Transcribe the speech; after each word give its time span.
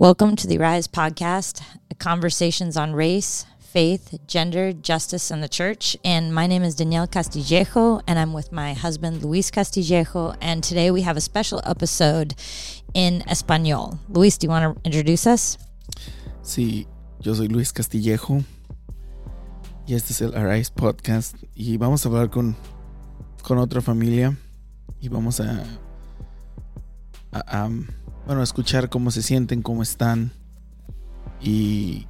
Welcome 0.00 0.34
to 0.36 0.46
the 0.46 0.56
Rise 0.56 0.88
podcast, 0.88 1.60
conversations 1.98 2.74
on 2.78 2.94
race, 2.94 3.44
faith, 3.58 4.18
gender, 4.26 4.72
justice, 4.72 5.30
and 5.30 5.42
the 5.42 5.48
church. 5.48 5.94
And 6.02 6.34
my 6.34 6.46
name 6.46 6.62
is 6.62 6.74
Danielle 6.74 7.06
Castillejo, 7.06 8.00
and 8.06 8.18
I'm 8.18 8.32
with 8.32 8.50
my 8.50 8.72
husband, 8.72 9.22
Luis 9.22 9.50
Castillejo. 9.50 10.36
And 10.40 10.64
today 10.64 10.90
we 10.90 11.02
have 11.02 11.18
a 11.18 11.20
special 11.20 11.60
episode 11.66 12.34
in 12.94 13.22
Espanol. 13.28 13.98
Luis, 14.08 14.38
do 14.38 14.46
you 14.46 14.48
want 14.48 14.74
to 14.74 14.80
introduce 14.86 15.26
us? 15.26 15.58
Sí, 16.42 16.86
yo 17.20 17.34
soy 17.34 17.48
Luis 17.48 17.70
Castillejo. 17.70 18.42
Y 19.86 19.92
este 19.92 20.12
es 20.12 20.22
el 20.22 20.34
Arise 20.34 20.70
Podcast. 20.70 21.36
Y 21.54 21.76
vamos 21.76 22.06
a 22.06 22.08
hablar 22.08 22.30
con, 22.30 22.56
con 23.42 23.58
otra 23.58 23.82
familia. 23.82 24.34
Y 24.98 25.08
vamos 25.08 25.40
a, 25.40 25.62
a, 27.32 27.66
a 27.66 27.68
bueno, 28.26 28.42
escuchar 28.42 28.88
cómo 28.88 29.10
se 29.10 29.22
sienten, 29.22 29.62
cómo 29.62 29.82
están 29.82 30.32
y 31.40 32.06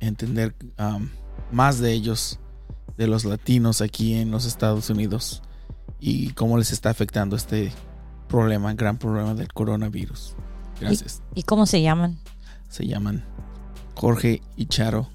entender 0.00 0.54
um, 0.78 1.08
más 1.50 1.78
de 1.78 1.92
ellos, 1.92 2.38
de 2.96 3.06
los 3.06 3.24
latinos 3.24 3.80
aquí 3.80 4.14
en 4.14 4.30
los 4.30 4.44
Estados 4.44 4.90
Unidos 4.90 5.42
y 5.98 6.30
cómo 6.30 6.58
les 6.58 6.72
está 6.72 6.90
afectando 6.90 7.36
este 7.36 7.72
problema, 8.28 8.74
gran 8.74 8.98
problema 8.98 9.34
del 9.34 9.52
coronavirus. 9.52 10.34
Gracias. 10.80 11.22
¿Y, 11.34 11.40
y 11.40 11.42
cómo 11.44 11.66
se 11.66 11.80
llaman? 11.82 12.18
Se 12.68 12.86
llaman 12.86 13.24
Jorge 13.94 14.42
y 14.56 14.66
Charo. 14.66 15.08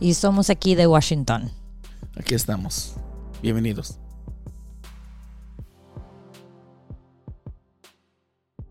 Y 0.00 0.14
somos 0.14 0.50
aquí 0.50 0.74
de 0.74 0.86
Washington. 0.86 1.50
Aquí 2.16 2.34
estamos. 2.34 2.94
Bienvenidos. 3.42 3.98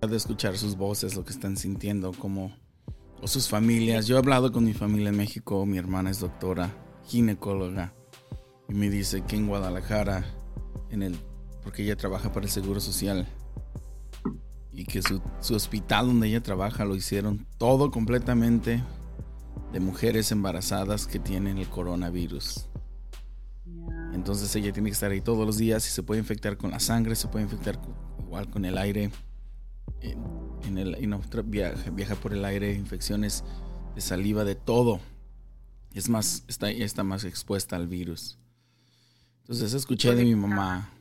De 0.07 0.15
escuchar 0.15 0.57
sus 0.57 0.77
voces, 0.77 1.15
lo 1.15 1.25
que 1.25 1.31
están 1.31 1.57
sintiendo, 1.57 2.13
como 2.13 2.55
o 3.21 3.27
sus 3.27 3.49
familias. 3.49 4.07
Yo 4.07 4.15
he 4.15 4.19
hablado 4.19 4.51
con 4.51 4.63
mi 4.63 4.73
familia 4.73 5.09
en 5.09 5.17
México, 5.17 5.65
mi 5.65 5.77
hermana 5.77 6.09
es 6.09 6.19
doctora, 6.19 6.71
ginecóloga, 7.05 7.93
y 8.69 8.73
me 8.73 8.89
dice 8.89 9.23
que 9.25 9.35
en 9.35 9.47
Guadalajara, 9.47 10.25
en 10.89 11.03
el, 11.03 11.19
porque 11.63 11.83
ella 11.83 11.97
trabaja 11.97 12.31
para 12.31 12.45
el 12.45 12.51
Seguro 12.51 12.79
Social, 12.79 13.27
y 14.71 14.85
que 14.85 15.01
su, 15.01 15.21
su 15.41 15.55
hospital 15.55 16.07
donde 16.07 16.27
ella 16.27 16.41
trabaja 16.41 16.85
lo 16.85 16.95
hicieron 16.95 17.45
todo 17.57 17.91
completamente 17.91 18.81
de 19.73 19.79
mujeres 19.81 20.31
embarazadas 20.31 21.07
que 21.07 21.19
tienen 21.19 21.57
el 21.57 21.67
coronavirus. 21.67 22.69
Entonces 24.13 24.55
ella 24.55 24.71
tiene 24.71 24.89
que 24.89 24.93
estar 24.93 25.11
ahí 25.11 25.21
todos 25.21 25.45
los 25.45 25.57
días 25.57 25.85
y 25.85 25.89
se 25.89 26.03
puede 26.03 26.21
infectar 26.21 26.57
con 26.57 26.71
la 26.71 26.79
sangre, 26.79 27.15
se 27.15 27.27
puede 27.27 27.43
infectar 27.43 27.79
igual 28.19 28.49
con 28.49 28.63
el 28.63 28.77
aire 28.77 29.11
en, 30.01 30.77
el, 30.77 30.95
viaja, 31.45 31.89
viaja, 31.91 32.15
por 32.15 32.33
el 32.33 32.45
aire, 32.45 32.73
infecciones 32.73 33.43
de 33.95 34.01
saliva, 34.01 34.43
de 34.43 34.55
todo. 34.55 34.99
Es 35.93 36.09
más, 36.09 36.45
está, 36.47 36.69
está 36.69 37.03
más 37.03 37.23
expuesta 37.23 37.75
al 37.75 37.87
virus. 37.87 38.37
Entonces 39.41 39.73
escuché 39.73 40.13
de 40.13 40.23
mi 40.23 40.35
mamá 40.35 40.91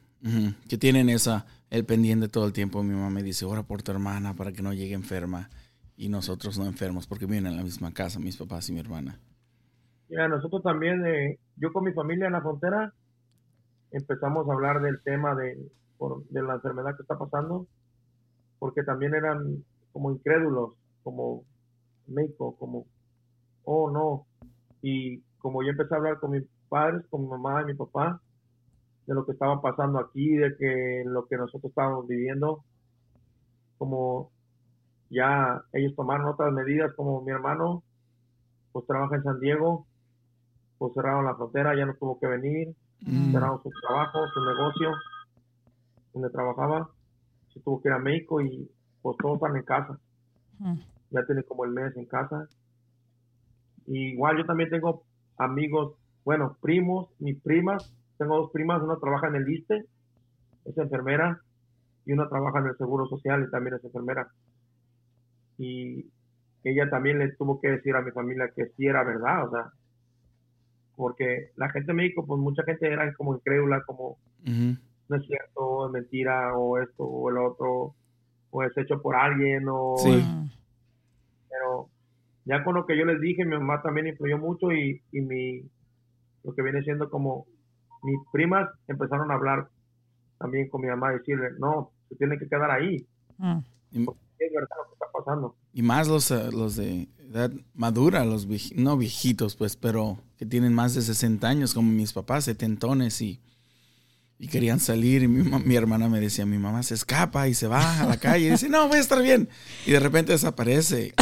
que 0.68 0.78
tienen 0.78 1.08
esa, 1.08 1.46
el 1.70 1.84
pendiente 1.84 2.28
todo 2.28 2.46
el 2.46 2.52
tiempo. 2.52 2.82
Mi 2.82 2.94
mamá 2.94 3.10
me 3.10 3.22
dice, 3.22 3.44
ora 3.44 3.62
por 3.62 3.82
tu 3.82 3.92
hermana 3.92 4.34
para 4.34 4.52
que 4.52 4.62
no 4.62 4.72
llegue 4.72 4.94
enferma 4.94 5.50
y 5.96 6.08
nosotros 6.08 6.58
no 6.58 6.66
enfermos 6.66 7.06
porque 7.06 7.26
viven 7.26 7.46
en 7.46 7.56
la 7.56 7.62
misma 7.62 7.92
casa, 7.92 8.18
mis 8.18 8.36
papás 8.36 8.68
y 8.68 8.72
mi 8.72 8.80
hermana. 8.80 9.18
Ya, 10.08 10.26
nosotros 10.28 10.62
también, 10.62 11.04
eh, 11.06 11.38
yo 11.56 11.72
con 11.72 11.84
mi 11.84 11.92
familia 11.92 12.26
en 12.26 12.32
la 12.32 12.40
frontera, 12.40 12.94
empezamos 13.90 14.48
a 14.48 14.52
hablar 14.52 14.80
del 14.80 15.02
tema 15.02 15.34
de, 15.34 15.58
de 16.30 16.42
la 16.42 16.54
enfermedad 16.54 16.96
que 16.96 17.02
está 17.02 17.18
pasando 17.18 17.66
porque 18.58 18.82
también 18.82 19.14
eran 19.14 19.64
como 19.92 20.10
incrédulos, 20.10 20.72
como 21.02 21.44
México, 22.06 22.56
como, 22.58 22.86
oh 23.64 23.90
no. 23.90 24.26
Y 24.82 25.20
como 25.38 25.62
yo 25.62 25.70
empecé 25.70 25.94
a 25.94 25.98
hablar 25.98 26.20
con 26.20 26.32
mis 26.32 26.44
padres, 26.68 27.04
con 27.10 27.22
mi 27.22 27.28
mamá 27.28 27.62
y 27.62 27.66
mi 27.66 27.74
papá, 27.74 28.20
de 29.06 29.14
lo 29.14 29.24
que 29.24 29.32
estaba 29.32 29.60
pasando 29.62 29.98
aquí, 29.98 30.36
de 30.36 30.56
que 30.56 31.02
lo 31.06 31.26
que 31.26 31.36
nosotros 31.36 31.70
estábamos 31.70 32.06
viviendo, 32.06 32.62
como 33.78 34.30
ya 35.10 35.62
ellos 35.72 35.94
tomaron 35.96 36.26
otras 36.26 36.52
medidas, 36.52 36.92
como 36.94 37.22
mi 37.22 37.32
hermano, 37.32 37.82
pues 38.72 38.86
trabaja 38.86 39.16
en 39.16 39.22
San 39.22 39.40
Diego, 39.40 39.86
pues 40.76 40.92
cerraron 40.94 41.24
la 41.24 41.34
frontera, 41.34 41.74
ya 41.74 41.86
no 41.86 41.94
tuvo 41.94 42.20
que 42.20 42.26
venir, 42.26 42.74
mm. 43.00 43.32
cerraron 43.32 43.62
su 43.62 43.70
trabajo, 43.80 44.18
su 44.34 44.44
negocio, 44.44 44.92
donde 46.12 46.30
trabajaba 46.30 46.90
tuvo 47.58 47.80
que 47.80 47.88
ir 47.88 47.94
a 47.94 47.98
México 47.98 48.40
y 48.40 48.70
pues 49.02 49.16
todos 49.18 49.36
están 49.36 49.56
en 49.56 49.62
casa. 49.62 49.98
Ya 51.10 51.24
tiene 51.24 51.42
como 51.42 51.64
el 51.64 51.72
mes 51.72 51.96
en 51.96 52.06
casa. 52.06 52.48
igual 53.86 54.36
yo 54.38 54.44
también 54.44 54.70
tengo 54.70 55.02
amigos, 55.38 55.94
bueno, 56.24 56.56
primos, 56.60 57.08
mis 57.18 57.40
primas. 57.40 57.92
Tengo 58.18 58.36
dos 58.36 58.50
primas, 58.50 58.82
una 58.82 58.96
trabaja 58.96 59.28
en 59.28 59.36
el 59.36 59.48
ISTE, 59.48 59.84
es 60.64 60.76
enfermera, 60.76 61.40
y 62.04 62.12
una 62.12 62.28
trabaja 62.28 62.58
en 62.58 62.66
el 62.66 62.76
Seguro 62.76 63.06
Social 63.06 63.44
y 63.46 63.50
también 63.50 63.76
es 63.76 63.84
enfermera. 63.84 64.28
Y 65.56 66.06
ella 66.64 66.90
también 66.90 67.18
le 67.18 67.32
tuvo 67.32 67.60
que 67.60 67.70
decir 67.70 67.94
a 67.94 68.02
mi 68.02 68.10
familia 68.10 68.50
que 68.54 68.66
sí 68.76 68.86
era 68.86 69.04
verdad, 69.04 69.46
o 69.46 69.50
sea, 69.50 69.72
porque 70.96 71.52
la 71.56 71.70
gente 71.70 71.92
en 71.92 71.96
México, 71.96 72.26
pues 72.26 72.40
mucha 72.40 72.64
gente 72.64 72.92
era 72.92 73.14
como 73.14 73.36
incrédula, 73.36 73.82
como 73.84 74.16
no 75.08 75.16
es 75.16 75.26
cierto, 75.26 75.86
es 75.86 75.92
mentira, 75.92 76.56
o 76.56 76.78
esto, 76.78 77.04
o 77.04 77.30
el 77.30 77.38
otro, 77.38 77.94
o 78.50 78.62
es 78.62 78.76
hecho 78.76 79.00
por 79.00 79.16
alguien, 79.16 79.64
o... 79.68 79.94
Pero 81.50 81.88
ya 82.44 82.62
con 82.62 82.74
lo 82.74 82.86
que 82.86 82.96
yo 82.96 83.04
les 83.04 83.20
dije, 83.20 83.44
mi 83.44 83.56
mamá 83.56 83.82
también 83.82 84.06
influyó 84.06 84.38
mucho 84.38 84.70
y, 84.72 85.02
y 85.12 85.20
mi, 85.20 85.62
lo 86.44 86.54
que 86.54 86.62
viene 86.62 86.82
siendo 86.82 87.10
como 87.10 87.46
mis 88.02 88.18
primas 88.32 88.68
empezaron 88.86 89.30
a 89.30 89.34
hablar 89.34 89.68
también 90.38 90.68
con 90.68 90.80
mi 90.80 90.88
mamá, 90.88 91.12
decirle, 91.12 91.48
no, 91.58 91.90
se 92.08 92.16
tiene 92.16 92.38
que 92.38 92.48
quedar 92.48 92.70
ahí. 92.70 93.06
Mm. 93.38 93.58
Es 93.90 94.52
verdad 94.54 94.76
lo 94.76 94.88
que 94.88 94.92
está 94.92 95.06
pasando. 95.12 95.56
Y 95.72 95.82
más 95.82 96.08
los, 96.08 96.30
eh, 96.30 96.50
los 96.52 96.76
de 96.76 97.08
edad 97.18 97.50
madura, 97.74 98.24
los 98.24 98.46
no 98.74 98.96
viejitos, 98.96 99.56
pues, 99.56 99.76
pero 99.76 100.18
que 100.36 100.46
tienen 100.46 100.72
más 100.72 100.94
de 100.94 101.02
60 101.02 101.46
años, 101.46 101.74
como 101.74 101.90
mis 101.90 102.12
papás, 102.12 102.44
setentones 102.44 103.20
y 103.20 103.40
y 104.38 104.48
querían 104.48 104.78
salir 104.78 105.24
y 105.24 105.28
mi, 105.28 105.74
hermana 105.74 106.08
me 106.08 106.20
decía, 106.20 106.46
mi 106.46 106.58
mamá 106.58 106.84
se 106.84 106.94
escapa 106.94 107.48
y 107.48 107.54
se 107.54 107.66
va 107.66 108.02
a 108.02 108.06
la 108.06 108.18
calle 108.18 108.46
y 108.46 108.50
dice, 108.50 108.68
no, 108.68 108.86
voy 108.86 108.98
a 108.98 109.00
estar 109.00 109.20
bien. 109.20 109.48
Y 109.84 109.92
de 109.92 110.00
repente 110.00 110.32
desaparece, 110.32 111.12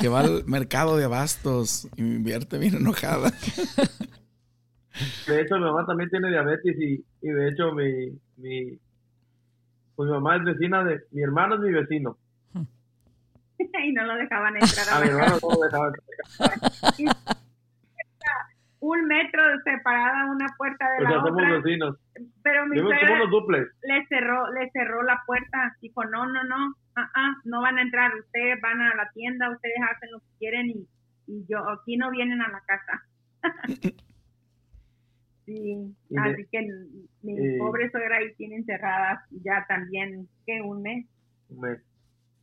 que 0.00 0.08
va 0.08 0.20
al 0.20 0.44
mercado 0.46 0.96
de 0.96 1.04
abastos 1.04 1.88
y 1.96 2.02
me 2.02 2.16
invierte 2.16 2.58
bien 2.58 2.74
enojada. 2.74 3.30
De 5.28 5.40
hecho, 5.40 5.56
mi 5.56 5.62
mamá 5.62 5.86
también 5.86 6.10
tiene 6.10 6.28
diabetes 6.28 6.76
y, 6.76 7.04
y 7.22 7.28
de 7.30 7.48
hecho 7.48 7.72
mi, 7.72 8.18
mi, 8.36 8.78
pues 9.94 10.08
mi 10.08 10.12
mamá 10.12 10.36
es 10.36 10.44
vecina 10.44 10.82
de, 10.82 11.00
mi 11.12 11.22
hermano 11.22 11.54
es 11.54 11.60
mi 11.60 11.72
vecino. 11.72 12.18
y 13.58 13.92
no 13.92 14.04
lo 14.04 14.16
dejaban 14.16 14.56
entrar 14.56 14.88
a, 14.88 14.96
a 14.96 15.00
mi 15.00 15.08
hermano 15.08 15.38
no 15.40 15.50
lo 15.50 15.60
dejaban 15.60 15.92
entrar. 16.98 17.36
un 18.80 19.06
metro 19.06 19.42
separada 19.62 20.30
una 20.30 20.46
puerta 20.56 20.90
de 20.92 21.04
la 21.04 21.22
otra. 21.22 21.60
vecinos. 21.60 21.96
Pero 22.42 22.66
mi 22.66 22.76
le 22.76 24.06
cerró, 24.08 24.50
le 24.52 24.70
cerró 24.70 25.02
la 25.02 25.22
puerta, 25.26 25.76
dijo, 25.80 26.04
no, 26.04 26.26
no, 26.26 26.44
no, 26.44 26.74
ah, 26.96 27.10
ah, 27.14 27.36
no 27.44 27.60
van 27.60 27.78
a 27.78 27.82
entrar, 27.82 28.14
ustedes 28.14 28.60
van 28.60 28.80
a 28.80 28.94
la 28.94 29.10
tienda, 29.12 29.50
ustedes 29.50 29.76
hacen 29.90 30.10
lo 30.12 30.18
que 30.20 30.38
quieren 30.38 30.70
y, 30.70 30.88
y 31.26 31.46
yo, 31.46 31.68
aquí 31.68 31.96
no 31.96 32.10
vienen 32.10 32.40
a 32.40 32.48
la 32.48 32.60
casa. 32.66 33.04
sí, 35.46 35.94
así 36.16 36.46
que 36.50 36.66
mi 37.22 37.58
pobre 37.58 37.90
suegra 37.90 38.16
ahí 38.16 38.34
tiene 38.34 38.56
encerrada 38.56 39.24
ya 39.30 39.64
también, 39.68 40.26
¿qué? 40.46 40.62
¿Un 40.62 40.82
mes? 40.82 41.06
Un 41.50 41.60
mes. 41.60 41.80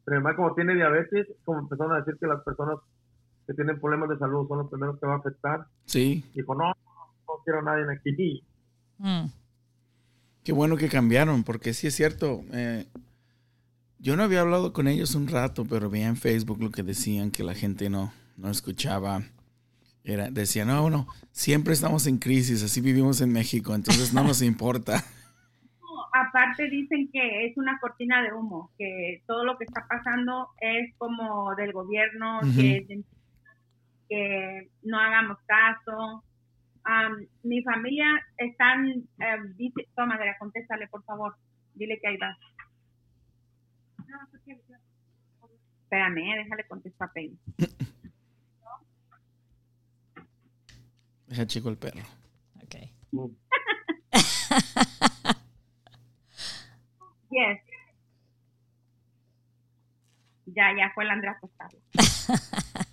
Pero 0.06 0.18
además 0.18 0.36
como 0.36 0.54
tiene 0.54 0.76
diabetes, 0.76 1.28
como 1.44 1.60
empezaron 1.60 1.94
a 1.94 2.00
decir 2.00 2.16
que 2.20 2.28
las 2.28 2.44
personas 2.44 2.78
que 3.48 3.54
tienen 3.54 3.80
problemas 3.80 4.10
de 4.10 4.18
salud 4.18 4.48
son 4.48 4.60
los 4.60 4.70
primeros 4.70 5.00
que 5.00 5.08
va 5.08 5.14
a 5.14 5.18
afectar. 5.18 5.66
Sí. 5.86 6.24
Dijo, 6.36 6.54
no, 6.54 6.66
no 6.68 7.34
quiero 7.46 7.60
a 7.60 7.64
nadie 7.64 7.86
aquí. 7.92 8.44
Mm. 8.98 9.28
Qué 10.44 10.52
bueno 10.52 10.76
que 10.76 10.90
cambiaron, 10.90 11.44
porque 11.44 11.74
sí 11.74 11.88
es 11.88 11.96
cierto. 11.96 12.44
Eh, 12.52 12.86
yo 14.00 14.18
no 14.18 14.24
había 14.24 14.42
hablado 14.42 14.74
con 14.74 14.88
ellos 14.88 15.16
un 15.16 15.28
rato, 15.28 15.66
pero 15.66 15.90
veía 15.90 16.08
en 16.08 16.18
Facebook 16.18 16.62
lo 16.62 16.72
que 16.72 16.84
decían, 16.84 17.32
que 17.32 17.44
la 17.44 17.56
gente 17.56 17.90
no, 17.90 18.12
no 18.36 18.50
escuchaba. 18.50 19.22
Era, 20.04 20.30
decían, 20.30 20.68
no, 20.68 20.90
no, 20.90 21.08
siempre 21.32 21.74
estamos 21.74 22.08
en 22.08 22.18
crisis, 22.18 22.64
así 22.64 22.80
vivimos 22.80 23.20
en 23.22 23.32
México, 23.32 23.76
entonces 23.76 24.14
no 24.14 24.24
nos 24.24 24.42
importa. 24.42 25.04
Aparte 26.14 26.70
dicen 26.70 27.10
que 27.12 27.46
es 27.46 27.58
una 27.58 27.78
cortina 27.80 28.22
de 28.24 28.34
humo, 28.34 28.72
que 28.78 29.22
todo 29.28 29.44
lo 29.44 29.58
que 29.58 29.66
está 29.66 29.86
pasando 29.88 30.50
es 30.62 30.94
como 30.98 31.54
del 31.56 31.74
gobierno, 31.74 32.40
que 32.56 32.86
es 32.90 33.06
que 34.10 34.70
no 34.84 35.00
hagamos 35.00 35.38
caso. 35.46 36.24
mi 37.44 37.62
familia 37.64 38.08
están, 38.38 38.88
eh, 39.20 39.38
dice, 39.56 39.88
toma, 39.96 40.18
contéstale 40.40 40.88
por 40.88 41.04
favor, 41.04 41.36
dile 41.74 42.00
que 42.02 42.08
ahí 42.08 42.18
va. 42.18 42.38
Espérame, 45.84 46.18
eh, 46.18 46.38
déjale 46.44 46.68
contestar 46.68 47.10
a 47.10 47.14
Penny. 47.14 47.38
Deja 51.28 51.46
chico 51.46 51.70
el 51.70 51.78
perro. 51.78 52.02
Ok. 52.64 52.76
Yes. 57.30 57.60
Ya, 60.46 60.74
ya 60.76 60.92
fue 60.96 61.06
la 61.06 61.14
Andrea 61.14 61.34
acostarlo. 61.34 61.80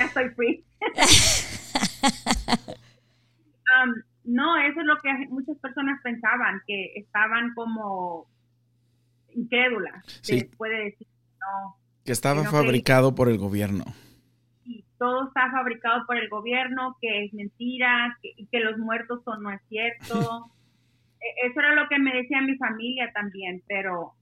ya 0.00 0.06
estoy 0.06 0.28
free. 0.30 0.64
Um, 3.82 3.94
no, 4.24 4.56
eso 4.56 4.80
es 4.80 4.86
lo 4.86 4.96
que 4.98 5.12
muchas 5.28 5.56
personas 5.58 6.00
pensaban, 6.02 6.60
que 6.66 6.92
estaban 6.96 7.54
como 7.54 8.26
incrédulas. 9.34 10.04
Sí. 10.22 10.40
Después 10.40 10.70
de 10.72 10.78
decir, 10.84 11.06
no, 11.40 11.76
Que 12.04 12.12
estaba 12.12 12.40
Que 12.40 12.44
no 12.46 12.50
fabricado 12.50 13.14
por 13.14 13.28
el 13.28 13.38
gobierno. 13.38 13.84
y 14.64 14.84
todo 14.98 15.28
está 15.28 15.50
fabricado 15.50 16.04
por 16.06 16.16
el 16.16 16.28
gobierno, 16.28 16.96
que 17.00 17.24
es 17.24 17.32
mentira, 17.32 18.16
que, 18.22 18.34
que 18.50 18.60
los 18.60 18.76
muertos 18.78 19.22
son 19.24 19.42
no 19.42 19.50
es 19.50 19.60
cierto. 19.68 20.50
E- 21.22 21.46
Eso 21.48 21.60
era 21.60 21.74
lo 21.74 21.86
que 21.88 21.98
me 21.98 22.14
decía 22.14 22.40
mi 22.40 22.56
familia 22.56 23.10
también, 23.12 23.62
pero 23.68 24.12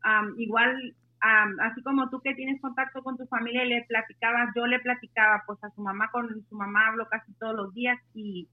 am, 0.00 0.34
igual, 0.38 0.94
am, 1.20 1.58
así 1.60 1.82
como 1.82 2.08
tú 2.10 2.20
que 2.20 2.34
tienes 2.34 2.60
contacto 2.60 3.02
con 3.02 3.16
tu 3.16 3.26
familia 3.26 3.64
y 3.64 3.68
le 3.68 3.84
platicabas, 3.84 4.50
yo 4.54 4.66
le 4.66 4.80
platicaba 4.80 5.42
pues 5.46 5.62
a 5.64 5.70
su 5.70 5.82
mamá, 5.82 6.10
con 6.10 6.28
su 6.48 6.54
mamá 6.54 6.88
hablo 6.88 7.06
casi 7.08 7.32
todos 7.34 7.54
los 7.54 7.74
días 7.74 7.98
y 8.14 8.48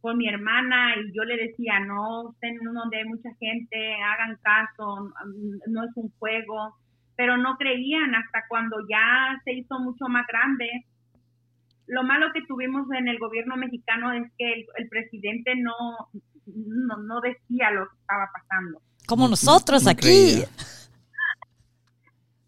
con 0.00 0.18
mi 0.18 0.28
hermana 0.28 0.96
y 0.96 1.16
yo 1.16 1.24
le 1.24 1.36
decía, 1.36 1.78
no, 1.80 2.32
estén 2.32 2.58
donde 2.58 2.98
hay 2.98 3.04
mucha 3.04 3.30
gente, 3.38 3.94
hagan 4.02 4.36
caso, 4.42 5.12
no 5.68 5.84
es 5.84 5.90
un 5.94 6.12
juego, 6.18 6.76
pero 7.16 7.36
no 7.36 7.56
creían 7.56 8.14
hasta 8.14 8.44
cuando 8.48 8.76
ya 8.90 9.40
se 9.44 9.52
hizo 9.52 9.78
mucho 9.78 10.06
más 10.08 10.26
grande. 10.26 10.86
Lo 11.86 12.02
malo 12.02 12.26
que 12.34 12.42
tuvimos 12.46 12.90
en 12.92 13.06
el 13.06 13.18
gobierno 13.18 13.56
mexicano 13.56 14.12
es 14.12 14.30
que 14.36 14.52
el, 14.52 14.66
el 14.76 14.88
presidente 14.88 15.54
no, 15.56 15.74
no, 16.46 16.96
no 16.96 17.20
decía 17.20 17.70
lo 17.70 17.86
que 17.86 17.96
estaba 18.00 18.28
pasando. 18.32 18.80
Como 19.06 19.28
nosotros 19.28 19.84
no 19.84 19.90
aquí. 19.90 20.00
creía. 20.02 20.48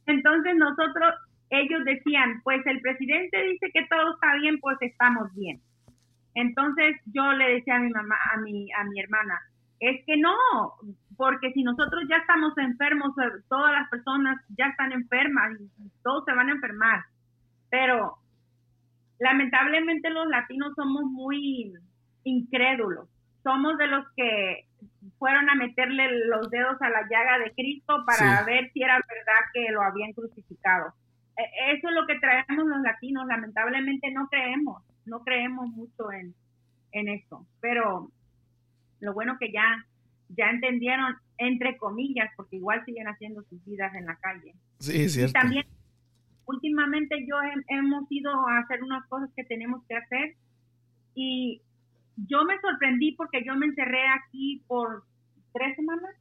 Entonces 0.07 0.55
nosotros, 0.57 1.15
ellos 1.51 1.85
decían, 1.85 2.41
pues 2.43 2.65
el 2.67 2.81
presidente 2.81 3.43
dice 3.43 3.71
que 3.73 3.87
todo 3.87 4.15
está 4.15 4.35
bien, 4.37 4.59
pues 4.61 4.77
estamos 4.81 5.33
bien. 5.35 5.61
Entonces 6.35 6.97
yo 7.07 7.33
le 7.33 7.55
decía 7.55 7.77
a 7.77 7.81
mi 7.81 7.91
mamá, 7.91 8.17
a 8.33 8.41
mi, 8.41 8.73
a 8.73 8.85
mi 8.85 9.01
hermana, 9.01 9.41
es 9.81 10.05
que 10.07 10.17
no, 10.17 10.35
porque 11.17 11.53
si 11.53 11.63
nosotros 11.63 12.05
ya 12.09 12.17
estamos 12.17 12.57
enfermos, 12.59 13.17
eh, 13.19 13.43
todas 13.49 13.73
las 13.73 13.89
personas 13.89 14.41
ya 14.57 14.67
están 14.67 14.93
enfermas 14.93 15.61
y 15.61 15.91
todos 16.03 16.25
se 16.25 16.33
van 16.33 16.49
a 16.49 16.53
enfermar. 16.53 17.05
Pero 17.71 18.17
lamentablemente 19.19 20.11
los 20.11 20.27
latinos 20.27 20.73
somos 20.75 21.05
muy 21.05 21.73
incrédulos. 22.25 23.09
Somos 23.43 23.77
de 23.79 23.87
los 23.89 24.05
que 24.17 24.67
fueron 25.19 25.49
a 25.51 25.55
meterle 25.55 26.27
los 26.27 26.51
dedos 26.51 26.81
a 26.81 26.91
la 26.91 27.03
llaga 27.11 27.39
de 27.39 27.53
Cristo 27.53 28.05
para 28.07 28.39
Sí. 28.39 28.45
ver 28.47 28.71
si 28.73 28.83
era 28.83 28.95
verdad 28.97 29.41
que 29.53 29.71
lo 29.73 29.83
habían 29.83 30.13
crucificado. 30.13 30.93
E- 31.37 31.73
Eso 31.77 31.89
es 31.89 31.95
lo 31.95 32.07
que 32.07 32.19
traemos 32.21 32.67
los 32.67 32.81
latinos. 32.83 33.27
Lamentablemente 33.27 34.11
no 34.13 34.29
creemos, 34.29 34.83
no 35.07 35.21
creemos 35.25 35.69
mucho 35.71 36.13
en, 36.13 36.35
en 36.93 37.09
eso. 37.09 37.47
Pero 37.61 38.11
lo 39.01 39.13
bueno 39.15 39.37
que 39.39 39.51
ya, 39.53 39.85
ya 40.29 40.51
entendieron, 40.51 41.17
entre 41.39 41.77
comillas, 41.77 42.31
porque 42.37 42.57
igual 42.57 42.85
siguen 42.85 43.09
haciendo 43.09 43.43
sus 43.45 43.65
vidas 43.65 43.95
en 43.95 44.07
la 44.07 44.17
calle. 44.17 44.55
Sí, 44.79 45.03
es 45.03 45.07
Y 45.07 45.09
cierto. 45.21 45.33
también, 45.33 45.67
últimamente 46.47 47.27
yo 47.27 47.37
he- 47.43 47.75
hemos 47.77 48.05
ido 48.11 48.31
a 48.49 48.59
hacer 48.59 48.83
unas 48.83 49.07
cosas 49.09 49.31
que 49.37 49.45
tenemos 49.45 49.85
que 49.89 49.97
hacer 49.97 50.35
y 51.15 51.63
yo 52.17 52.45
me 52.45 52.61
sorprendí 52.61 53.13
porque 53.13 53.45
yo 53.45 53.55
me 53.57 53.67
encerré 53.67 54.07
aquí 54.09 54.63
por 54.67 55.05
tres 55.53 55.77
semanas 55.77 56.15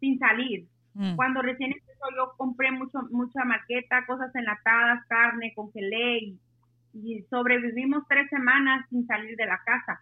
sin 0.00 0.18
salir. 0.18 0.66
Mm. 0.94 1.16
Cuando 1.16 1.42
recién 1.42 1.72
empezó 1.72 2.04
yo 2.16 2.32
compré 2.36 2.70
mucho, 2.72 2.98
mucha 3.10 3.44
maqueta, 3.44 4.06
cosas 4.06 4.34
enlatadas, 4.34 5.06
carne, 5.06 5.52
congelé 5.54 6.18
y, 6.18 6.40
y 6.94 7.22
sobrevivimos 7.30 8.04
tres 8.08 8.28
semanas 8.30 8.86
sin 8.90 9.06
salir 9.06 9.36
de 9.36 9.46
la 9.46 9.60
casa. 9.64 10.00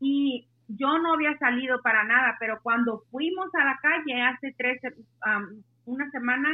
Y 0.00 0.46
yo 0.68 0.98
no 0.98 1.14
había 1.14 1.36
salido 1.38 1.80
para 1.82 2.04
nada, 2.04 2.36
pero 2.38 2.60
cuando 2.62 3.02
fuimos 3.10 3.48
a 3.54 3.64
la 3.64 3.78
calle 3.80 4.22
hace 4.22 4.54
tres, 4.56 4.80
um, 4.84 5.62
una 5.86 6.10
semana, 6.10 6.48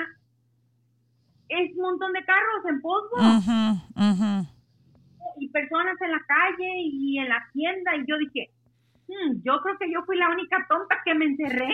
es 1.49 1.75
un 1.77 1.83
montón 1.83 2.13
de 2.13 2.25
carros 2.25 2.65
en 2.69 2.81
ujú. 3.97 4.60
Y 5.39 5.49
personas 5.49 5.97
en 6.01 6.11
la 6.11 6.21
calle 6.27 6.71
y 6.83 7.19
en 7.19 7.29
la 7.29 7.43
tienda 7.53 7.91
y 7.97 8.01
yo 8.09 8.17
dije, 8.19 8.51
"Hmm, 9.09 9.41
yo 9.45 9.61
creo 9.63 9.77
que 9.79 9.93
yo 9.93 10.01
fui 10.07 10.17
la 10.17 10.29
única 10.31 10.57
tonta 10.69 10.97
que 11.05 11.15
me 11.15 11.25
encerré. 11.27 11.73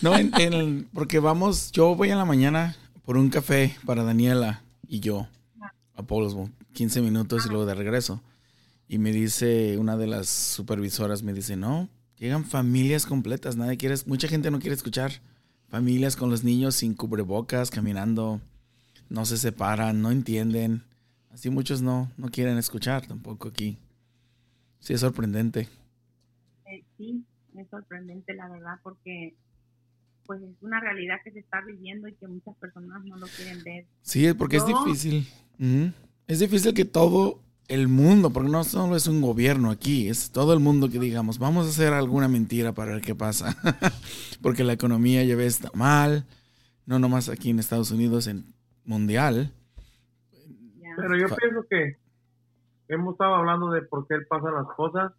No, 0.00 0.16
en- 0.16 0.30
en 0.38 0.52
el- 0.52 0.86
porque 0.94 1.18
vamos, 1.18 1.72
yo 1.72 1.94
voy 1.94 2.10
en 2.10 2.18
la 2.18 2.24
mañana 2.24 2.76
por 3.04 3.16
un 3.16 3.30
café 3.30 3.74
para 3.84 4.04
Daniela 4.04 4.62
y 4.86 5.00
yo 5.00 5.26
a 5.94 6.02
Paulsbo, 6.04 6.48
15 6.72 7.00
minutos 7.02 7.44
y 7.46 7.48
luego 7.48 7.66
de 7.66 7.74
regreso. 7.74 8.22
Y 8.88 8.98
me 8.98 9.10
dice 9.12 9.76
una 9.78 9.96
de 9.96 10.06
las 10.06 10.28
supervisoras, 10.28 11.22
me 11.22 11.32
dice, 11.32 11.56
no, 11.56 11.88
llegan 12.18 12.44
familias 12.44 13.06
completas, 13.06 13.56
nadie 13.56 13.76
quiere, 13.76 13.96
mucha 14.06 14.28
gente 14.28 14.50
no 14.50 14.58
quiere 14.60 14.74
escuchar. 14.76 15.12
Familias 15.68 16.14
con 16.16 16.28
los 16.30 16.44
niños 16.44 16.74
sin 16.76 16.94
cubrebocas, 16.94 17.70
caminando, 17.70 18.40
no 19.08 19.24
se 19.24 19.36
separan, 19.38 20.02
no 20.02 20.10
entienden. 20.10 20.84
Así 21.32 21.48
muchos 21.48 21.80
no, 21.80 22.10
no 22.18 22.28
quieren 22.28 22.58
escuchar 22.58 23.06
tampoco 23.06 23.48
aquí. 23.48 23.78
Sí, 24.80 24.92
es 24.92 25.00
sorprendente. 25.00 25.68
Eh, 26.66 26.84
sí, 26.98 27.24
es 27.56 27.68
sorprendente 27.70 28.34
la 28.34 28.48
verdad 28.48 28.74
porque 28.82 29.34
pues 30.26 30.42
es 30.42 30.50
una 30.60 30.78
realidad 30.78 31.16
que 31.24 31.32
se 31.32 31.40
está 31.40 31.60
viviendo 31.62 32.06
y 32.06 32.14
que 32.14 32.28
muchas 32.28 32.54
personas 32.56 33.02
no 33.04 33.16
lo 33.16 33.26
quieren 33.26 33.62
ver. 33.64 33.86
Sí, 34.02 34.32
porque 34.34 34.58
es 34.58 34.66
difícil. 34.66 35.26
Es 36.26 36.38
difícil 36.38 36.74
que 36.74 36.84
todo 36.84 37.40
el 37.68 37.88
mundo, 37.88 38.30
porque 38.30 38.50
no 38.50 38.62
solo 38.64 38.96
es 38.96 39.06
un 39.06 39.20
gobierno 39.20 39.70
aquí, 39.70 40.08
es 40.08 40.30
todo 40.30 40.52
el 40.52 40.60
mundo 40.60 40.90
que 40.90 40.98
digamos, 40.98 41.38
vamos 41.38 41.66
a 41.66 41.70
hacer 41.70 41.92
alguna 41.92 42.28
mentira 42.28 42.72
para 42.72 42.92
ver 42.92 43.02
qué 43.02 43.14
pasa. 43.14 43.56
porque 44.42 44.64
la 44.64 44.74
economía 44.74 45.24
ya 45.24 45.36
ves 45.36 45.54
está 45.54 45.70
mal, 45.74 46.26
no 46.84 46.98
nomás 46.98 47.28
aquí 47.28 47.50
en 47.50 47.58
Estados 47.58 47.90
Unidos, 47.90 48.26
en 48.26 48.52
mundial. 48.84 49.52
Pero 50.96 51.16
yo 51.16 51.34
pienso 51.36 51.66
que 51.68 51.96
hemos 52.88 53.14
estado 53.14 53.34
hablando 53.34 53.70
de 53.70 53.82
por 53.82 54.06
qué 54.06 54.16
pasan 54.28 54.54
las 54.54 54.66
cosas 54.76 55.12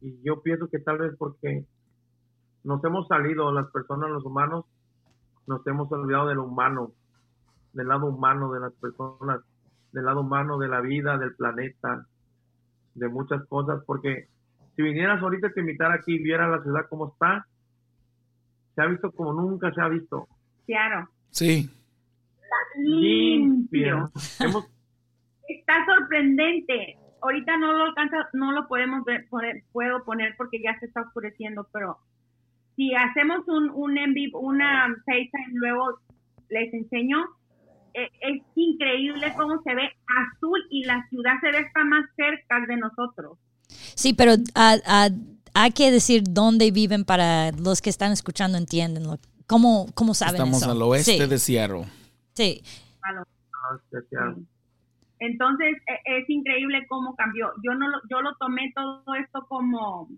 y 0.00 0.22
yo 0.22 0.42
pienso 0.42 0.68
que 0.68 0.78
tal 0.78 0.98
vez 0.98 1.14
porque 1.18 1.64
nos 2.64 2.82
hemos 2.84 3.06
salido, 3.06 3.52
las 3.52 3.70
personas, 3.70 4.10
los 4.10 4.24
humanos, 4.24 4.64
nos 5.46 5.64
hemos 5.66 5.90
olvidado 5.92 6.28
de 6.28 6.34
lo 6.34 6.44
humano, 6.44 6.92
del 7.72 7.88
lado 7.88 8.06
humano 8.06 8.52
de 8.52 8.60
las 8.60 8.72
personas, 8.74 9.40
del 9.92 10.04
lado 10.04 10.20
humano 10.20 10.58
de 10.58 10.68
la 10.68 10.80
vida, 10.80 11.16
del 11.16 11.34
planeta, 11.34 12.06
de 12.94 13.08
muchas 13.08 13.44
cosas, 13.46 13.82
porque 13.86 14.28
si 14.74 14.82
vinieras 14.82 15.22
ahorita 15.22 15.50
te 15.50 15.60
invitara 15.60 15.94
aquí 15.94 16.14
y 16.14 16.22
viera 16.22 16.48
la 16.48 16.62
ciudad 16.62 16.88
como 16.88 17.08
está, 17.08 17.46
se 18.74 18.82
ha 18.82 18.86
visto 18.86 19.10
como 19.12 19.32
nunca 19.32 19.72
se 19.72 19.80
ha 19.80 19.88
visto. 19.88 20.26
Claro. 20.66 21.08
Sí, 21.30 21.70
Limpio. 22.78 24.10
Está 25.48 25.74
sorprendente. 25.86 26.98
Ahorita 27.22 27.56
no 27.56 27.72
lo 27.72 27.84
alcanza, 27.84 28.16
no 28.34 28.52
lo 28.52 28.68
podemos 28.68 29.04
ver, 29.04 29.26
poner- 29.28 29.64
puedo 29.72 30.04
poner 30.04 30.34
porque 30.36 30.60
ya 30.62 30.78
se 30.78 30.86
está 30.86 31.00
oscureciendo, 31.02 31.66
pero 31.72 31.98
si 32.76 32.94
hacemos 32.94 33.40
un, 33.48 33.70
un 33.70 33.96
en 33.98 34.12
vivo, 34.14 34.38
una 34.40 34.86
FaceTime, 35.04 35.54
luego 35.54 35.98
les 36.50 36.72
enseño, 36.74 37.18
eh, 37.94 38.08
es 38.20 38.42
increíble 38.54 39.32
cómo 39.36 39.60
se 39.62 39.74
ve 39.74 39.88
azul 40.06 40.60
y 40.70 40.84
la 40.84 41.04
ciudad 41.08 41.32
se 41.40 41.50
ve 41.50 41.58
está 41.66 41.84
más 41.84 42.04
cerca 42.16 42.64
de 42.68 42.76
nosotros. 42.76 43.38
Sí, 43.94 44.12
pero 44.12 44.32
ah, 44.54 44.76
ah, 44.86 45.08
hay 45.54 45.70
que 45.72 45.90
decir 45.90 46.22
dónde 46.28 46.70
viven 46.70 47.04
para 47.04 47.50
los 47.52 47.80
que 47.80 47.90
están 47.90 48.12
escuchando 48.12 48.58
entienden. 48.58 49.04
lo- 49.04 49.18
¿Cómo, 49.46 49.86
cómo 49.94 50.12
saben 50.12 50.34
estamos 50.34 50.62
eso? 50.62 50.70
al 50.70 50.82
oeste 50.82 51.18
sí, 51.18 51.26
de 51.26 51.38
Seattle. 51.38 51.84
Sí, 52.36 52.62
A 53.02 53.12
lo- 53.12 53.22
ah. 53.22 54.34
Entonces 55.18 55.76
e- 55.86 56.18
es 56.18 56.28
increíble 56.28 56.86
cómo 56.88 57.16
cambió. 57.16 57.50
Yo 57.64 57.74
no 57.74 57.88
lo, 57.88 57.98
yo 58.10 58.20
lo 58.20 58.34
tomé 58.36 58.70
todo 58.74 59.02
esto 59.14 59.46
como 59.48 60.08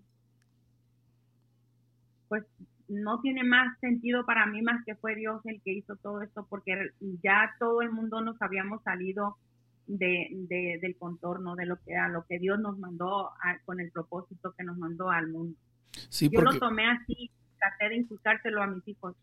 pues 2.27 2.43
no 2.87 3.19
tiene 3.21 3.43
más 3.43 3.77
sentido 3.79 4.25
para 4.25 4.45
mí 4.45 4.61
más 4.61 4.83
que 4.85 4.95
fue 4.95 5.15
Dios 5.15 5.41
el 5.45 5.61
que 5.61 5.73
hizo 5.73 5.95
todo 5.97 6.21
esto 6.21 6.45
porque 6.49 6.91
ya 7.23 7.55
todo 7.59 7.81
el 7.81 7.91
mundo 7.91 8.21
nos 8.21 8.39
habíamos 8.41 8.81
salido 8.83 9.37
de, 9.87 10.27
de- 10.31 10.79
del 10.81 10.95
contorno 10.97 11.55
de 11.55 11.65
lo 11.65 11.77
que 11.83 11.95
a 11.95 12.07
lo 12.09 12.25
que 12.27 12.37
Dios 12.39 12.59
nos 12.59 12.77
mandó 12.77 13.29
a- 13.29 13.57
con 13.65 13.79
el 13.79 13.91
propósito 13.91 14.53
que 14.57 14.63
nos 14.63 14.77
mandó 14.77 15.09
al 15.09 15.27
mundo. 15.29 15.57
Sí, 16.09 16.29
Yo 16.29 16.41
porque 16.41 16.53
lo 16.55 16.59
tomé 16.59 16.87
así, 16.89 17.31
traté 17.57 17.89
de 17.89 17.95
inculcárselo 17.97 18.61
a 18.61 18.67
mis 18.67 18.87
hijos, 18.87 19.15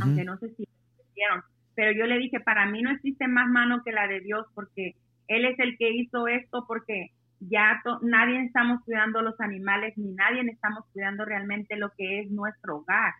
aunque 0.00 0.24
no 0.24 0.38
sé 0.38 0.48
si 0.54 0.66
hicieron. 1.10 1.42
Pero 1.74 1.92
yo 1.92 2.06
le 2.06 2.18
dije, 2.18 2.40
para 2.40 2.66
mí 2.66 2.82
no 2.82 2.90
existe 2.90 3.26
más 3.28 3.48
mano 3.48 3.82
que 3.84 3.92
la 3.92 4.06
de 4.06 4.20
Dios 4.20 4.46
porque 4.54 4.94
Él 5.28 5.44
es 5.44 5.58
el 5.58 5.76
que 5.76 5.90
hizo 5.90 6.28
esto 6.28 6.64
porque 6.66 7.10
ya 7.40 7.82
nadie 8.02 8.42
estamos 8.42 8.82
cuidando 8.84 9.20
los 9.22 9.38
animales 9.40 9.96
ni 9.96 10.12
nadie 10.12 10.42
estamos 10.50 10.84
cuidando 10.92 11.24
realmente 11.24 11.76
lo 11.76 11.90
que 11.90 12.20
es 12.20 12.30
nuestro 12.30 12.78
hogar, 12.78 13.14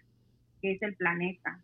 que 0.62 0.73
es 0.73 0.82
el 0.82 0.94
planeta. 0.94 1.58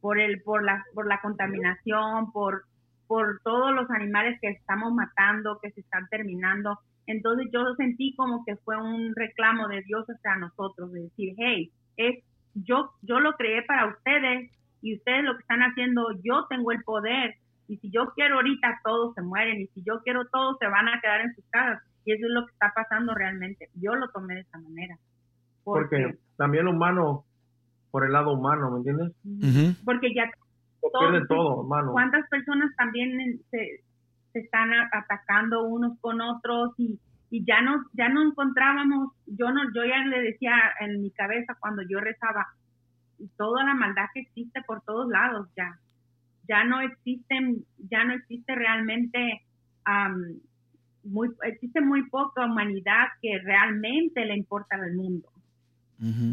Por 0.00 0.20
el 0.20 0.42
por 0.42 0.64
la 0.64 0.84
por 0.94 1.06
la 1.06 1.20
contaminación, 1.20 2.32
por 2.32 2.64
por 3.06 3.40
todos 3.42 3.74
los 3.74 3.90
animales 3.90 4.38
que 4.40 4.48
estamos 4.48 4.92
matando, 4.92 5.58
que 5.62 5.70
se 5.72 5.80
están 5.80 6.08
terminando. 6.08 6.78
Entonces 7.06 7.48
yo 7.52 7.74
sentí 7.76 8.14
como 8.16 8.44
que 8.44 8.56
fue 8.56 8.76
un 8.76 9.14
reclamo 9.14 9.68
de 9.68 9.82
Dios 9.82 10.06
hacia 10.06 10.36
nosotros, 10.36 10.92
de 10.92 11.02
decir, 11.02 11.34
hey, 11.36 11.70
es, 11.96 12.24
yo, 12.54 12.90
yo 13.02 13.20
lo 13.20 13.34
creé 13.34 13.62
para 13.62 13.86
ustedes 13.86 14.50
y 14.82 14.96
ustedes 14.96 15.24
lo 15.24 15.34
que 15.34 15.40
están 15.40 15.60
haciendo, 15.60 16.08
yo 16.22 16.46
tengo 16.50 16.72
el 16.72 16.82
poder 16.82 17.36
y 17.68 17.78
si 17.78 17.90
yo 17.90 18.12
quiero 18.14 18.36
ahorita 18.36 18.80
todos 18.84 19.14
se 19.14 19.22
mueren 19.22 19.60
y 19.60 19.66
si 19.68 19.82
yo 19.82 20.00
quiero 20.02 20.26
todos 20.26 20.58
se 20.58 20.66
van 20.66 20.88
a 20.88 21.00
quedar 21.00 21.22
en 21.22 21.34
sus 21.34 21.44
casas 21.50 21.82
y 22.04 22.12
eso 22.12 22.26
es 22.26 22.32
lo 22.32 22.44
que 22.44 22.52
está 22.52 22.72
pasando 22.74 23.14
realmente. 23.14 23.70
Yo 23.74 23.94
lo 23.94 24.08
tomé 24.10 24.34
de 24.34 24.40
esa 24.40 24.58
manera. 24.58 24.98
Porque, 25.62 26.18
también 26.36 26.66
humano, 26.66 27.24
por 27.92 28.04
el 28.04 28.12
lado 28.12 28.32
humano, 28.32 28.72
¿me 28.72 28.78
entiendes? 28.78 29.12
Porque 29.84 30.12
ya 30.12 30.28
todo, 31.28 31.60
humano. 31.60 31.92
¿Cuántas 31.92 32.28
personas 32.28 32.74
también 32.76 33.40
se, 33.50 33.84
se 34.32 34.38
están 34.40 34.70
atacando 34.92 35.62
unos 35.62 35.96
con 36.00 36.20
otros 36.20 36.74
y, 36.78 36.98
y 37.30 37.44
ya 37.44 37.62
no 37.62 37.84
ya 37.92 38.08
no 38.08 38.22
encontrábamos 38.22 39.12
yo 39.26 39.50
no 39.52 39.62
yo 39.74 39.84
ya 39.84 40.04
le 40.04 40.20
decía 40.20 40.52
en 40.80 41.00
mi 41.00 41.10
cabeza 41.12 41.56
cuando 41.58 41.82
yo 41.88 41.98
rezaba 41.98 42.46
toda 43.36 43.64
la 43.64 43.74
maldad 43.74 44.06
que 44.14 44.20
existe 44.20 44.62
por 44.66 44.82
todos 44.82 45.08
lados 45.08 45.48
ya 45.56 45.78
ya 46.48 46.64
no 46.64 46.80
existen 46.80 47.64
ya 47.78 48.04
no 48.04 48.14
existe 48.14 48.54
realmente 48.54 49.42
muy 51.04 51.28
existe 51.44 51.80
muy 51.80 52.08
poca 52.08 52.44
humanidad 52.44 53.08
que 53.20 53.38
realmente 53.38 54.24
le 54.24 54.36
importa 54.36 54.76
al 54.76 54.94
mundo 54.94 55.28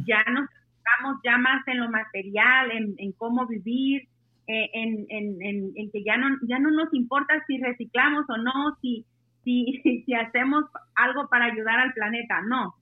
ya 0.05 0.23
nos 0.31 0.49
enfocamos 0.49 1.21
ya 1.23 1.37
más 1.37 1.67
en 1.67 1.79
lo 1.79 1.91
material 1.91 2.71
en, 2.71 2.95
en 2.97 3.11
cómo 3.11 3.45
vivir 3.45 4.07
eh, 4.51 4.67
en, 4.73 5.05
en, 5.09 5.37
en, 5.75 5.91
que 5.91 6.03
ya 6.03 6.17
no, 6.17 6.35
ya 6.47 6.57
no 6.57 6.71
nos 6.71 6.91
importa 6.95 7.35
si 7.45 7.59
reciclamos 7.59 8.25
o 8.29 8.37
no, 8.37 8.75
si, 8.81 9.05
si, 9.43 9.79
si 10.07 10.13
hacemos 10.15 10.65
algo 10.95 11.29
para 11.29 11.45
ayudar 11.45 11.77
al 11.79 11.93
planeta, 11.93 12.41
no. 12.41 12.73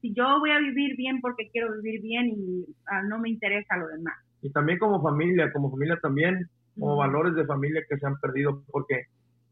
Si 0.00 0.12
yo 0.14 0.38
voy 0.38 0.50
a 0.50 0.58
vivir 0.58 0.96
bien 0.96 1.20
porque 1.20 1.48
quiero 1.50 1.72
vivir 1.80 2.00
bien 2.00 2.28
y 2.28 2.66
ah, 2.86 3.02
no 3.02 3.18
me 3.18 3.30
interesa 3.30 3.76
lo 3.76 3.88
demás. 3.88 4.14
Y 4.42 4.50
también 4.50 4.78
como 4.78 5.02
familia, 5.02 5.52
como 5.52 5.70
familia 5.70 5.98
también, 6.00 6.48
como 6.78 6.96
valores 6.96 7.34
de 7.34 7.44
familia 7.44 7.82
que 7.88 7.98
se 7.98 8.06
han 8.06 8.18
perdido, 8.20 8.62
porque 8.70 9.06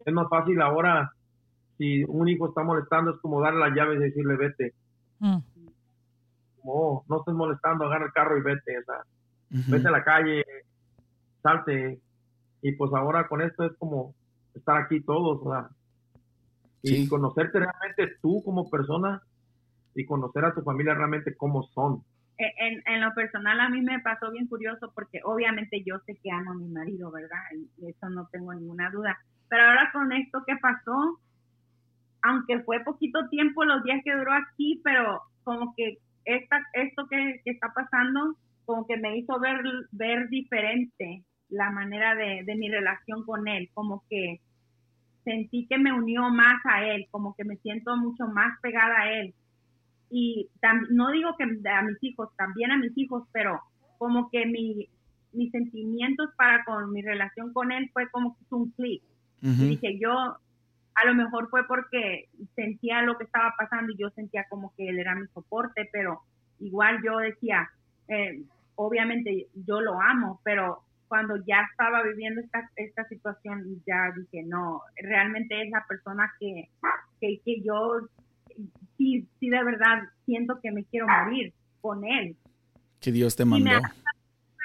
es 0.05 0.15
más 0.15 0.29
fácil 0.29 0.63
ahora, 0.63 1.11
si 1.77 2.05
un 2.05 2.29
hijo 2.29 2.49
está 2.49 2.63
molestando, 2.63 3.11
es 3.11 3.21
como 3.21 3.41
darle 3.41 3.61
las 3.61 3.75
llaves 3.75 3.99
y 3.99 4.05
decirle 4.05 4.37
vete. 4.37 4.75
Mm. 5.19 5.39
Como, 6.61 7.05
no 7.09 7.19
estés 7.19 7.35
molestando, 7.35 7.85
agarra 7.85 8.07
el 8.07 8.13
carro 8.13 8.39
y 8.39 8.43
vete, 8.43 8.79
o 8.79 8.85
sea, 8.85 9.03
vete 9.69 9.89
a 9.89 9.91
la 9.91 10.05
calle, 10.05 10.45
salte. 11.43 11.99
Y 12.63 12.73
pues 12.73 12.93
ahora 12.95 13.27
con 13.27 13.43
esto 13.43 13.65
es 13.65 13.73
como 13.79 14.15
estar 14.55 14.77
aquí 14.79 15.01
todos. 15.01 15.41
Y 16.83 17.09
conocerte 17.09 17.59
realmente 17.59 18.17
tú 18.23 18.43
como 18.45 18.71
persona 18.71 19.21
y 19.97 20.07
conocer 20.07 20.45
a 20.45 20.55
tu 20.55 20.63
familia 20.63 20.95
realmente 20.95 21.37
cómo 21.37 21.63
son. 21.75 22.03
En, 22.39 22.83
en, 22.87 23.01
lo 23.01 23.15
personal 23.15 23.59
a 23.61 23.71
mí 23.71 23.81
me 23.81 23.99
pasó 24.01 24.31
bien 24.31 24.47
curioso 24.47 24.93
porque 24.95 25.21
obviamente 25.25 25.83
yo 25.85 25.99
sé 26.05 26.19
que 26.23 26.31
amo 26.31 26.53
a 26.53 26.55
mi 26.55 26.69
marido, 26.69 27.11
¿verdad? 27.11 27.41
Y 27.79 27.89
eso 27.89 28.11
no 28.11 28.29
tengo 28.31 28.53
ninguna 28.53 28.91
duda. 28.91 29.17
Pero 29.49 29.65
ahora 29.65 29.91
con 29.93 30.13
esto 30.13 30.43
que 30.47 30.55
pasó, 30.57 31.19
aunque 32.23 32.61
fue 32.61 32.85
poquito 32.85 33.27
tiempo 33.31 33.65
los 33.65 33.83
días 33.85 34.03
que 34.05 34.15
duró 34.15 34.33
aquí, 34.35 34.83
pero 34.85 35.23
como 35.45 35.75
que 35.75 35.99
esta, 36.27 36.61
esto 36.75 37.07
que, 37.09 37.41
que 37.43 37.53
está 37.53 37.73
pasando, 37.73 38.37
como 38.67 38.87
que 38.87 38.99
me 38.99 39.17
hizo 39.17 39.39
ver, 39.41 39.63
ver 39.93 40.29
diferente 40.29 41.25
la 41.49 41.71
manera 41.71 42.15
de, 42.17 42.43
de 42.45 42.55
mi 42.57 42.69
relación 42.69 43.25
con 43.25 43.49
él, 43.49 43.71
como 43.73 44.03
que 44.11 44.41
sentí 45.25 45.67
que 45.67 45.79
me 45.79 45.93
unió 45.93 46.31
más 46.31 46.65
a 46.65 46.85
él, 46.85 47.07
como 47.11 47.35
que 47.35 47.45
me 47.45 47.57
siento 47.57 47.97
mucho 47.97 48.27
más 48.27 48.59
pegada 48.61 49.03
a 49.03 49.13
él. 49.13 49.35
Y 50.11 50.49
no 50.91 51.11
digo 51.11 51.37
que 51.37 51.45
a 51.45 51.83
mis 51.83 52.03
hijos, 52.03 52.29
también 52.37 52.71
a 52.71 52.79
mis 52.79 52.97
hijos, 52.97 53.25
pero 53.33 53.61
como 53.99 54.31
que 54.31 54.47
mi, 54.47 54.89
mis 55.33 55.51
sentimientos 55.51 56.31
para 56.37 56.65
con 56.65 56.93
mi 56.93 57.03
relación 57.03 57.53
con 57.53 57.73
él 57.73 57.91
fue 57.93 58.09
como 58.11 58.37
que 58.37 58.55
un 58.55 58.71
clic. 58.73 59.03
Dije, 59.41 59.99
yo, 60.01 60.11
a 60.11 61.07
lo 61.07 61.15
mejor 61.15 61.49
fue 61.51 61.67
porque 61.69 62.29
sentía 62.57 63.03
lo 63.03 63.17
que 63.17 63.25
estaba 63.25 63.55
pasando 63.57 63.93
y 63.93 63.97
yo 63.97 64.11
sentía 64.11 64.45
como 64.49 64.73
que 64.77 64.89
él 64.89 64.99
era 64.99 65.15
mi 65.15 65.27
soporte, 65.29 65.89
pero 65.93 66.23
igual 66.59 67.01
yo 67.05 67.19
decía, 67.19 67.71
eh, 68.09 68.43
obviamente 68.75 69.47
yo 69.55 69.81
lo 69.81 70.01
amo, 70.01 70.41
pero 70.43 70.83
cuando 71.07 71.37
ya 71.47 71.67
estaba 71.71 72.03
viviendo 72.03 72.41
esta, 72.41 72.69
esta 72.77 73.05
situación, 73.05 73.83
ya 73.87 74.13
dije, 74.17 74.43
no, 74.45 74.81
realmente 74.97 75.63
es 75.63 75.71
la 75.71 75.85
persona 75.87 76.33
que, 76.41 76.69
que, 77.21 77.41
que 77.45 77.61
yo 77.63 78.01
sí, 78.97 79.27
sí 79.39 79.49
de 79.49 79.65
verdad 79.65 80.03
siento 80.25 80.59
que 80.61 80.71
me 80.73 80.85
quiero 80.85 81.07
morir 81.09 81.53
con 81.81 82.05
él. 82.05 82.37
Que 83.01 83.13
Dios 83.13 83.37
te 83.37 83.45
mandó. 83.45 83.71
Y 83.71 83.73
me 83.73 83.81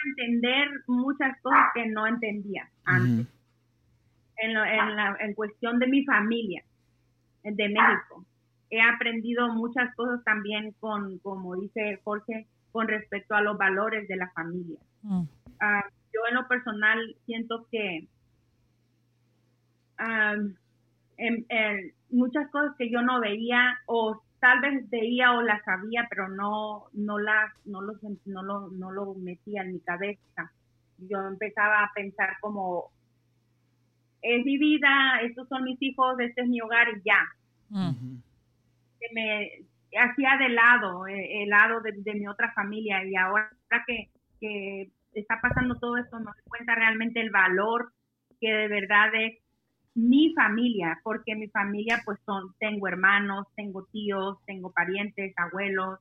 entender 0.04 0.68
muchas 0.88 1.40
cosas 1.42 1.68
que 1.74 1.86
no 1.88 2.08
entendía 2.08 2.70
antes. 2.86 3.28
en, 4.38 4.50
en, 4.50 4.96
la, 4.96 5.16
en 5.20 5.34
cuestión 5.36 5.80
de 5.80 5.88
mi 5.88 6.04
familia, 6.06 6.64
de 7.44 7.70
México. 7.70 8.26
He 8.70 8.82
aprendido 8.82 9.50
muchas 9.54 9.94
cosas 9.96 10.24
también 10.24 10.74
con, 10.80 11.20
como 11.20 11.56
dice 11.56 12.00
Jorge, 12.04 12.48
con 12.72 12.88
respecto 12.88 13.36
a 13.36 13.42
los 13.42 13.58
valores 13.58 14.08
de 14.08 14.16
la 14.16 14.30
familia. 14.32 14.80
Ah, 15.60 15.84
yo 16.14 16.22
en 16.30 16.36
lo 16.36 16.48
personal 16.48 17.16
siento 17.26 17.68
que 17.70 18.08
muchas 22.10 22.50
cosas 22.52 22.76
que 22.78 22.90
yo 22.90 23.02
no 23.02 23.20
veía 23.20 23.78
o 23.86 24.22
tal 24.40 24.60
vez 24.60 24.90
veía 24.90 25.34
o 25.34 25.42
las 25.42 25.64
sabía, 25.64 26.08
pero 26.10 26.28
no, 26.28 26.86
no, 26.94 27.20
las, 27.20 27.52
no, 27.66 27.82
lo, 27.82 27.94
no, 28.26 28.44
lo, 28.44 28.70
no 28.72 28.92
lo 28.92 29.14
metía 29.14 29.62
en 29.62 29.74
mi 29.74 29.80
cabeza. 29.80 30.52
Yo 30.98 31.20
empezaba 31.28 31.84
a 31.84 31.92
pensar 31.94 32.38
como, 32.42 32.92
es 34.22 34.44
mi 34.44 34.58
vida, 34.58 35.22
estos 35.22 35.48
son 35.48 35.64
mis 35.64 35.82
hijos, 35.82 36.20
este 36.20 36.42
es 36.42 36.48
mi 36.48 36.60
hogar 36.60 36.88
y 36.90 37.02
ya. 37.06 37.28
me 39.14 39.50
hacía 39.98 40.38
de 40.38 40.50
lado, 40.50 41.08
eh, 41.08 41.44
el 41.44 41.50
lado 41.50 41.82
de, 41.82 41.92
de, 41.92 42.14
mi 42.16 42.28
otra 42.28 42.52
familia 42.54 43.04
y 43.04 43.16
ahora 43.16 43.52
que, 43.86 44.10
que 44.40 44.90
está 45.14 45.40
pasando 45.42 45.76
todo 45.76 45.98
esto, 45.98 46.20
no 46.20 46.34
se 46.34 46.44
cuenta 46.44 46.76
realmente 46.76 47.20
el 47.20 47.30
valor 47.30 47.92
que 48.40 48.52
de 48.52 48.68
verdad 48.68 49.14
es 49.14 49.38
mi 49.96 50.34
familia, 50.34 51.00
porque 51.04 51.36
mi 51.36 51.48
familia 51.50 52.02
pues 52.06 52.20
son, 52.26 52.54
tengo 52.60 52.88
hermanos, 52.88 53.48
tengo 53.56 53.86
tíos, 53.92 54.38
tengo 54.46 54.72
parientes, 54.72 55.34
abuelos. 55.38 56.00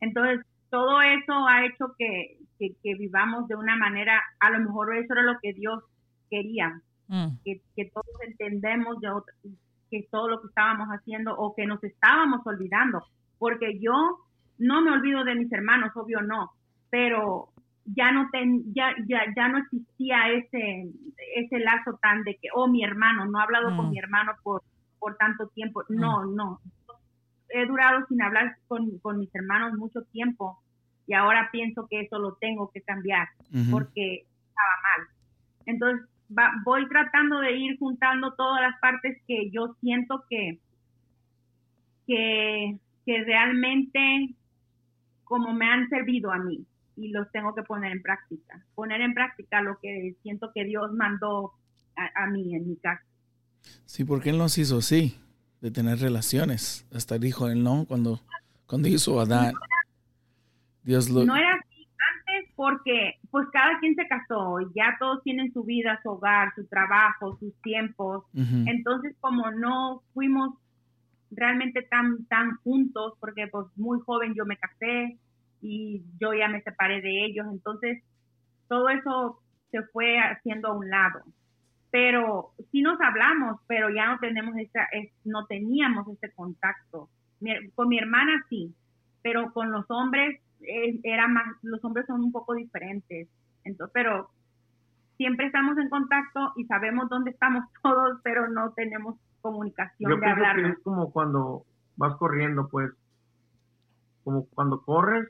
Entonces, 0.00 0.44
todo 0.70 1.00
eso 1.02 1.46
ha 1.46 1.64
hecho 1.64 1.94
que, 1.98 2.38
que, 2.58 2.94
vivamos 2.94 3.48
de 3.48 3.56
una 3.56 3.76
manera, 3.76 4.20
a 4.38 4.50
lo 4.50 4.60
mejor 4.60 4.96
eso 4.96 5.12
era 5.12 5.22
lo 5.22 5.38
que 5.40 5.52
Dios 5.52 5.82
quería, 6.28 6.80
mm. 7.08 7.28
que, 7.44 7.60
que, 7.76 7.90
todos 7.92 8.06
entendemos 8.26 9.00
de 9.00 9.08
que 9.90 10.06
todo 10.10 10.28
lo 10.28 10.40
que 10.40 10.48
estábamos 10.48 10.88
haciendo 10.88 11.34
o 11.36 11.54
que 11.54 11.66
nos 11.66 11.82
estábamos 11.82 12.46
olvidando, 12.46 13.04
porque 13.38 13.78
yo 13.80 14.18
no 14.58 14.82
me 14.82 14.92
olvido 14.92 15.24
de 15.24 15.34
mis 15.34 15.52
hermanos, 15.52 15.90
obvio 15.96 16.20
no, 16.20 16.52
pero 16.90 17.49
ya 17.94 18.12
no 18.12 18.28
ten, 18.30 18.72
ya, 18.74 18.94
ya, 19.06 19.22
ya 19.36 19.48
no 19.48 19.58
existía 19.58 20.28
ese, 20.30 20.90
ese 21.36 21.58
lazo 21.60 21.98
tan 22.00 22.22
de 22.24 22.36
que, 22.36 22.48
oh, 22.54 22.68
mi 22.68 22.84
hermano, 22.84 23.26
no 23.26 23.38
he 23.38 23.42
hablado 23.42 23.76
con 23.76 23.90
mi 23.90 23.98
hermano 23.98 24.32
por, 24.42 24.62
por 24.98 25.16
tanto 25.16 25.48
tiempo. 25.48 25.82
Mm. 25.88 25.96
No, 25.96 26.24
no. 26.26 26.60
He 27.48 27.66
durado 27.66 28.06
sin 28.06 28.22
hablar 28.22 28.56
con, 28.68 28.98
con, 28.98 29.18
mis 29.18 29.34
hermanos 29.34 29.76
mucho 29.76 30.02
tiempo 30.12 30.58
y 31.06 31.14
ahora 31.14 31.48
pienso 31.50 31.86
que 31.88 32.02
eso 32.02 32.18
lo 32.18 32.34
tengo 32.34 32.70
que 32.70 32.82
cambiar 32.82 33.28
porque 33.72 34.24
estaba 34.48 34.74
mal. 34.82 35.08
Entonces, 35.66 36.06
voy 36.64 36.88
tratando 36.88 37.40
de 37.40 37.56
ir 37.56 37.76
juntando 37.78 38.34
todas 38.34 38.60
las 38.62 38.78
partes 38.80 39.20
que 39.26 39.50
yo 39.50 39.74
siento 39.80 40.24
que, 40.30 40.60
que, 42.06 42.78
que 43.04 43.24
realmente 43.24 44.28
como 45.24 45.52
me 45.52 45.68
han 45.68 45.88
servido 45.88 46.30
a 46.30 46.38
mí 46.38 46.64
y 46.96 47.10
los 47.10 47.30
tengo 47.32 47.54
que 47.54 47.62
poner 47.62 47.92
en 47.92 48.02
práctica. 48.02 48.64
Poner 48.74 49.00
en 49.00 49.14
práctica 49.14 49.62
lo 49.62 49.78
que 49.80 50.16
siento 50.22 50.52
que 50.54 50.64
Dios 50.64 50.92
mandó 50.92 51.52
a, 51.96 52.26
mí 52.26 52.54
en 52.54 52.68
mi 52.68 52.76
casa. 52.76 53.04
Sí, 53.84 54.04
porque 54.04 54.30
Él 54.30 54.38
nos 54.38 54.56
hizo 54.58 54.78
así, 54.78 55.18
de 55.60 55.70
tener 55.70 55.98
relaciones. 55.98 56.86
Hasta 56.94 57.18
dijo 57.18 57.48
Él, 57.48 57.62
¿no? 57.62 57.84
Cuando, 57.86 58.20
cuando 58.66 58.88
hizo 58.88 59.20
Adán. 59.20 59.54
Dios 60.82 61.10
lo... 61.10 61.24
No 61.24 61.36
era 61.36 61.54
así 61.54 61.86
antes 61.86 62.52
porque 62.56 63.18
pues 63.30 63.46
cada 63.52 63.78
quien 63.80 63.94
se 63.94 64.06
casó 64.08 64.60
y 64.60 64.66
ya 64.74 64.96
todos 64.98 65.22
tienen 65.22 65.52
su 65.52 65.62
vida, 65.62 66.00
su 66.02 66.10
hogar, 66.10 66.54
su 66.54 66.64
trabajo, 66.66 67.36
sus 67.38 67.54
tiempos. 67.62 68.24
Entonces, 68.34 69.14
como 69.20 69.50
no 69.50 70.02
fuimos 70.14 70.54
realmente 71.30 71.82
tan, 71.82 72.24
tan 72.26 72.56
juntos, 72.64 73.14
porque 73.20 73.46
pues 73.48 73.66
muy 73.76 74.00
joven 74.00 74.34
yo 74.34 74.44
me 74.44 74.56
casé 74.56 75.18
y 75.60 76.02
yo 76.20 76.32
ya 76.32 76.48
me 76.48 76.62
separé 76.62 77.00
de 77.00 77.24
ellos, 77.24 77.46
entonces 77.50 78.02
todo 78.68 78.88
eso 78.88 79.40
se 79.70 79.82
fue 79.92 80.18
haciendo 80.18 80.68
a 80.68 80.76
un 80.76 80.88
lado. 80.88 81.22
Pero 81.90 82.52
sí 82.70 82.82
nos 82.82 83.00
hablamos, 83.00 83.60
pero 83.66 83.90
ya 83.90 84.06
no 84.06 84.18
tenemos 84.20 84.56
esa, 84.56 84.86
no 85.24 85.46
teníamos 85.46 86.06
ese 86.08 86.32
contacto. 86.32 87.08
con 87.74 87.88
mi 87.88 87.98
hermana 87.98 88.44
sí, 88.48 88.74
pero 89.22 89.52
con 89.52 89.72
los 89.72 89.84
hombres 89.90 90.40
eh, 90.62 91.00
era 91.02 91.26
más, 91.26 91.44
los 91.62 91.84
hombres 91.84 92.06
son 92.06 92.22
un 92.22 92.32
poco 92.32 92.54
diferentes. 92.54 93.28
Entonces, 93.64 93.92
pero 93.92 94.30
siempre 95.16 95.46
estamos 95.46 95.76
en 95.78 95.88
contacto 95.88 96.52
y 96.56 96.64
sabemos 96.66 97.08
dónde 97.08 97.32
estamos 97.32 97.64
todos, 97.82 98.20
pero 98.22 98.48
no 98.48 98.72
tenemos 98.72 99.16
comunicación 99.40 100.12
Yo 100.12 100.16
de 100.16 100.26
hablar. 100.26 100.58
Es 100.60 100.78
como 100.82 101.10
cuando 101.12 101.64
vas 101.96 102.16
corriendo, 102.16 102.68
pues, 102.68 102.90
como 104.24 104.46
cuando 104.46 104.82
corres, 104.82 105.28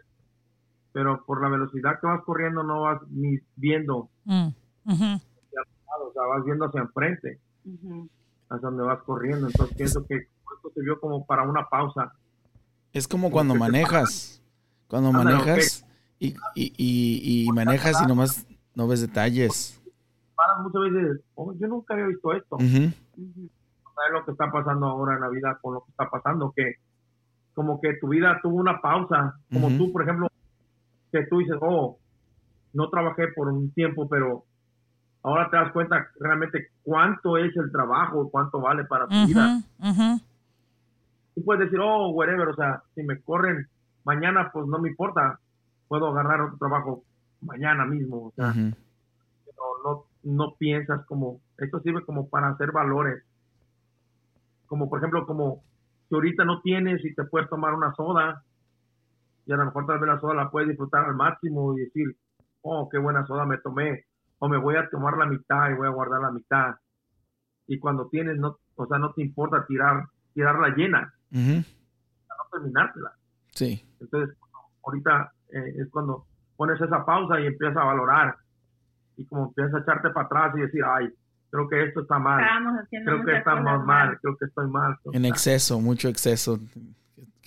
pero 0.92 1.24
por 1.24 1.42
la 1.42 1.48
velocidad 1.48 2.00
que 2.00 2.06
vas 2.06 2.22
corriendo 2.24 2.62
no 2.62 2.82
vas 2.82 3.00
ni 3.10 3.38
viendo. 3.56 4.08
Mm, 4.24 4.48
o 4.84 6.12
sea, 6.12 6.22
vas 6.28 6.44
viendo 6.44 6.66
hacia 6.66 6.80
enfrente, 6.80 7.38
hacia 8.48 8.68
donde 8.68 8.82
vas 8.82 9.02
corriendo. 9.02 9.46
Entonces 9.46 9.76
pienso 9.76 10.06
que 10.06 10.16
esto 10.16 10.70
se 10.74 10.80
vio 10.82 11.00
como 11.00 11.24
para 11.24 11.42
una 11.42 11.68
pausa. 11.68 12.12
Es 12.92 13.06
como 13.06 13.30
cuando 13.30 13.54
manejas, 13.54 14.42
cuando 14.88 15.12
manejas 15.12 15.84
y, 16.18 16.34
y, 16.54 17.46
y, 17.46 17.52
manejas 17.52 18.02
y 18.02 18.06
nomás 18.06 18.46
no 18.74 18.88
ves 18.88 19.00
detalles. 19.00 19.80
muchas 20.62 20.92
veces, 20.92 21.20
oh, 21.34 21.54
yo 21.54 21.68
nunca 21.68 21.94
había 21.94 22.06
visto 22.06 22.32
esto 22.32 22.58
lo 24.08 24.24
que 24.24 24.30
está 24.30 24.50
pasando 24.50 24.86
ahora 24.86 25.14
en 25.14 25.20
la 25.20 25.28
vida 25.28 25.58
con 25.60 25.74
lo 25.74 25.84
que 25.84 25.90
está 25.90 26.08
pasando, 26.08 26.52
que 26.56 26.76
como 27.54 27.80
que 27.80 27.94
tu 28.00 28.08
vida 28.08 28.38
tuvo 28.42 28.56
una 28.56 28.80
pausa, 28.80 29.38
como 29.52 29.68
tú, 29.76 29.92
por 29.92 30.02
ejemplo, 30.02 30.28
que 31.10 31.26
tú 31.26 31.38
dices, 31.38 31.56
oh, 31.60 31.98
no 32.72 32.88
trabajé 32.88 33.28
por 33.28 33.48
un 33.48 33.72
tiempo, 33.72 34.08
pero 34.08 34.44
ahora 35.22 35.50
te 35.50 35.56
das 35.56 35.72
cuenta 35.72 36.08
realmente 36.18 36.68
cuánto 36.82 37.36
es 37.36 37.56
el 37.56 37.70
trabajo, 37.70 38.30
cuánto 38.30 38.60
vale 38.60 38.84
para 38.84 39.06
tu 39.06 39.26
vida. 39.26 39.60
Tú 41.34 41.44
puedes 41.44 41.64
decir, 41.64 41.80
oh, 41.80 42.10
whatever, 42.10 42.48
o 42.48 42.54
sea, 42.54 42.82
si 42.94 43.02
me 43.02 43.20
corren 43.20 43.66
mañana, 44.04 44.50
pues 44.52 44.66
no 44.66 44.78
me 44.78 44.88
importa, 44.88 45.38
puedo 45.88 46.08
agarrar 46.08 46.42
otro 46.42 46.58
trabajo 46.58 47.02
mañana 47.40 47.84
mismo, 47.84 48.26
o 48.26 48.32
sea, 48.36 48.52
pero 48.52 49.64
no, 49.84 50.04
no 50.22 50.54
piensas 50.56 51.04
como, 51.06 51.40
esto 51.58 51.80
sirve 51.80 52.04
como 52.04 52.28
para 52.28 52.48
hacer 52.48 52.72
valores. 52.72 53.24
Como 54.66 54.88
por 54.88 54.98
ejemplo, 54.98 55.26
como 55.26 55.62
si 56.08 56.14
ahorita 56.14 56.44
no 56.44 56.60
tienes 56.60 57.04
y 57.04 57.14
te 57.14 57.24
puedes 57.24 57.48
tomar 57.48 57.74
una 57.74 57.94
soda, 57.94 58.42
y 59.46 59.52
a 59.52 59.56
lo 59.56 59.66
mejor 59.66 59.86
tal 59.86 59.98
vez 59.98 60.08
la 60.08 60.20
soda 60.20 60.34
la 60.34 60.50
puedes 60.50 60.68
disfrutar 60.68 61.04
al 61.04 61.14
máximo 61.14 61.76
y 61.76 61.80
decir, 61.80 62.16
oh, 62.62 62.88
qué 62.88 62.98
buena 62.98 63.26
soda 63.26 63.44
me 63.46 63.58
tomé, 63.58 64.04
o 64.38 64.48
me 64.48 64.58
voy 64.58 64.76
a 64.76 64.88
tomar 64.88 65.16
la 65.16 65.26
mitad 65.26 65.70
y 65.70 65.74
voy 65.74 65.86
a 65.86 65.90
guardar 65.90 66.20
la 66.20 66.30
mitad. 66.30 66.74
Y 67.66 67.78
cuando 67.78 68.08
tienes, 68.08 68.38
no, 68.38 68.58
o 68.74 68.86
sea, 68.86 68.98
no 68.98 69.12
te 69.12 69.22
importa 69.22 69.64
tirar, 69.66 70.04
tirarla 70.34 70.74
llena, 70.76 71.14
no 71.30 71.64
terminártela. 72.50 73.12
Sí. 73.52 73.84
Entonces, 74.00 74.36
ahorita 74.84 75.32
eh, 75.50 75.74
es 75.78 75.88
cuando 75.90 76.26
pones 76.56 76.80
esa 76.80 77.04
pausa 77.04 77.40
y 77.40 77.46
empiezas 77.46 77.76
a 77.76 77.84
valorar 77.84 78.36
y 79.16 79.26
como 79.26 79.46
empiezas 79.46 79.74
a 79.74 79.78
echarte 79.78 80.10
para 80.10 80.26
atrás 80.26 80.54
y 80.56 80.60
decir, 80.60 80.82
ay, 80.84 81.12
creo 81.50 81.68
que 81.68 81.84
esto 81.84 82.00
está 82.00 82.18
mal. 82.18 82.42
Creo 82.90 83.24
que 83.24 83.36
estamos 83.36 83.84
mal. 83.84 84.18
creo 84.20 84.36
que 84.36 84.46
estoy 84.46 84.68
mal. 84.68 84.96
En 85.12 85.24
exceso, 85.24 85.80
mucho 85.80 86.08
exceso. 86.08 86.58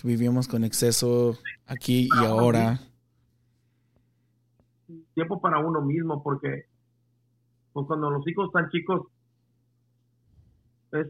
Vivimos 0.03 0.47
con 0.47 0.63
exceso 0.63 1.37
aquí 1.67 2.09
y 2.13 2.25
ahora. 2.25 2.79
Tiempo 5.13 5.39
para 5.39 5.59
uno 5.59 5.81
mismo, 5.81 6.21
porque 6.23 6.65
pues, 7.71 7.87
cuando 7.87 8.09
los 8.09 8.27
hijos 8.27 8.47
están 8.47 8.69
chicos 8.69 9.07
es, 10.93 11.07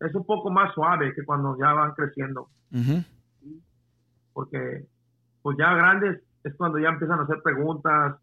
es 0.00 0.14
un 0.14 0.24
poco 0.24 0.50
más 0.50 0.74
suave 0.74 1.14
que 1.14 1.24
cuando 1.24 1.56
ya 1.58 1.72
van 1.72 1.92
creciendo. 1.92 2.48
Porque 4.32 4.86
pues 5.42 5.56
ya 5.58 5.74
grandes 5.74 6.22
es 6.44 6.54
cuando 6.56 6.78
ya 6.78 6.88
empiezan 6.88 7.20
a 7.20 7.24
hacer 7.24 7.42
preguntas 7.42 8.16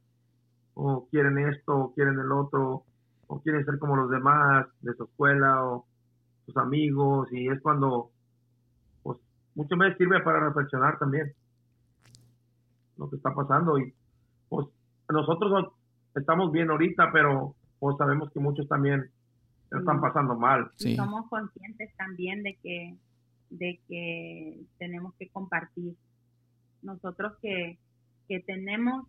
o 0.74 1.08
quieren 1.10 1.38
esto 1.38 1.76
o 1.76 1.94
quieren 1.94 2.20
el 2.20 2.32
otro 2.32 2.84
o 3.28 3.42
quieren 3.42 3.64
ser 3.66 3.78
como 3.78 3.96
los 3.96 4.10
demás 4.10 4.68
de 4.82 4.94
su 4.96 5.04
escuela 5.04 5.64
o 5.64 5.86
sus 6.46 6.58
amigos 6.58 7.28
y 7.32 7.48
es 7.48 7.62
cuando 7.62 8.12
mucho 9.60 9.76
más 9.76 9.98
sirve 9.98 10.22
para 10.22 10.40
reflexionar 10.40 10.98
también 10.98 11.34
lo 12.98 13.10
que 13.10 13.18
está 13.18 13.34
pasando 13.34 13.78
y 13.78 13.94
pues 14.48 14.68
nosotros 15.10 15.74
estamos 16.16 16.52
bien 16.52 16.70
ahorita 16.70 17.12
pero 17.12 17.56
pues 17.80 17.98
sabemos 17.98 18.32
que 18.32 18.40
muchos 18.40 18.68
también 18.68 19.10
están 19.72 20.00
pasando 20.00 20.36
mal 20.36 20.72
somos 20.96 21.28
conscientes 21.30 21.94
también 21.98 22.44
de 22.44 22.58
que 22.64 22.96
de 23.50 23.80
que 23.88 24.62
tenemos 24.78 25.14
que 25.16 25.28
compartir 25.30 25.96
nosotros 26.82 27.34
que 27.42 27.78
que 28.30 28.40
tenemos 28.42 29.08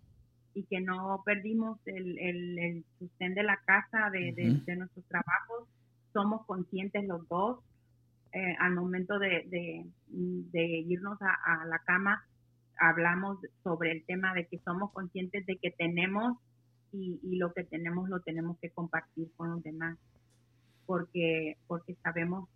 y 0.55 0.65
que 0.65 0.81
no 0.81 1.23
perdimos 1.25 1.79
el, 1.87 2.19
el, 2.19 2.85
sustento 2.99 3.41
de 3.41 3.47
la 3.47 3.57
casa, 3.65 4.11
de, 4.11 4.33
de, 4.67 4.77
nuestros 4.77 5.05
trabajos. 5.07 5.69
Somos 6.13 6.45
conscientes 6.47 7.07
los 7.07 7.29
dos. 7.29 7.61
Eh, 8.33 8.57
al 8.61 8.75
momento 8.75 9.19
de, 9.19 9.45
de 10.09 10.79
irnos 10.87 11.19
a, 11.21 11.65
la 11.67 11.81
cama, 11.81 12.25
hablamos 12.79 13.39
sobre 13.65 13.91
el 13.91 14.05
tema 14.05 14.33
de 14.35 14.47
que 14.47 14.59
somos 14.59 14.93
conscientes 14.93 15.45
de 15.47 15.57
que 15.57 15.73
tenemos 15.73 16.39
y, 16.93 17.19
y, 17.23 17.37
lo 17.39 17.53
que 17.53 17.65
tenemos 17.65 18.09
lo 18.09 18.21
tenemos 18.21 18.57
que 18.61 18.71
compartir 18.71 19.31
con 19.37 19.51
los 19.51 19.63
demás, 19.63 19.99
porque, 20.87 21.57
porque 21.67 21.95
sabemos 22.03 22.49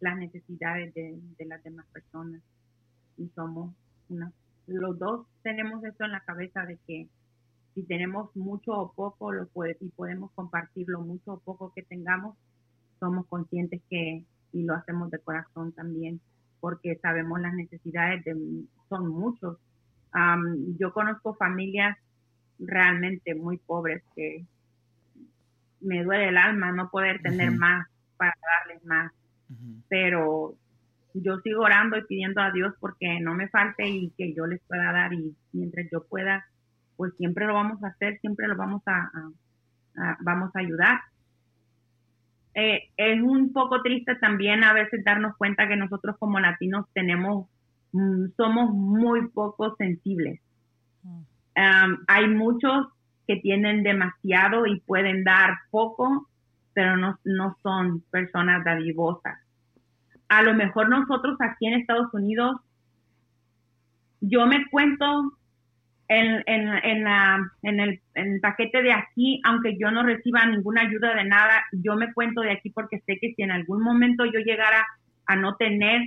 las 0.00 0.16
necesidades 0.16 0.94
de, 0.94 1.18
de 1.38 1.44
las 1.44 1.62
demás 1.62 1.86
personas 1.92 2.42
y 3.18 3.28
somos 3.34 3.74
una, 4.08 4.32
los 4.66 4.98
dos 4.98 5.26
tenemos 5.42 5.84
eso 5.84 6.04
en 6.04 6.12
la 6.12 6.20
cabeza 6.20 6.64
de 6.64 6.78
que 6.86 7.08
si 7.74 7.82
tenemos 7.82 8.34
mucho 8.34 8.72
o 8.72 8.92
poco 8.92 9.32
lo 9.32 9.46
puede, 9.48 9.76
y 9.80 9.88
podemos 9.90 10.30
compartirlo 10.32 11.00
mucho 11.00 11.34
o 11.34 11.40
poco 11.40 11.72
que 11.74 11.82
tengamos, 11.82 12.36
somos 12.98 13.26
conscientes 13.26 13.80
que, 13.88 14.24
y 14.52 14.64
lo 14.64 14.74
hacemos 14.74 15.10
de 15.10 15.18
corazón 15.18 15.72
también, 15.72 16.20
porque 16.60 16.96
sabemos 17.02 17.40
las 17.40 17.54
necesidades 17.54 18.24
de, 18.24 18.36
son 18.88 19.08
muchos. 19.08 19.58
yo 20.78 20.92
conozco 20.92 21.34
familias 21.34 21.96
realmente 22.58 23.34
muy 23.34 23.58
pobres 23.58 24.02
que 24.16 24.44
me 25.80 26.02
duele 26.02 26.30
el 26.30 26.38
alma 26.38 26.72
no 26.72 26.90
poder 26.90 27.20
tener 27.22 27.52
más 27.52 27.86
para 28.16 28.34
darles 28.58 28.84
más, 28.84 29.12
pero 29.88 30.54
yo 31.14 31.38
sigo 31.38 31.62
orando 31.62 31.96
y 31.96 32.04
pidiendo 32.04 32.40
a 32.40 32.50
Dios 32.50 32.74
porque 32.80 33.20
no 33.20 33.34
me 33.34 33.48
falte 33.48 33.88
y 33.88 34.10
que 34.16 34.34
yo 34.34 34.46
les 34.46 34.60
pueda 34.62 34.92
dar 34.92 35.12
y 35.12 35.36
mientras 35.52 35.86
yo 35.90 36.04
pueda 36.04 36.44
pues 36.98 37.14
siempre 37.16 37.46
lo 37.46 37.54
vamos 37.54 37.82
a 37.84 37.88
hacer, 37.88 38.18
siempre 38.18 38.48
lo 38.48 38.56
vamos 38.56 38.82
a, 38.86 39.08
vamos 40.20 40.50
a 40.54 40.58
ayudar. 40.58 40.98
Eh, 42.60 42.90
es 42.96 43.22
un 43.22 43.52
poco 43.52 43.82
triste 43.82 44.16
también 44.16 44.64
a 44.64 44.72
veces 44.72 45.04
darnos 45.04 45.36
cuenta 45.36 45.68
que 45.68 45.76
nosotros 45.76 46.16
como 46.18 46.40
latinos 46.40 46.86
tenemos, 46.92 47.46
mm, 47.92 48.30
somos 48.36 48.74
muy 48.74 49.28
poco 49.28 49.76
sensibles. 49.76 50.40
Mm. 51.04 51.94
hay 52.08 52.26
muchos 52.28 52.88
que 53.28 53.36
tienen 53.36 53.84
demasiado 53.84 54.66
y 54.66 54.80
pueden 54.80 55.22
dar 55.22 55.50
poco, 55.70 56.28
pero 56.72 56.96
no, 56.96 57.18
no 57.22 57.56
son 57.62 58.00
personas 58.10 58.64
dadivosas. 58.64 59.38
A 60.28 60.42
lo 60.42 60.54
mejor 60.54 60.88
nosotros 60.88 61.36
aquí 61.40 61.66
en 61.66 61.74
Estados 61.74 62.12
Unidos, 62.12 62.60
yo 64.20 64.46
me 64.46 64.68
cuento 64.68 65.32
en, 66.08 66.42
en, 66.46 66.68
en, 66.82 67.04
la, 67.04 67.38
en, 67.62 67.80
el, 67.80 68.00
el, 68.14 68.40
paquete 68.40 68.82
de 68.82 68.92
aquí, 68.92 69.40
aunque 69.44 69.76
yo 69.78 69.90
no 69.90 70.02
reciba 70.02 70.46
ninguna 70.46 70.82
ayuda 70.82 71.14
de 71.14 71.24
nada, 71.24 71.64
yo 71.72 71.96
me 71.96 72.12
cuento 72.12 72.40
de 72.40 72.52
aquí 72.52 72.70
porque 72.70 73.00
sé 73.00 73.18
que 73.20 73.34
si 73.34 73.42
en 73.42 73.50
algún 73.50 73.82
momento 73.82 74.24
yo 74.24 74.40
llegara 74.40 74.86
a 75.26 75.36
no 75.36 75.56
tener, 75.56 76.02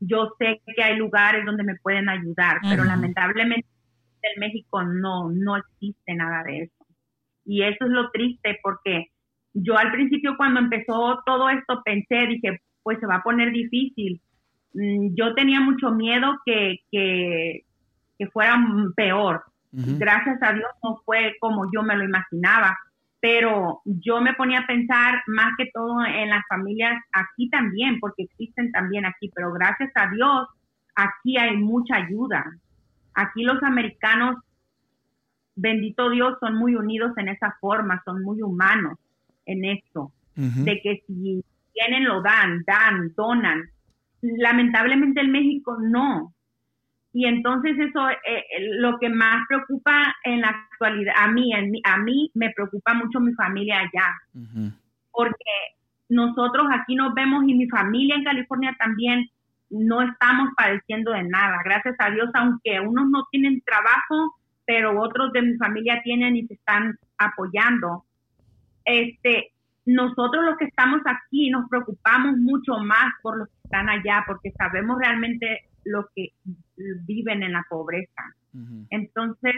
yo 0.00 0.34
sé 0.38 0.60
que 0.74 0.82
hay 0.82 0.96
lugares 0.96 1.44
donde 1.44 1.62
me 1.62 1.76
pueden 1.76 2.08
ayudar, 2.08 2.58
pero 2.62 2.84
lamentablemente 2.84 3.68
en 4.22 4.40
México 4.40 4.82
no, 4.82 5.30
no 5.30 5.56
existe 5.56 6.14
nada 6.14 6.42
de 6.42 6.62
eso. 6.62 6.86
Y 7.44 7.62
eso 7.62 7.84
es 7.84 7.90
lo 7.90 8.10
triste 8.10 8.58
porque 8.62 9.06
yo 9.54 9.76
al 9.78 9.90
principio 9.92 10.36
cuando 10.36 10.60
empezó 10.60 11.20
todo 11.24 11.48
esto 11.48 11.80
pensé, 11.84 12.26
dije, 12.26 12.60
pues 12.82 12.98
se 13.00 13.06
va 13.06 13.16
a 13.16 13.22
poner 13.22 13.52
difícil. 13.52 14.20
Mm, 14.74 15.14
yo 15.14 15.34
tenía 15.34 15.60
mucho 15.60 15.90
miedo 15.92 16.38
que, 16.44 16.80
que, 16.90 17.64
que 18.18 18.26
fuera 18.28 18.58
peor. 18.96 19.44
Gracias 19.70 20.42
a 20.42 20.52
Dios 20.52 20.70
no 20.82 20.96
fue 21.04 21.36
como 21.40 21.70
yo 21.72 21.82
me 21.82 21.96
lo 21.96 22.04
imaginaba, 22.04 22.76
pero 23.20 23.82
yo 23.84 24.20
me 24.20 24.34
ponía 24.34 24.60
a 24.60 24.66
pensar 24.66 25.22
más 25.26 25.52
que 25.58 25.70
todo 25.72 26.04
en 26.04 26.30
las 26.30 26.44
familias 26.48 27.02
aquí 27.12 27.50
también, 27.50 27.98
porque 28.00 28.22
existen 28.24 28.72
también 28.72 29.04
aquí, 29.04 29.30
pero 29.34 29.52
gracias 29.52 29.90
a 29.94 30.08
Dios 30.10 30.48
aquí 30.94 31.36
hay 31.36 31.56
mucha 31.56 31.96
ayuda. 31.96 32.44
Aquí 33.14 33.42
los 33.42 33.62
americanos, 33.62 34.36
bendito 35.54 36.10
Dios, 36.10 36.38
son 36.40 36.54
muy 36.56 36.74
unidos 36.74 37.12
en 37.16 37.28
esa 37.28 37.56
forma, 37.60 38.02
son 38.04 38.22
muy 38.22 38.42
humanos 38.42 38.98
en 39.44 39.64
esto, 39.64 40.12
de 40.34 40.80
que 40.82 41.02
si 41.06 41.44
tienen 41.72 42.04
lo 42.04 42.22
dan, 42.22 42.62
dan, 42.64 43.12
donan. 43.16 43.64
Lamentablemente 44.20 45.20
en 45.20 45.32
México 45.32 45.76
no. 45.80 46.32
Y 47.12 47.26
entonces 47.26 47.76
eso, 47.78 48.08
eh, 48.10 48.44
lo 48.78 48.98
que 48.98 49.08
más 49.08 49.46
preocupa 49.48 50.14
en 50.24 50.42
la 50.42 50.48
actualidad, 50.48 51.14
a 51.16 51.28
mí, 51.28 51.52
a 51.84 51.96
mí 51.98 52.30
me 52.34 52.50
preocupa 52.50 52.94
mucho 52.94 53.20
mi 53.20 53.32
familia 53.34 53.78
allá. 53.78 54.14
Porque 55.10 55.52
nosotros 56.08 56.66
aquí 56.72 56.94
nos 56.94 57.14
vemos 57.14 57.44
y 57.46 57.54
mi 57.54 57.68
familia 57.68 58.14
en 58.14 58.24
California 58.24 58.76
también 58.78 59.28
no 59.70 60.02
estamos 60.02 60.50
padeciendo 60.56 61.12
de 61.12 61.24
nada. 61.24 61.58
Gracias 61.64 61.96
a 61.98 62.10
Dios, 62.10 62.30
aunque 62.34 62.80
unos 62.80 63.08
no 63.08 63.24
tienen 63.30 63.62
trabajo, 63.62 64.34
pero 64.66 65.00
otros 65.00 65.32
de 65.32 65.42
mi 65.42 65.56
familia 65.56 66.00
tienen 66.02 66.36
y 66.36 66.46
se 66.46 66.54
están 66.54 66.98
apoyando. 67.18 68.04
Este, 68.84 69.52
nosotros 69.84 70.44
los 70.44 70.56
que 70.56 70.66
estamos 70.66 71.00
aquí 71.06 71.50
nos 71.50 71.68
preocupamos 71.68 72.36
mucho 72.36 72.78
más 72.78 73.12
por 73.22 73.38
los 73.38 73.48
que 73.48 73.58
están 73.64 73.88
allá, 73.88 74.24
porque 74.26 74.50
sabemos 74.52 74.98
realmente 74.98 75.67
lo 75.88 76.08
que 76.14 76.32
viven 77.06 77.42
en 77.42 77.52
la 77.52 77.64
pobreza. 77.68 78.34
Entonces, 78.90 79.54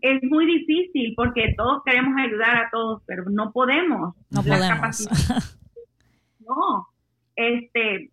es 0.00 0.22
muy 0.22 0.46
difícil 0.46 1.14
porque 1.16 1.54
todos 1.56 1.82
queremos 1.84 2.14
ayudar 2.18 2.56
a 2.56 2.70
todos, 2.70 3.02
pero 3.06 3.24
no 3.30 3.52
podemos. 3.52 4.14
No 4.30 4.42
podemos. 4.42 5.08
no, 6.40 6.88
este, 7.36 8.10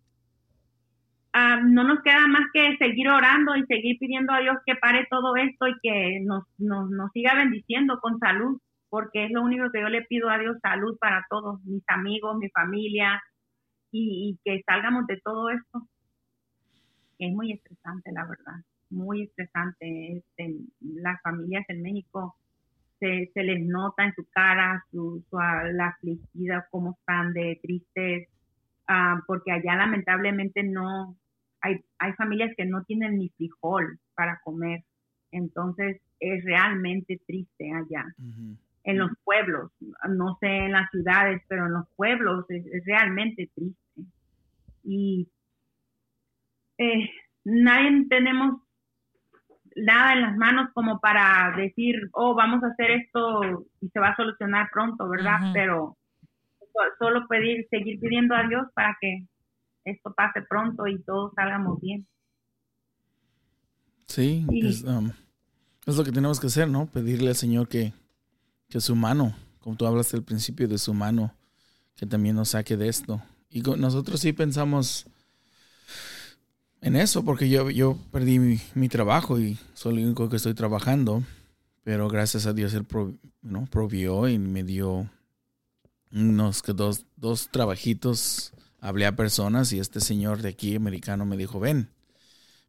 ah, 1.32 1.60
no 1.64 1.84
nos 1.84 2.00
queda 2.02 2.26
más 2.26 2.46
que 2.52 2.76
seguir 2.78 3.08
orando 3.08 3.56
y 3.56 3.64
seguir 3.66 3.98
pidiendo 3.98 4.32
a 4.32 4.40
Dios 4.40 4.56
que 4.66 4.74
pare 4.76 5.06
todo 5.10 5.36
esto 5.36 5.68
y 5.68 5.74
que 5.82 6.20
nos, 6.24 6.44
nos, 6.58 6.90
nos 6.90 7.10
siga 7.12 7.34
bendiciendo 7.34 7.98
con 8.00 8.18
salud, 8.18 8.60
porque 8.88 9.24
es 9.24 9.30
lo 9.30 9.42
único 9.42 9.70
que 9.72 9.80
yo 9.80 9.88
le 9.88 10.02
pido 10.02 10.28
a 10.30 10.38
Dios, 10.38 10.56
salud 10.62 10.96
para 10.98 11.24
todos, 11.30 11.62
mis 11.64 11.84
amigos, 11.88 12.36
mi 12.38 12.48
familia, 12.50 13.22
y 13.90 14.38
que 14.44 14.62
salgamos 14.66 15.06
de 15.06 15.18
todo 15.24 15.48
esto 15.50 15.88
es 17.18 17.32
muy 17.32 17.52
estresante, 17.52 18.12
la 18.12 18.24
verdad, 18.24 18.64
muy 18.90 19.22
estresante. 19.22 20.18
Este, 20.18 20.56
las 20.80 21.20
familias 21.22 21.64
en 21.68 21.82
México 21.82 22.36
se, 23.00 23.30
se 23.32 23.42
les 23.42 23.64
nota 23.64 24.04
en 24.04 24.14
su 24.14 24.24
cara 24.30 24.84
su, 24.90 25.24
la 25.30 25.88
afligida, 25.88 26.66
cómo 26.70 26.96
están 26.98 27.32
de 27.32 27.58
tristes, 27.62 28.28
ah, 28.86 29.20
porque 29.26 29.52
allá 29.52 29.76
lamentablemente 29.76 30.62
no, 30.62 31.16
hay, 31.60 31.84
hay 31.98 32.12
familias 32.14 32.52
que 32.56 32.64
no 32.64 32.82
tienen 32.84 33.18
ni 33.18 33.28
frijol 33.30 33.98
para 34.14 34.40
comer, 34.42 34.84
entonces 35.30 36.00
es 36.20 36.44
realmente 36.44 37.20
triste 37.26 37.70
allá. 37.72 38.04
En 38.84 38.98
los 38.98 39.10
pueblos, 39.22 39.70
no 40.08 40.36
sé 40.40 40.46
en 40.46 40.72
las 40.72 40.90
ciudades, 40.90 41.42
pero 41.48 41.66
en 41.66 41.72
los 41.72 41.86
pueblos 41.94 42.46
es, 42.48 42.64
es 42.66 42.84
realmente 42.86 43.50
triste. 43.54 44.02
Y 44.82 45.28
eh, 46.78 47.10
nadie 47.44 48.06
tenemos 48.08 48.62
nada 49.76 50.12
en 50.14 50.22
las 50.22 50.36
manos 50.36 50.70
como 50.74 51.00
para 51.00 51.54
decir, 51.56 51.94
oh, 52.12 52.34
vamos 52.34 52.62
a 52.64 52.68
hacer 52.68 52.90
esto 52.90 53.66
y 53.80 53.88
se 53.88 54.00
va 54.00 54.08
a 54.08 54.16
solucionar 54.16 54.68
pronto, 54.72 55.08
¿verdad? 55.08 55.38
Pero 55.52 55.96
solo 56.98 57.26
pedir, 57.28 57.66
seguir 57.70 57.98
pidiendo 58.00 58.34
a 58.34 58.46
Dios 58.48 58.66
para 58.74 58.96
que 59.00 59.26
esto 59.84 60.12
pase 60.14 60.42
pronto 60.48 60.86
y 60.86 61.02
todos 61.02 61.32
salgamos 61.34 61.80
bien. 61.80 62.06
Sí, 64.06 64.46
um, 64.86 65.10
es, 65.86 65.96
lo 65.96 66.04
que 66.04 66.12
tenemos 66.12 66.40
que 66.40 66.46
hacer, 66.46 66.68
¿no? 66.68 66.86
Pedirle 66.86 67.28
al 67.28 67.34
Señor 67.34 67.68
que, 67.68 67.92
que 68.68 68.80
su 68.80 68.96
mano, 68.96 69.34
como 69.60 69.76
tú 69.76 69.86
hablaste 69.86 70.16
al 70.16 70.22
principio 70.22 70.66
de 70.66 70.78
su 70.78 70.94
mano, 70.94 71.34
que 71.94 72.06
también 72.06 72.36
nos 72.36 72.50
saque 72.50 72.76
de 72.76 72.88
esto. 72.88 73.20
Y 73.50 73.60
nosotros 73.60 74.20
sí 74.20 74.32
pensamos, 74.32 75.06
en 76.80 76.96
eso, 76.96 77.24
porque 77.24 77.48
yo, 77.48 77.70
yo 77.70 77.96
perdí 78.12 78.38
mi, 78.38 78.88
trabajo 78.88 79.38
y 79.38 79.58
soy 79.74 79.98
el 79.98 80.06
único 80.06 80.28
que 80.28 80.36
estoy 80.36 80.54
trabajando, 80.54 81.24
pero 81.82 82.08
gracias 82.08 82.46
a 82.46 82.52
Dios 82.52 82.74
Él 82.74 82.86
¿no? 83.42 83.66
provió 83.66 84.28
y 84.28 84.38
me 84.38 84.62
dio 84.62 85.10
unos 86.12 86.62
que 86.62 86.72
dos, 86.72 87.04
dos 87.16 87.48
trabajitos. 87.50 88.52
Hablé 88.80 89.06
a 89.06 89.16
personas 89.16 89.72
y 89.72 89.80
este 89.80 90.00
señor 90.00 90.40
de 90.40 90.50
aquí, 90.50 90.76
americano, 90.76 91.24
me 91.26 91.36
dijo, 91.36 91.58
ven, 91.58 91.90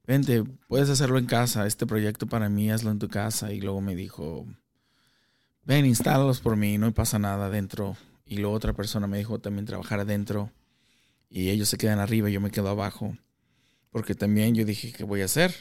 vente, 0.08 0.44
puedes 0.68 0.90
hacerlo 0.90 1.20
en 1.20 1.28
casa, 1.28 1.68
este 1.68 1.86
proyecto 1.86 2.26
para 2.26 2.50
mí, 2.50 2.72
hazlo 2.72 2.90
en 2.90 3.00
tu 3.00 3.10
casa. 3.10 3.54
Y 3.54 3.62
luego 3.62 3.80
me 3.80 3.96
dijo, 3.96 4.48
ven, 5.66 5.86
instálalos 5.86 6.40
por 6.40 6.56
mí, 6.56 6.80
no 6.80 6.92
pasa 6.94 7.20
nada 7.20 7.46
adentro. 7.46 7.96
Y 8.26 8.38
luego 8.38 8.56
otra 8.56 8.74
persona 8.74 9.06
me 9.06 9.20
dijo 9.20 9.40
también 9.40 9.66
trabajar 9.66 10.00
adentro. 10.00 10.52
Y 11.30 11.50
ellos 11.50 11.70
se 11.70 11.78
quedan 11.78 12.00
arriba 12.00 12.30
y 12.30 12.34
yo 12.34 12.42
me 12.42 12.50
quedo 12.50 12.70
abajo. 12.70 13.16
Porque 13.92 14.16
también 14.16 14.56
yo 14.56 14.66
dije, 14.66 14.94
¿qué 14.96 15.04
voy 15.04 15.22
a 15.22 15.26
hacer? 15.26 15.52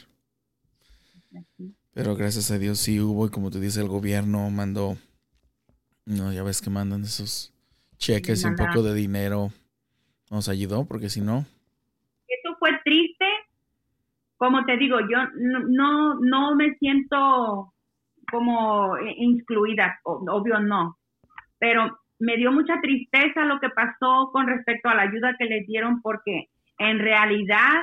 Pero 1.93 2.15
gracias 2.15 2.51
a 2.51 2.57
Dios 2.57 2.79
sí 2.79 2.99
hubo, 2.99 3.27
y 3.27 3.29
como 3.29 3.49
tú 3.49 3.59
dices, 3.59 3.77
el 3.77 3.89
gobierno 3.89 4.49
mandó, 4.49 4.97
no, 6.05 6.31
ya 6.31 6.43
ves 6.43 6.61
que 6.61 6.69
mandan 6.69 7.01
esos 7.01 7.53
cheques 7.97 8.43
y 8.43 8.47
un 8.47 8.55
poco 8.55 8.83
de 8.83 8.93
dinero. 8.93 9.51
Nos 10.31 10.47
ayudó, 10.47 10.85
porque 10.85 11.09
si 11.09 11.21
no. 11.21 11.45
Eso 12.27 12.55
fue 12.59 12.69
triste. 12.83 13.25
Como 14.37 14.63
te 14.65 14.77
digo, 14.77 14.99
yo 15.01 15.17
no, 15.67 16.15
no 16.19 16.55
me 16.55 16.75
siento 16.75 17.73
como 18.31 18.95
incluida, 19.17 19.99
obvio 20.03 20.59
no. 20.59 20.97
Pero 21.57 21.99
me 22.19 22.37
dio 22.37 22.51
mucha 22.51 22.79
tristeza 22.81 23.43
lo 23.45 23.59
que 23.59 23.69
pasó 23.69 24.29
con 24.31 24.47
respecto 24.47 24.87
a 24.87 24.95
la 24.95 25.03
ayuda 25.03 25.35
que 25.37 25.45
les 25.45 25.65
dieron, 25.67 26.01
porque 26.01 26.49
en 26.77 26.99
realidad 26.99 27.81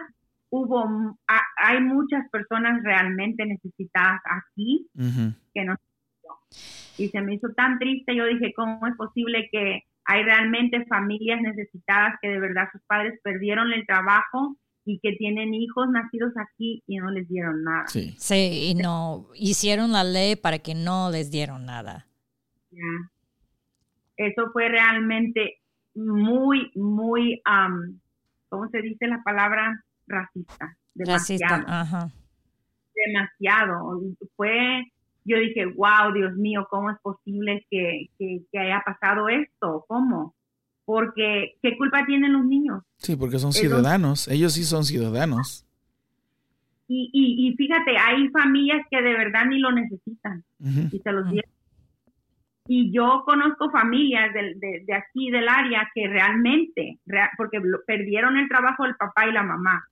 hubo, 0.50 1.18
hay 1.56 1.80
muchas 1.80 2.28
personas 2.30 2.82
realmente 2.82 3.44
necesitadas 3.44 4.20
aquí 4.24 4.88
que 5.54 5.64
no 5.64 5.76
y 6.98 7.08
se 7.08 7.20
me 7.20 7.34
hizo 7.34 7.48
tan 7.54 7.78
triste, 7.78 8.16
yo 8.16 8.24
dije, 8.26 8.52
¿cómo 8.54 8.86
es 8.86 8.96
posible 8.96 9.48
que 9.52 9.82
hay 10.04 10.22
realmente 10.22 10.84
familias 10.86 11.40
necesitadas 11.42 12.14
que 12.22 12.28
de 12.28 12.40
verdad 12.40 12.68
sus 12.72 12.80
padres 12.82 13.18
perdieron 13.22 13.72
el 13.72 13.86
trabajo 13.86 14.56
y 14.84 15.00
que 15.00 15.12
tienen 15.12 15.52
hijos 15.52 15.88
nacidos 15.90 16.32
aquí 16.36 16.82
y 16.86 16.96
no 16.96 17.10
les 17.10 17.28
dieron 17.28 17.64
nada? 17.64 17.86
Sí, 17.88 18.14
sí 18.18 18.70
y 18.70 18.74
no 18.74 19.26
hicieron 19.34 19.92
la 19.92 20.04
ley 20.04 20.36
para 20.36 20.58
que 20.58 20.74
no 20.74 21.10
les 21.10 21.30
dieron 21.30 21.66
nada. 21.66 22.06
Eso 24.16 24.50
fue 24.52 24.68
realmente 24.68 25.58
muy, 25.94 26.70
muy, 26.74 27.42
¿cómo 28.48 28.68
se 28.70 28.80
dice 28.80 29.06
la 29.06 29.22
palabra? 29.22 29.84
Racista. 30.06 30.76
Demasiado. 30.94 32.10
Demasiado. 33.06 34.00
Fue, 34.36 34.84
yo 35.24 35.38
dije, 35.38 35.66
wow, 35.66 36.12
Dios 36.14 36.34
mío, 36.36 36.66
¿cómo 36.70 36.90
es 36.90 36.98
posible 37.00 37.66
que, 37.70 38.08
haya 38.58 38.82
pasado 38.84 39.28
esto? 39.28 39.84
¿Cómo? 39.88 40.34
Porque, 40.84 41.56
¿qué 41.62 41.76
culpa 41.76 42.06
tienen 42.06 42.32
los 42.32 42.44
niños? 42.44 42.82
Sí, 42.96 43.16
porque 43.16 43.38
son 43.38 43.52
ciudadanos. 43.52 44.28
Ellos 44.28 44.52
sí 44.52 44.64
son 44.64 44.84
ciudadanos. 44.84 45.66
Y, 46.88 47.10
y, 47.12 47.56
fíjate, 47.56 47.98
hay 47.98 48.28
familias 48.28 48.86
que 48.88 49.02
de 49.02 49.12
verdad 49.12 49.46
ni 49.46 49.58
lo 49.58 49.72
necesitan 49.72 50.44
y 50.60 50.98
se 51.00 51.12
los 51.12 51.28
dieron. 51.28 51.50
Y 52.68 52.92
yo 52.92 53.22
conozco 53.24 53.70
familias 53.70 54.32
de, 54.32 54.82
de, 54.84 54.94
aquí, 54.94 55.30
del 55.30 55.48
área, 55.48 55.88
que 55.94 56.08
realmente, 56.08 56.98
porque 57.36 57.60
perdieron 57.86 58.36
el 58.36 58.48
trabajo 58.48 58.84
del 58.84 58.96
papá 58.96 59.26
y 59.26 59.32
la 59.32 59.42
mamá, 59.42 59.84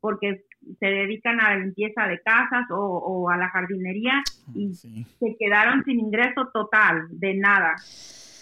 porque 0.00 0.44
se 0.78 0.86
dedican 0.86 1.40
a 1.40 1.50
la 1.50 1.64
limpieza 1.64 2.06
de 2.06 2.20
casas 2.20 2.66
o, 2.70 3.28
a 3.30 3.36
la 3.36 3.48
jardinería 3.50 4.22
y 4.54 4.74
se 4.74 5.36
quedaron 5.38 5.84
sin 5.84 6.00
ingreso 6.00 6.48
total, 6.52 7.06
de 7.10 7.34
nada. 7.34 7.76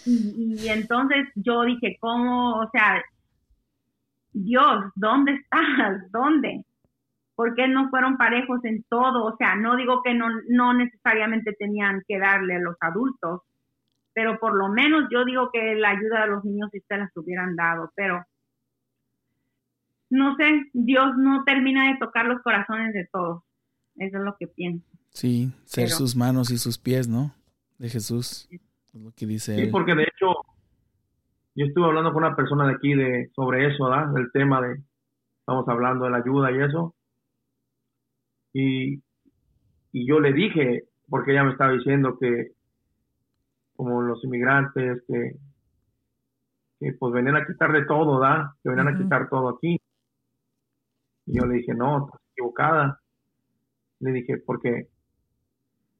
Y, 0.05 0.67
entonces 0.69 1.27
yo 1.35 1.63
dije, 1.63 1.97
¿cómo? 1.99 2.59
O 2.59 2.69
sea, 2.71 3.03
Dios, 4.33 4.85
¿dónde 4.95 5.33
estás? 5.33 5.59
¿Dónde? 6.11 6.63
¿Por 7.35 7.55
qué 7.55 7.67
no 7.67 7.89
fueron 7.89 8.17
parejos 8.17 8.63
en 8.63 8.83
todo? 8.89 9.25
O 9.25 9.35
sea, 9.37 9.55
no 9.55 9.75
digo 9.75 10.01
que 10.03 10.13
no, 10.13 10.27
no 10.47 10.73
necesariamente 10.73 11.53
tenían 11.53 12.03
que 12.07 12.17
darle 12.17 12.55
a 12.55 12.59
los 12.59 12.77
adultos, 12.79 13.41
pero 14.13 14.39
por 14.39 14.55
lo 14.55 14.69
menos 14.69 15.07
yo 15.11 15.25
digo 15.25 15.49
que 15.51 15.75
la 15.75 15.89
ayuda 15.89 16.23
a 16.23 16.27
los 16.27 16.45
niños 16.45 16.69
sí 16.71 16.79
se 16.87 16.97
las 16.97 17.15
hubieran 17.17 17.55
dado, 17.55 17.91
pero 17.95 18.23
no 20.15 20.35
sé, 20.35 20.69
Dios 20.73 21.15
no 21.17 21.43
termina 21.43 21.91
de 21.91 21.97
tocar 21.99 22.25
los 22.25 22.41
corazones 22.41 22.93
de 22.93 23.07
todos. 23.11 23.43
Eso 23.97 24.17
es 24.17 24.23
lo 24.23 24.35
que 24.37 24.47
pienso. 24.47 24.85
Sí, 25.09 25.51
ser 25.65 25.89
sus 25.89 26.15
manos 26.15 26.51
y 26.51 26.57
sus 26.57 26.77
pies, 26.77 27.07
¿no? 27.07 27.33
De 27.77 27.89
Jesús. 27.89 28.47
Es 28.51 29.01
lo 29.01 29.11
que 29.11 29.25
dice 29.25 29.55
Sí, 29.55 29.67
porque 29.67 29.95
de 29.95 30.03
hecho, 30.03 30.33
yo 31.55 31.65
estuve 31.65 31.85
hablando 31.85 32.13
con 32.13 32.23
una 32.23 32.35
persona 32.35 32.67
de 32.67 32.73
aquí 32.73 32.93
de, 32.93 33.29
sobre 33.35 33.67
eso, 33.67 33.85
¿verdad? 33.85 34.07
Del 34.13 34.31
tema 34.31 34.61
de, 34.61 34.81
estamos 35.39 35.67
hablando 35.67 36.05
de 36.05 36.11
la 36.11 36.17
ayuda 36.17 36.51
y 36.51 36.61
eso. 36.61 36.95
Y, 38.53 39.03
y 39.91 40.07
yo 40.07 40.19
le 40.19 40.33
dije, 40.33 40.83
porque 41.09 41.31
ella 41.31 41.43
me 41.43 41.51
estaba 41.51 41.71
diciendo 41.71 42.17
que 42.19 42.51
como 43.75 44.01
los 44.01 44.23
inmigrantes 44.23 45.03
que, 45.07 45.35
que 46.79 46.93
pues 46.93 47.13
venían 47.13 47.35
a 47.35 47.45
quitar 47.45 47.71
de 47.71 47.85
todo, 47.85 48.19
¿da? 48.19 48.55
Que 48.63 48.69
venían 48.69 48.87
a 48.87 48.97
quitar 48.97 49.29
todo 49.29 49.49
aquí. 49.49 49.79
Y 51.25 51.37
yo 51.37 51.45
le 51.45 51.55
dije, 51.55 51.73
no, 51.73 52.05
estás 52.05 52.21
equivocada. 52.31 52.99
Le 53.99 54.11
dije, 54.11 54.37
porque 54.45 54.87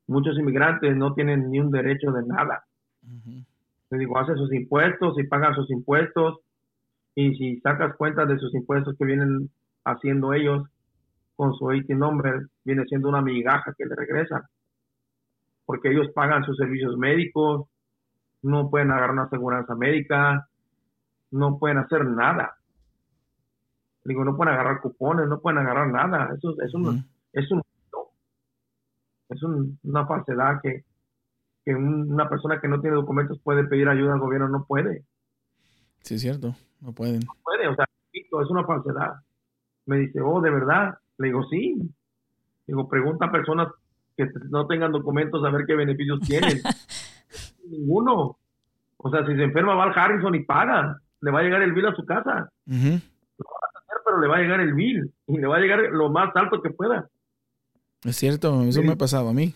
muchos 0.08 0.38
inmigrantes 0.38 0.96
no 0.96 1.14
tienen 1.14 1.50
ni 1.50 1.60
un 1.60 1.72
derecho 1.72 2.12
de 2.12 2.26
nada. 2.26 2.66
Le 3.90 3.98
digo, 3.98 4.18
hace 4.20 4.36
sus 4.36 4.52
impuestos 4.54 5.18
y 5.20 5.24
pagan 5.24 5.56
sus 5.56 5.70
impuestos. 5.72 6.40
Y 7.16 7.36
si 7.36 7.60
sacas 7.62 7.96
cuenta 7.96 8.26
de 8.26 8.38
sus 8.38 8.54
impuestos 8.54 8.96
que 8.98 9.06
vienen 9.06 9.50
haciendo 9.84 10.34
ellos 10.34 10.68
con 11.36 11.54
su 11.54 11.72
IT 11.74 11.90
number, 11.90 12.48
viene 12.64 12.84
siendo 12.86 13.10
una 13.10 13.22
migaja 13.22 13.74
que 13.78 13.86
le 13.86 13.96
regresan 13.96 14.42
porque 15.66 15.90
ellos 15.90 16.08
pagan 16.14 16.44
sus 16.46 16.58
servicios 16.58 16.98
médicos, 16.98 17.68
no 18.44 18.70
pueden 18.70 18.92
agarrar 18.92 19.12
una 19.12 19.24
aseguranza 19.24 19.76
médica, 19.76 20.48
no 21.32 21.58
pueden 21.58 21.80
hacer 21.80 22.06
nada. 22.06 22.56
Digo, 24.06 24.24
no 24.24 24.38
pueden 24.38 24.54
agarrar 24.54 24.82
cupones, 24.82 25.28
no 25.28 25.40
pueden 25.40 25.60
agarrar 25.60 25.88
nada. 25.88 26.30
Eso 26.38 26.56
es, 26.62 26.74
un, 26.76 27.04
es, 27.34 27.52
un, 27.52 27.62
es 29.30 29.44
una 29.84 30.06
falsedad 30.06 30.62
que, 30.62 30.84
una 31.74 32.30
persona 32.30 32.62
que 32.62 32.68
no 32.68 32.80
tiene 32.80 32.96
documentos 32.96 33.40
puede 33.40 33.64
pedir 33.64 33.90
ayuda 33.90 34.14
al 34.14 34.20
gobierno, 34.20 34.48
no 34.48 34.66
puede. 34.66 35.04
Sí, 36.04 36.16
es 36.16 36.22
cierto, 36.22 36.56
no 36.82 36.94
pueden. 36.94 37.22
No 37.22 37.34
puede, 37.44 37.68
o 37.68 37.76
sea, 37.76 37.86
es 38.14 38.50
una 38.52 38.64
falsedad. 38.64 39.16
Me 39.88 39.98
dice, 39.98 40.22
oh, 40.22 40.40
¿de 40.40 40.52
verdad? 40.52 41.00
Le 41.18 41.28
digo, 41.28 41.44
sí. 41.50 41.76
Digo, 42.68 42.88
pregunta 42.88 43.26
a 43.26 43.32
personas 43.32 43.70
que 44.16 44.28
no 44.50 44.68
tengan 44.68 44.92
documentos 44.92 45.44
a 45.44 45.50
ver 45.50 45.66
qué 45.66 45.76
beneficios 45.76 46.20
tienen. 46.22 46.62
Ninguno. 47.68 48.38
O 48.98 49.10
sea, 49.10 49.26
si 49.26 49.36
se 49.36 49.44
enferma 49.44 49.74
va 49.74 49.86
al 49.86 49.98
Harrison 49.98 50.36
y 50.36 50.44
paga, 50.44 51.02
le 51.22 51.32
va 51.32 51.40
a 51.40 51.44
llegar 51.44 51.64
el 51.64 51.74
bill 51.74 51.88
a 51.88 51.96
su 51.96 52.06
casa. 52.06 52.52
Pero 54.06 54.20
le 54.20 54.28
va 54.28 54.38
a 54.38 54.42
llegar 54.42 54.60
el 54.60 54.74
bill 54.74 55.12
y 55.28 55.38
le 55.38 55.48
va 55.48 55.58
a 55.58 55.60
llegar 55.60 55.80
lo 55.92 56.10
más 56.10 56.36
alto 56.36 56.62
que 56.62 56.70
pueda. 56.70 57.10
Es 58.04 58.16
cierto, 58.18 58.62
eso 58.64 58.84
me 58.84 58.94
ha 58.94 58.98
pasado 58.98 59.30
a 59.30 59.34
mí. 59.34 59.54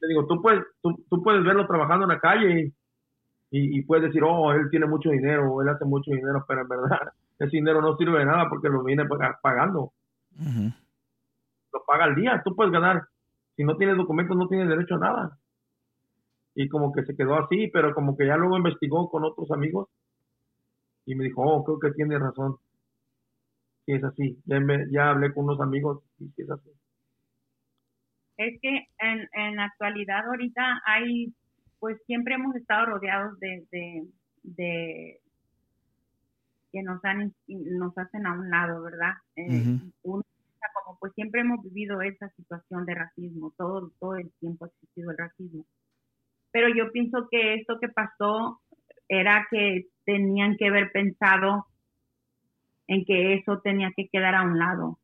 Te 0.00 0.08
digo, 0.08 0.26
tú 0.26 0.42
puedes, 0.42 0.64
tú, 0.82 1.22
puedes 1.22 1.44
verlo 1.44 1.66
trabajando 1.66 2.04
en 2.04 2.10
la 2.10 2.20
calle 2.20 2.72
y, 3.50 3.82
puedes 3.82 4.06
decir, 4.06 4.22
oh, 4.24 4.52
él 4.52 4.68
tiene 4.70 4.86
mucho 4.86 5.10
dinero, 5.10 5.62
él 5.62 5.68
hace 5.68 5.84
mucho 5.84 6.10
dinero, 6.10 6.44
pero 6.48 6.62
en 6.62 6.68
verdad 6.68 7.12
ese 7.38 7.56
dinero 7.56 7.80
no 7.80 7.96
sirve 7.96 8.18
de 8.18 8.26
nada 8.26 8.48
porque 8.48 8.68
lo 8.68 8.82
viene 8.82 9.04
pagando. 9.40 9.92
Lo 11.72 11.84
paga 11.86 12.04
al 12.04 12.16
día. 12.16 12.42
Tú 12.44 12.54
puedes 12.56 12.72
ganar 12.72 13.06
si 13.56 13.64
no 13.64 13.76
tienes 13.76 13.96
documentos 13.96 14.36
no 14.36 14.48
tienes 14.48 14.68
derecho 14.68 14.96
a 14.96 14.98
nada. 14.98 15.38
Y 16.54 16.68
como 16.68 16.92
que 16.92 17.04
se 17.04 17.16
quedó 17.16 17.36
así, 17.36 17.68
pero 17.72 17.94
como 17.94 18.16
que 18.16 18.26
ya 18.26 18.36
luego 18.36 18.56
investigó 18.56 19.08
con 19.08 19.24
otros 19.24 19.50
amigos 19.50 19.88
y 21.06 21.14
me 21.14 21.24
dijo, 21.24 21.42
oh, 21.42 21.64
creo 21.64 21.78
que 21.78 21.92
tiene 21.92 22.18
razón. 22.18 22.56
Si 23.86 23.92
es 23.92 24.04
así. 24.04 24.38
Ya, 24.46 24.58
ya 24.90 25.10
hablé 25.10 25.32
con 25.32 25.44
unos 25.44 25.60
amigos 25.60 26.02
y 26.18 26.28
si 26.28 26.42
es 26.42 26.50
así. 26.50 26.70
Es 28.36 28.60
que 28.60 28.88
en, 28.98 29.28
en 29.32 29.56
la 29.56 29.66
actualidad 29.66 30.26
ahorita 30.26 30.82
hay, 30.86 31.32
pues 31.78 32.00
siempre 32.06 32.34
hemos 32.34 32.56
estado 32.56 32.86
rodeados 32.86 33.38
de, 33.38 33.64
de, 34.42 35.20
que 36.72 36.82
nos 36.82 37.04
han 37.04 37.32
nos 37.46 37.96
hacen 37.96 38.26
a 38.26 38.32
un 38.32 38.50
lado, 38.50 38.82
¿verdad? 38.82 39.12
Eh, 39.36 39.78
como 40.02 40.98
pues 40.98 41.12
siempre 41.14 41.42
hemos 41.42 41.62
vivido 41.62 42.00
esa 42.02 42.28
situación 42.30 42.84
de 42.86 42.94
racismo, 42.94 43.52
todo, 43.56 43.92
todo 44.00 44.16
el 44.16 44.30
tiempo 44.40 44.64
ha 44.64 44.68
existido 44.68 45.10
el 45.10 45.18
racismo. 45.18 45.64
Pero 46.50 46.68
yo 46.68 46.90
pienso 46.92 47.28
que 47.30 47.54
esto 47.54 47.78
que 47.80 47.88
pasó 47.88 48.60
era 49.08 49.46
que 49.50 49.86
tenían 50.04 50.56
que 50.56 50.68
haber 50.68 50.90
pensado 50.92 51.66
en 52.86 53.04
que 53.04 53.34
eso 53.34 53.60
tenía 53.62 53.92
que 53.96 54.08
quedar 54.08 54.34
a 54.34 54.42
un 54.42 54.58
lado, 54.58 54.98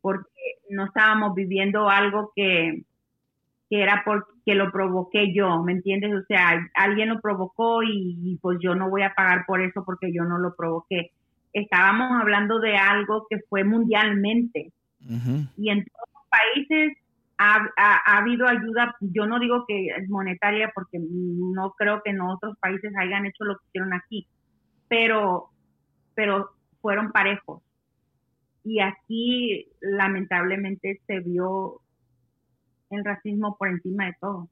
porque 0.00 0.30
no 0.70 0.86
estábamos 0.86 1.34
viviendo 1.34 1.88
algo 1.88 2.32
que, 2.34 2.82
que 3.70 3.82
era 3.82 4.02
porque 4.04 4.54
lo 4.54 4.70
provoqué 4.70 5.34
yo, 5.34 5.62
¿me 5.62 5.72
entiendes? 5.72 6.14
O 6.14 6.24
sea, 6.26 6.68
alguien 6.74 7.08
lo 7.10 7.20
provocó 7.20 7.82
y, 7.82 8.38
pues 8.40 8.58
yo 8.62 8.74
no 8.74 8.90
voy 8.90 9.02
a 9.02 9.14
pagar 9.14 9.44
por 9.46 9.60
eso 9.60 9.84
porque 9.84 10.12
yo 10.12 10.24
no 10.24 10.38
lo 10.38 10.54
provoqué. 10.54 11.10
Estábamos 11.52 12.20
hablando 12.20 12.58
de 12.58 12.76
algo 12.76 13.26
que 13.28 13.38
fue 13.48 13.64
mundialmente, 13.64 14.72
y 15.00 15.68
en 15.68 15.84
todos 15.84 16.08
los 16.14 16.22
países 16.30 16.96
ha, 17.38 18.18
habido 18.18 18.46
ayuda, 18.46 18.94
yo 19.00 19.26
no 19.26 19.38
digo 19.38 19.64
que 19.66 19.88
es 19.88 20.08
monetaria 20.08 20.70
porque 20.74 20.98
no 21.00 21.72
creo 21.72 22.00
que 22.02 22.10
en 22.10 22.20
otros 22.20 22.56
países 22.58 22.92
hayan 22.96 23.26
hecho 23.26 23.44
lo 23.44 23.56
que 23.58 23.66
hicieron 23.68 23.92
aquí, 23.92 24.26
pero, 24.88 25.50
pero 26.14 26.50
fueron 26.84 27.12
parejos. 27.12 27.62
Y 28.62 28.80
aquí 28.80 29.68
lamentablemente 29.80 31.00
se 31.06 31.20
vio 31.20 31.80
el 32.90 33.02
racismo 33.02 33.56
por 33.56 33.68
encima 33.68 34.04
de 34.04 34.16
todo. 34.20 34.50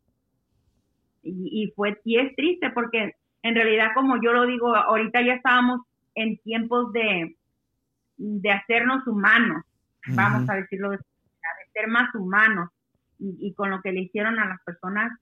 Y, 1.23 1.63
y, 1.63 1.73
fue, 1.77 2.01
y 2.05 2.19
es 2.19 2.35
triste 2.35 2.71
porque 2.71 3.17
en 3.43 3.55
realidad, 3.55 3.89
como 3.95 4.17
yo 4.23 4.33
lo 4.33 4.47
digo, 4.47 4.75
ahorita 4.75 5.21
ya 5.21 5.35
estábamos 5.35 5.83
en 6.15 6.39
tiempos 6.39 6.91
de, 6.95 7.37
de 8.17 8.51
hacernos 8.51 9.07
humanos 9.07 9.63
vamos 10.09 10.49
a 10.49 10.55
decirlo 10.55 10.91
de, 10.91 10.99
ser 11.73 11.89
más 11.89 12.15
humanos 12.15 12.71
y, 13.19 13.55
con 13.55 13.71
lo 13.71 13.81
que 13.81 13.93
le 13.93 14.01
hicieron 14.03 14.39
a 14.39 14.47
las 14.47 14.61
personas 14.63 15.13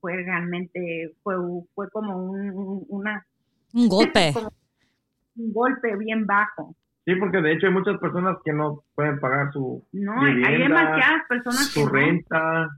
fue 0.00 0.16
realmente 0.16 1.14
fue 1.22 1.36
fue 1.74 1.88
como 1.90 2.16
un 2.18 2.84
una 2.88 3.24
un 3.72 3.88
golpe 3.88 4.34
un 5.40 5.52
golpe 5.52 5.96
bien 5.96 6.26
bajo. 6.26 6.74
Sí 7.04 7.14
porque 7.16 7.40
de 7.40 7.52
hecho 7.52 7.66
hay 7.66 7.72
muchas 7.72 7.98
personas 7.98 8.36
que 8.44 8.52
no 8.52 8.82
pueden 8.94 9.18
pagar 9.20 9.52
su 9.52 9.84
no 9.92 10.20
hay 10.22 10.58
demasiadas 10.58 11.22
personas 11.28 11.66
su 11.66 11.86
renta 11.88 12.68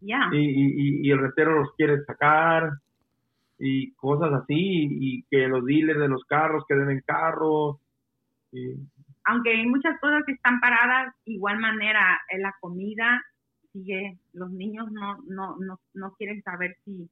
ya. 0.00 0.28
y, 0.32 0.38
y, 0.38 1.08
y, 1.08 1.10
el 1.10 1.18
rentero 1.18 1.58
los 1.58 1.74
quiere 1.74 2.02
sacar 2.04 2.70
y 3.58 3.92
cosas 3.94 4.32
así 4.34 4.54
y, 4.90 5.22
que 5.30 5.48
los 5.48 5.64
dealers 5.64 6.00
de 6.00 6.08
los 6.08 6.24
carros 6.24 6.64
que 6.68 6.74
deben 6.74 7.02
carros 7.06 7.78
y 8.52 8.74
aunque 9.24 9.50
hay 9.50 9.66
muchas 9.66 9.98
cosas 10.00 10.24
que 10.26 10.32
están 10.32 10.58
paradas, 10.60 11.14
igual 11.26 11.58
manera 11.58 12.20
en 12.28 12.42
la 12.42 12.54
comida 12.60 13.22
sigue, 13.72 14.18
los 14.32 14.50
niños 14.50 14.90
no, 14.92 15.18
no, 15.26 15.56
no, 15.58 15.80
no 15.94 16.14
quieren 16.16 16.42
saber 16.42 16.76
si, 16.84 17.08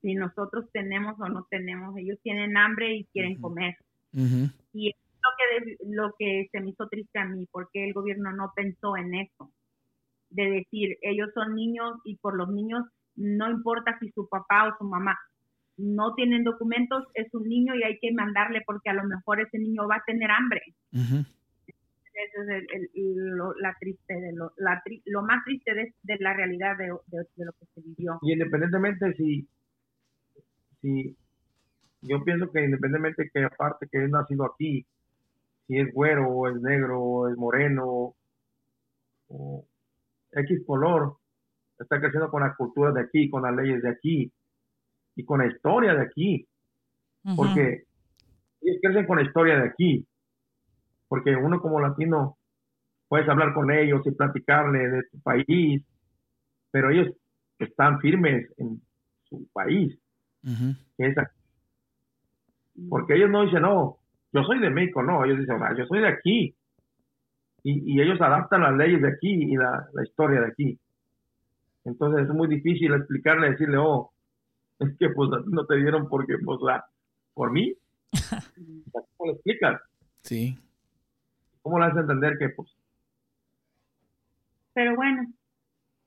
si 0.00 0.14
nosotros 0.14 0.66
tenemos 0.72 1.18
o 1.18 1.28
no 1.28 1.46
tenemos, 1.50 1.96
ellos 1.96 2.18
tienen 2.22 2.56
hambre 2.56 2.94
y 2.94 3.04
quieren 3.12 3.40
comer. 3.40 3.76
Y 4.12 4.90
es 4.90 4.96
lo 5.22 5.30
que, 5.36 5.76
lo 5.88 6.14
que 6.18 6.48
se 6.50 6.60
me 6.60 6.70
hizo 6.70 6.88
triste 6.88 7.18
a 7.18 7.26
mí, 7.26 7.46
porque 7.50 7.84
el 7.84 7.92
gobierno 7.92 8.32
no 8.32 8.52
pensó 8.54 8.96
en 8.96 9.14
eso, 9.14 9.52
de 10.30 10.50
decir, 10.50 10.98
ellos 11.02 11.30
son 11.34 11.54
niños 11.54 12.00
y 12.04 12.16
por 12.16 12.36
los 12.36 12.48
niños 12.48 12.84
no 13.16 13.50
importa 13.50 13.98
si 14.00 14.10
su 14.12 14.28
papá 14.28 14.68
o 14.68 14.76
su 14.78 14.84
mamá 14.84 15.18
no 15.76 16.14
tienen 16.14 16.44
documentos, 16.44 17.04
es 17.14 17.32
un 17.34 17.48
niño 17.48 17.74
y 17.74 17.82
hay 17.82 17.98
que 17.98 18.12
mandarle 18.12 18.62
porque 18.66 18.90
a 18.90 18.94
lo 18.94 19.04
mejor 19.04 19.40
ese 19.40 19.58
niño 19.58 19.88
va 19.88 19.96
a 19.96 20.04
tener 20.06 20.30
hambre. 20.30 20.60
Eso 20.92 22.42
es 22.52 22.90
lo, 22.94 23.54
la 23.54 23.74
triste 23.80 24.14
de 24.14 24.32
lo, 24.32 24.52
la, 24.58 24.82
lo 25.06 25.22
más 25.22 25.42
triste 25.44 25.74
de, 25.74 26.16
la 26.20 26.34
realidad 26.34 26.76
de, 26.76 26.88
lo 26.88 27.52
que 27.52 27.66
se 27.74 27.80
vivió. 27.80 28.18
Y 28.22 28.32
independientemente 28.32 29.14
si, 29.14 29.48
si, 30.80 31.16
yo 32.02 32.22
pienso 32.24 32.50
que 32.50 32.64
independientemente 32.64 33.30
que 33.32 33.44
aparte 33.44 33.88
que 33.90 34.04
es 34.04 34.10
nacido 34.10 34.44
aquí, 34.44 34.84
si 35.66 35.78
es 35.78 35.92
güero 35.94 36.28
o 36.28 36.48
es 36.48 36.60
negro 36.60 37.00
o 37.00 37.28
es 37.28 37.36
moreno 37.36 38.14
o 39.28 39.66
X 40.32 40.62
color, 40.66 41.16
está 41.78 42.00
creciendo 42.00 42.30
con 42.30 42.42
la 42.42 42.54
cultura 42.54 42.92
de 42.92 43.02
aquí, 43.02 43.30
con 43.30 43.42
las 43.42 43.54
leyes 43.54 43.82
de 43.82 43.90
aquí 43.90 44.32
y 45.14 45.24
con 45.24 45.38
la 45.38 45.46
historia 45.46 45.94
de 45.94 46.02
aquí. 46.02 46.46
Porque 47.36 47.84
ellos 48.60 48.78
crecen 48.82 49.06
con 49.06 49.18
la 49.18 49.24
historia 49.24 49.58
de 49.58 49.68
aquí. 49.68 50.06
Porque 51.08 51.36
uno 51.36 51.60
como 51.60 51.80
latino 51.80 52.38
puedes 53.08 53.28
hablar 53.28 53.54
con 53.54 53.70
ellos 53.70 54.02
y 54.06 54.10
platicarle 54.10 54.88
de 54.88 55.02
tu 55.04 55.20
país, 55.20 55.84
pero 56.70 56.90
ellos 56.90 57.14
están 57.58 58.00
firmes 58.00 58.50
en 58.56 58.80
su 59.24 59.46
país, 59.52 59.98
Porque 62.88 63.16
ellos 63.16 63.30
no 63.30 63.44
dicen, 63.44 63.62
no, 63.62 63.98
yo 64.32 64.42
soy 64.44 64.58
de 64.60 64.70
México, 64.70 65.02
no, 65.02 65.24
ellos 65.24 65.38
dicen, 65.38 65.58
yo 65.76 65.86
soy 65.86 66.00
de 66.00 66.08
aquí. 66.08 66.54
Y, 67.64 68.00
ellos 68.00 68.20
adaptan 68.20 68.62
las 68.62 68.74
leyes 68.74 69.00
de 69.00 69.08
aquí 69.08 69.30
y 69.30 69.56
la, 69.56 69.88
historia 70.02 70.40
de 70.40 70.46
aquí. 70.48 70.78
Entonces 71.84 72.28
es 72.28 72.34
muy 72.34 72.48
difícil 72.48 72.92
explicarle, 72.94 73.50
decirle, 73.50 73.76
oh, 73.78 74.12
es 74.80 74.96
que 74.98 75.10
pues 75.10 75.30
no 75.46 75.64
te 75.66 75.76
dieron 75.76 76.08
porque, 76.08 76.38
pues, 76.44 76.58
la, 76.62 76.84
por 77.34 77.52
mí. 77.52 77.74
¿Cómo 79.16 79.30
le 79.30 79.32
explicas? 79.32 79.80
Sí. 80.22 80.58
¿Cómo 81.62 81.78
le 81.78 81.86
haces 81.86 82.00
entender 82.00 82.36
que, 82.38 82.48
pues... 82.48 82.74
Pero 84.74 84.96
bueno, 84.96 85.26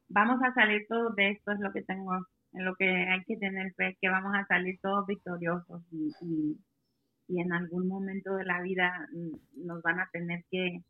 vamos 0.09 0.41
a 0.43 0.53
salir 0.53 0.85
todos 0.89 1.15
de 1.15 1.31
esto, 1.31 1.51
es 1.51 1.59
lo 1.59 1.71
que 1.71 1.83
tengo, 1.83 2.25
en 2.55 2.65
lo 2.65 2.75
que 2.75 2.87
hay 2.89 3.23
que 3.25 3.37
tener 3.37 3.73
fe, 3.73 3.97
que 4.01 4.09
vamos 4.09 4.33
a 4.35 4.45
salir 4.47 4.79
todos 4.81 5.05
victoriosos 5.07 5.81
y, 5.91 6.11
y, 6.21 6.57
y 7.27 7.41
en 7.41 7.51
algún 7.53 7.87
momento 7.87 8.35
de 8.35 8.45
la 8.45 8.61
vida 8.61 8.91
mm, 9.13 9.65
nos 9.67 9.81
van 9.81 9.99
a 9.99 10.09
tener 10.11 10.43
que, 10.49 10.81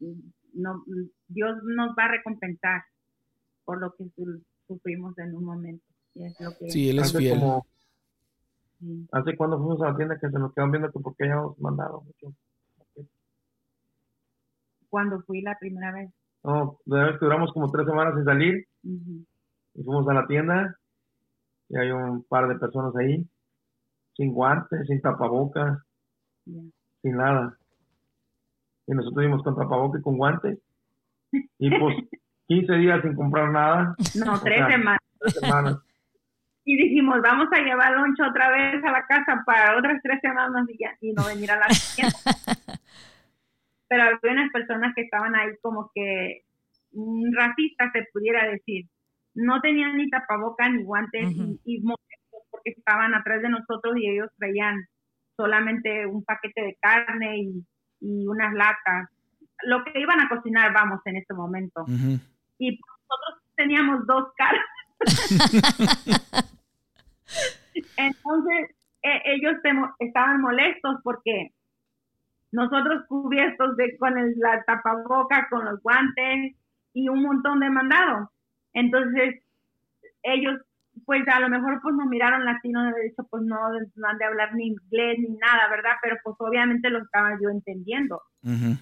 mm, 0.00 0.20
no, 0.54 0.78
mm, 0.86 1.08
Dios 1.28 1.62
nos 1.64 1.90
va 1.98 2.04
a 2.06 2.10
recompensar 2.12 2.82
por 3.64 3.80
lo 3.80 3.94
que 3.94 4.04
su- 4.16 4.42
sufrimos 4.66 5.16
en 5.18 5.34
un 5.34 5.44
momento. 5.44 5.84
Y 6.14 6.24
es 6.24 6.40
lo 6.40 6.50
que, 6.58 6.70
Sí, 6.70 6.90
él 6.90 6.98
es 7.00 7.16
fiel. 7.16 7.38
como, 7.38 7.66
sí. 8.80 9.08
hace 9.12 9.36
cuando 9.36 9.58
fuimos 9.58 9.80
a 9.82 9.90
la 9.90 9.96
tienda 9.96 10.18
que 10.18 10.28
se 10.30 10.38
nos 10.38 10.52
quedan 10.54 10.70
viendo 10.72 10.90
que 10.90 11.00
porque 11.00 11.24
hayamos 11.24 11.58
mandado 11.60 12.00
mucho. 12.02 12.34
cuando 14.88 15.20
fui 15.22 15.40
la 15.40 15.56
primera 15.58 15.92
vez. 15.92 16.10
No, 16.42 16.78
de 16.84 16.96
verdad 16.98 17.18
que 17.18 17.24
duramos 17.26 17.52
como 17.52 17.70
tres 17.70 17.86
semanas 17.86 18.14
sin 18.16 18.24
salir 18.24 18.66
y 18.82 19.82
fuimos 19.84 20.08
a 20.08 20.14
la 20.14 20.26
tienda 20.26 20.76
y 21.70 21.76
hay 21.78 21.90
un 21.90 22.22
par 22.24 22.48
de 22.48 22.56
personas 22.56 22.94
ahí 22.96 23.26
sin 24.16 24.34
guantes, 24.34 24.86
sin 24.86 25.00
tapabocas, 25.00 25.78
sin 26.44 27.16
nada. 27.16 27.56
Y 28.86 28.92
nosotros 28.92 29.24
íbamos 29.24 29.42
con 29.42 29.56
tapabocas 29.56 30.00
y 30.00 30.04
con 30.04 30.16
guantes 30.18 30.58
y 31.58 31.70
pues 31.78 31.96
15 32.48 32.72
días 32.74 33.00
sin 33.02 33.14
comprar 33.14 33.50
nada, 33.50 33.94
No, 34.16 34.40
tres 34.40 34.58
sea, 34.58 34.70
semanas. 34.70 35.00
tres 35.20 35.34
semanas. 35.34 35.78
Y 36.64 36.76
dijimos, 36.76 37.20
vamos 37.22 37.48
a 37.52 37.60
llevar 37.60 37.92
loncho 37.92 38.24
otra 38.28 38.50
vez 38.50 38.84
a 38.84 38.90
la 38.90 39.06
casa 39.06 39.42
para 39.46 39.78
otras 39.78 40.00
tres 40.02 40.18
semanas 40.20 40.68
y, 40.68 40.76
ya, 40.78 40.96
y 41.00 41.12
no 41.12 41.24
venir 41.26 41.50
a 41.52 41.58
la 41.60 41.66
tienda. 41.94 42.16
Pero 43.88 44.02
había 44.02 44.32
unas 44.32 44.52
personas 44.52 44.92
que 44.94 45.02
estaban 45.02 45.34
ahí 45.36 45.50
como 45.62 45.90
que 45.94 46.42
mm, 46.92 47.32
racistas, 47.34 47.92
se 47.92 48.06
pudiera 48.12 48.46
decir. 48.48 48.86
No 49.34 49.60
tenían 49.60 49.96
ni 49.96 50.10
tapabocas 50.10 50.70
ni 50.70 50.82
guantes 50.82 51.30
y, 51.30 51.60
y 51.64 51.80
molestos 51.80 52.42
porque 52.50 52.70
estaban 52.70 53.14
atrás 53.14 53.42
de 53.42 53.48
nosotros 53.48 53.96
y 53.96 54.08
ellos 54.08 54.28
traían 54.38 54.76
solamente 55.36 56.06
un 56.06 56.24
paquete 56.24 56.60
de 56.62 56.78
carne 56.80 57.38
y, 57.38 57.64
y 58.00 58.26
unas 58.26 58.52
latas. 58.54 59.08
Lo 59.64 59.84
que 59.84 59.98
iban 60.00 60.20
a 60.20 60.28
cocinar, 60.28 60.72
vamos, 60.72 61.00
en 61.04 61.16
este 61.16 61.34
momento. 61.34 61.84
Y 62.58 62.78
nosotros 62.78 63.42
teníamos 63.56 64.06
dos 64.06 64.28
caras. 64.36 64.64
Entonces, 67.96 68.70
e- 69.02 69.22
ellos 69.24 69.54
estaban 69.98 70.40
molestos 70.40 70.96
porque 71.02 71.52
nosotros 72.52 73.04
cubiertos 73.08 73.76
de 73.76 73.96
con 73.98 74.18
el, 74.18 74.34
la 74.38 74.62
tapaboca, 74.64 75.48
con 75.48 75.64
los 75.64 75.80
guantes 75.82 76.56
y 76.92 77.08
un 77.08 77.22
montón 77.22 77.60
de 77.60 77.70
mandados. 77.70 78.28
Entonces, 78.72 79.42
ellos, 80.22 80.60
pues 81.06 81.26
a 81.28 81.40
lo 81.40 81.48
mejor 81.48 81.80
pues 81.82 81.94
nos 81.94 82.06
miraron 82.06 82.44
latinos, 82.44 82.94
de 82.94 83.06
hecho, 83.08 83.26
pues 83.30 83.42
no, 83.42 83.56
no 83.94 84.08
han 84.08 84.18
de 84.18 84.24
hablar 84.24 84.54
ni 84.54 84.68
inglés 84.68 85.18
ni 85.18 85.36
nada, 85.36 85.68
¿verdad? 85.70 85.92
Pero 86.02 86.16
pues 86.22 86.36
obviamente 86.38 86.90
lo 86.90 87.02
estaba 87.02 87.38
yo 87.42 87.48
entendiendo. 87.50 88.20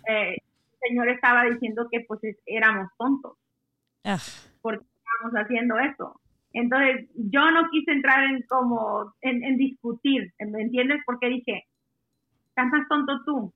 Eh, 0.09 0.35
el 0.35 0.89
señor 0.89 1.09
estaba 1.09 1.45
diciendo 1.45 1.89
que 1.91 2.01
pues 2.07 2.23
es- 2.25 2.39
éramos 2.47 2.89
tontos 2.99 3.37
Ah, 4.05 4.19
porque 4.63 4.85
estábamos 4.97 5.41
haciendo 5.45 5.79
eso. 5.79 6.21
Entonces, 6.53 7.09
yo 7.15 7.51
no 7.51 7.69
quise 7.71 7.93
entrar 7.93 8.25
en 8.25 8.43
como, 8.49 9.13
en, 9.21 9.45
en 9.45 9.57
discutir, 9.59 10.33
¿me 10.39 10.63
entiendes? 10.63 11.03
Porque 11.05 11.29
dije, 11.29 11.67
estás 12.49 12.67
más 12.69 12.89
tonto 12.89 13.23
tú. 13.25 13.53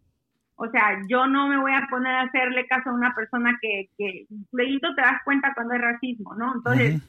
O 0.56 0.68
sea, 0.68 1.00
yo 1.08 1.26
no 1.26 1.48
me 1.48 1.58
voy 1.58 1.72
a 1.72 1.86
poner 1.90 2.14
a 2.14 2.22
hacerle 2.22 2.66
caso 2.66 2.90
a 2.90 2.94
una 2.94 3.14
persona 3.14 3.58
que, 3.60 3.88
que 3.98 4.26
luego 4.52 4.94
te 4.94 5.02
das 5.02 5.22
cuenta 5.24 5.52
cuando 5.54 5.74
es 5.74 5.80
racismo, 5.80 6.34
¿no? 6.34 6.54
Entonces, 6.54 7.02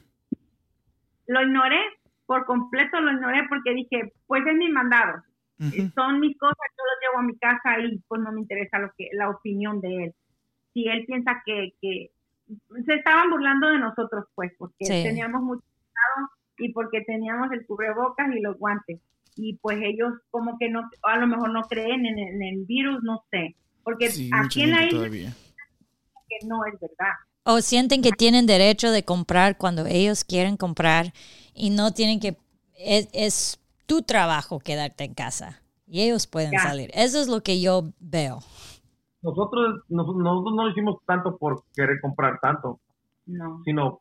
lo 1.26 1.42
ignoré, 1.42 1.80
por 2.26 2.44
completo 2.46 3.00
lo 3.00 3.12
ignoré 3.12 3.46
porque 3.48 3.74
dije, 3.74 4.12
pues 4.26 4.46
es 4.46 4.54
mi 4.54 4.70
mandado, 4.70 5.22
Ujú. 5.60 5.90
son 5.94 6.20
mis 6.20 6.36
cosas, 6.38 6.56
yo 6.76 6.84
los 6.84 7.00
llevo 7.00 7.18
a 7.20 7.26
mi 7.26 7.38
casa 7.38 7.78
y 7.80 7.98
pues 8.08 8.20
no 8.20 8.32
me 8.32 8.40
interesa 8.40 8.78
lo 8.78 8.90
que 8.96 9.08
la 9.12 9.30
opinión 9.30 9.80
de 9.80 10.04
él. 10.04 10.14
Si 10.72 10.88
él 10.88 11.04
piensa 11.06 11.42
que, 11.44 11.74
que 11.80 12.10
se 12.84 12.94
estaban 12.94 13.30
burlando 13.30 13.68
de 13.68 13.78
nosotros, 13.78 14.24
pues, 14.34 14.52
porque 14.58 14.84
Sí. 14.86 15.02
teníamos 15.04 15.42
mucho 15.42 15.62
cuidado 15.62 16.30
y 16.58 16.72
porque 16.72 17.02
teníamos 17.02 17.52
el 17.52 17.64
cubrebocas 17.66 18.34
y 18.34 18.40
los 18.40 18.58
guantes. 18.58 19.00
Y 19.36 19.56
pues 19.56 19.78
ellos 19.82 20.12
como 20.30 20.56
que 20.58 20.68
no, 20.70 20.82
a 21.02 21.16
lo 21.18 21.26
mejor 21.26 21.50
no 21.52 21.62
creen 21.62 22.06
en, 22.06 22.18
el- 22.18 22.34
en 22.34 22.42
el 22.42 22.64
virus, 22.66 23.02
no 23.02 23.24
sé. 23.30 23.56
Porque 23.82 24.10
Sí, 24.10 24.30
aquí 24.32 24.62
en 24.62 24.70
la 24.70 24.86
isla 24.86 25.08
que 25.08 26.46
no 26.46 26.64
es 26.64 26.72
verdad. 26.80 27.12
O 27.44 27.60
sienten 27.60 28.00
que 28.00 28.12
tienen 28.12 28.46
derecho 28.46 28.90
de 28.90 29.04
comprar 29.04 29.58
cuando 29.58 29.84
ellos 29.86 30.24
quieren 30.24 30.56
comprar 30.56 31.12
y 31.54 31.70
no 31.70 31.92
tienen 31.92 32.18
que... 32.20 32.36
Es, 32.78 33.08
es 33.12 33.60
tu 33.86 34.02
trabajo 34.02 34.58
quedarte 34.60 35.04
en 35.04 35.14
casa 35.14 35.60
y 35.86 36.00
ellos 36.02 36.26
pueden 36.26 36.52
Ya. 36.52 36.60
salir. 36.62 36.90
Eso 36.94 37.20
es 37.20 37.28
lo 37.28 37.42
que 37.42 37.60
yo 37.60 37.84
veo. 38.00 38.38
Nosotros, 39.20 39.82
nos- 39.88 40.16
nosotros 40.16 40.54
no 40.54 40.64
lo 40.64 40.70
hicimos 40.70 40.96
tanto 41.06 41.36
por 41.36 41.64
querer 41.74 42.00
comprar 42.00 42.38
tanto, 42.40 42.80
No. 43.26 43.60
sino 43.64 44.00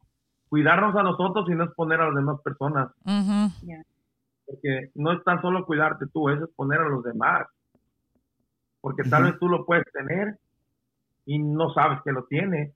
cuidarnos 0.49 0.95
a 0.95 1.03
nosotros 1.03 1.45
y 1.49 1.55
no 1.55 1.65
exponer 1.65 1.99
a 1.99 2.05
las 2.07 2.15
demás 2.15 2.39
personas. 2.43 2.89
Ujú. 3.05 3.51
Porque 4.53 4.91
no 4.95 5.13
es 5.13 5.23
tan 5.23 5.41
solo 5.41 5.65
cuidarte 5.65 6.05
tú, 6.13 6.29
es 6.29 6.41
exponer 6.41 6.79
a 6.81 6.89
los 6.89 7.03
demás. 7.03 7.47
Porque 8.81 9.03
tal 9.03 9.23
Ujú. 9.23 9.31
vez 9.31 9.39
tú 9.39 9.47
lo 9.49 9.65
puedes 9.65 9.85
tener 9.91 10.37
y 11.25 11.39
no 11.39 11.73
sabes 11.73 11.99
que 12.03 12.11
lo 12.11 12.25
tienes. 12.25 12.73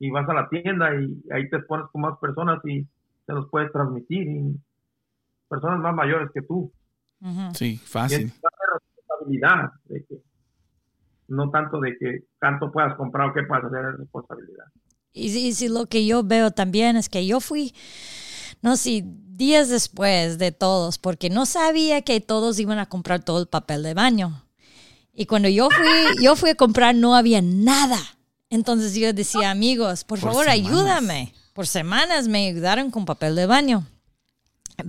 Y 0.00 0.10
vas 0.10 0.28
a 0.28 0.34
la 0.34 0.48
tienda 0.48 0.94
y 0.94 1.22
ahí 1.32 1.48
te 1.50 1.56
expones 1.56 1.86
con 1.92 2.02
más 2.02 2.18
personas 2.18 2.64
y 2.64 2.82
se 3.26 3.32
los 3.32 3.48
puedes 3.50 3.70
transmitir. 3.72 4.26
Y 4.26 4.56
personas 5.48 5.80
más 5.80 5.94
mayores 5.94 6.30
que 6.32 6.42
tú. 6.42 6.72
Ujú. 7.20 7.54
Sí, 7.54 7.74
Y 7.74 7.76
fácil. 7.78 8.26
es 8.28 8.32
una 8.40 8.78
responsabilidad. 8.78 9.70
De 9.84 10.04
que, 10.04 10.22
no 11.28 11.50
tanto 11.50 11.78
de 11.80 11.96
que 11.98 12.24
tanto 12.40 12.70
puedas 12.72 12.94
comprar 12.96 13.28
o 13.30 13.34
que 13.34 13.42
puedas 13.42 13.64
hacer, 13.64 13.84
es 13.92 13.98
responsabilidad. 13.98 14.64
Y, 15.12 15.28
si- 15.30 15.48
y 15.48 15.52
si 15.52 15.68
lo 15.68 15.86
que 15.86 16.06
yo 16.06 16.22
veo 16.24 16.50
también 16.52 16.96
es 16.96 17.08
que 17.08 17.26
yo 17.26 17.40
fui, 17.40 17.74
no 18.62 18.76
sé, 18.76 19.04
días 19.38 19.68
después 19.68 20.36
de 20.36 20.52
todos, 20.52 20.98
porque 20.98 21.30
no 21.30 21.46
sabía 21.46 22.02
que 22.02 22.20
todos 22.20 22.58
iban 22.58 22.78
a 22.78 22.88
comprar 22.88 23.24
todo 23.24 23.40
el 23.40 23.46
papel 23.46 23.82
de 23.82 23.94
baño. 23.94 24.44
Y 25.14 25.26
cuando 25.26 25.48
yo 25.48 25.68
fui, 25.70 26.22
yo 26.22 26.36
fui 26.36 26.50
a 26.50 26.54
comprar, 26.54 26.94
no 26.94 27.14
había 27.16 27.40
nada. 27.40 27.98
Entonces 28.50 28.94
yo 28.94 29.12
decía, 29.12 29.50
amigos, 29.50 30.04
por, 30.04 30.20
Por 30.20 30.30
favor, 30.30 30.44
semanas. 30.44 30.66
ayúdame. 30.66 31.34
Por 31.54 31.66
semanas 31.66 32.28
me 32.28 32.48
ayudaron 32.48 32.90
con 32.90 33.04
papel 33.04 33.34
de 33.34 33.46
baño. 33.46 33.86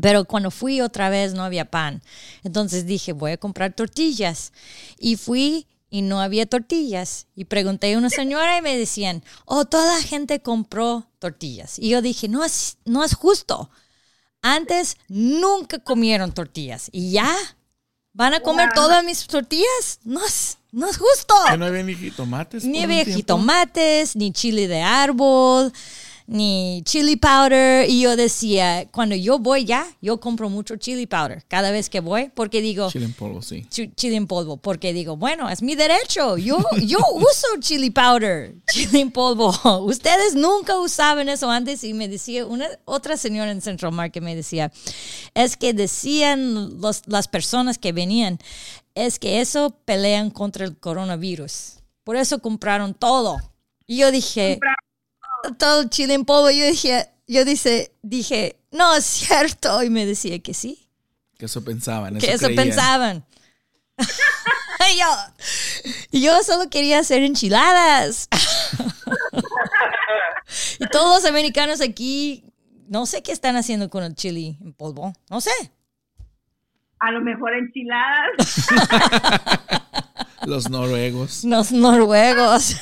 Pero 0.02 0.26
cuando 0.26 0.52
fui 0.52 0.82
otra 0.82 1.10
vez 1.10 1.34
no 1.34 1.44
había 1.44 1.66
pan. 1.66 2.02
Entonces 2.44 2.86
dije, 2.86 3.12
voy 3.14 3.32
a 3.32 3.38
comprar 3.38 3.74
tortillas. 3.74 4.54
Y 5.00 5.16
fui 5.16 5.68
y 5.90 6.02
no 6.04 6.22
había 6.22 6.46
tortillas. 6.46 7.28
Y 7.36 7.46
pregunté 7.46 7.94
a 7.94 7.98
una 7.98 8.10
señora 8.10 8.58
y 8.58 8.62
me 8.62 8.78
decían, 8.78 9.24
oh, 9.46 9.66
toda 9.66 9.96
la 9.96 10.04
gente 10.04 10.42
compró 10.42 11.08
tortillas. 11.20 11.80
Y 11.80 11.90
yo 11.90 12.02
dije, 12.02 12.28
no 12.28 12.44
es, 12.44 12.78
no 12.86 13.04
es 13.04 13.14
justo. 13.16 13.70
Antes 14.42 14.98
nunca 15.08 15.80
comieron 15.80 16.32
tortillas. 16.34 16.90
Y 16.92 17.12
ya 17.12 17.36
van 18.14 18.34
a 18.34 18.40
comer 18.40 18.68
Wow. 18.68 18.76
todas 18.84 19.04
mis 19.04 19.26
tortillas. 19.28 20.00
No 20.04 20.26
es, 20.26 20.58
no 20.72 20.90
es 20.90 20.98
justo. 20.98 21.34
Que 21.50 21.58
no 21.58 21.66
había 21.66 21.84
ni 21.84 21.96
jitomates. 21.96 22.64
Ni 22.64 22.82
había 22.84 23.04
jitomates, 23.06 24.16
ni 24.16 24.32
chile 24.32 24.68
de 24.68 24.82
árbol, 24.82 25.74
ni 26.30 26.82
chili 26.86 27.16
powder. 27.16 27.90
Y 27.90 28.02
yo 28.02 28.16
decía, 28.16 28.88
cuando 28.92 29.16
yo 29.16 29.40
voy 29.40 29.66
ya, 29.66 29.86
yo 30.02 30.20
compro 30.20 30.50
mucho 30.50 30.76
chili 30.78 31.08
powder 31.08 31.44
cada 31.48 31.72
vez 31.72 31.90
que 31.90 32.00
voy, 32.00 32.30
porque 32.34 32.62
digo, 32.62 32.90
Chile 32.92 33.06
en 33.06 33.14
polvo, 33.14 33.42
sí. 33.42 33.66
chi- 33.70 33.92
chile 33.96 34.16
en 34.16 34.28
polvo, 34.28 34.58
porque 34.58 34.94
digo, 34.94 35.18
bueno, 35.18 35.50
es 35.50 35.62
mi 35.62 35.76
derecho. 35.76 36.38
Yo, 36.38 36.60
yo 36.84 37.00
uso 37.16 37.48
chili 37.60 37.90
powder, 37.90 38.54
chile 38.72 39.00
en 39.02 39.12
polvo. 39.12 39.50
Ustedes 39.86 40.36
nunca 40.36 40.80
usaban 40.80 41.28
eso 41.30 41.50
antes 41.50 41.84
y 41.84 41.94
me 41.94 42.08
decía 42.08 42.46
una 42.46 42.68
otra 42.86 43.18
señora 43.18 43.52
en 43.52 43.62
Central 43.62 43.92
Market 43.92 44.24
me 44.24 44.36
decía, 44.36 44.72
es 45.34 45.58
que 45.58 45.74
decían 45.74 46.80
los- 46.80 47.02
las 47.08 47.28
personas 47.28 47.78
que 47.80 47.92
venían, 47.92 48.38
es 48.96 49.18
que 49.18 49.42
eso 49.42 49.76
pelean 49.86 50.30
contra 50.30 50.66
el 50.66 50.78
coronavirus. 50.78 51.76
Por 52.04 52.16
eso 52.16 52.40
compraron 52.40 52.94
todo. 52.94 53.38
Y 53.88 53.98
yo 53.98 54.12
dije, 54.12 54.60
todo 55.58 55.82
el 55.82 55.90
chile 55.90 56.14
en 56.14 56.26
polvo. 56.26 56.50
Yo 56.52 56.66
dije, 56.66 57.10
yo 57.28 57.46
dice, 57.46 57.94
dije, 58.02 58.60
no 58.72 58.96
es 58.96 59.06
cierto. 59.06 59.84
Y 59.84 59.90
me 59.90 60.06
decía 60.06 60.40
que 60.40 60.54
sí 60.54 60.88
Que 61.38 61.46
eso 61.46 61.64
pensaban. 61.64 62.18
que 62.18 62.32
eso 62.32 62.48
creían. 62.48 62.66
pensaban. 62.66 63.26
Y 64.92 64.98
yo, 64.98 65.06
y 66.12 66.22
yo 66.22 66.42
solo 66.42 66.70
quería 66.70 67.00
hacer 67.00 67.22
enchiladas. 67.22 68.30
y 70.80 70.88
todos 70.88 71.22
los 71.22 71.30
americanos 71.30 71.82
aquí, 71.82 72.46
no 72.88 73.06
sé 73.06 73.22
qué 73.22 73.32
están 73.32 73.56
haciendo 73.58 73.90
con 73.90 74.04
el 74.04 74.16
chili 74.16 74.58
en 74.62 74.74
polvo. 74.74 75.14
No 75.30 75.42
sé. 75.42 75.52
A 77.00 77.12
lo 77.12 77.22
mejor 77.22 77.54
enchiladas. 77.54 78.68
Los 80.46 80.70
noruegos. 80.70 81.44
Los 81.44 81.72
noruegos. 81.72 82.76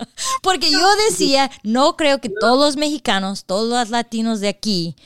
Porque 0.42 0.70
yo 0.70 0.86
decía, 1.08 1.50
no 1.64 1.96
creo 1.96 2.20
que 2.20 2.30
todos 2.40 2.58
los 2.58 2.76
mexicanos, 2.76 3.44
todos 3.46 3.68
los 3.68 3.90
latinos 3.90 4.40
de 4.40 4.48
aquí, 4.48 4.96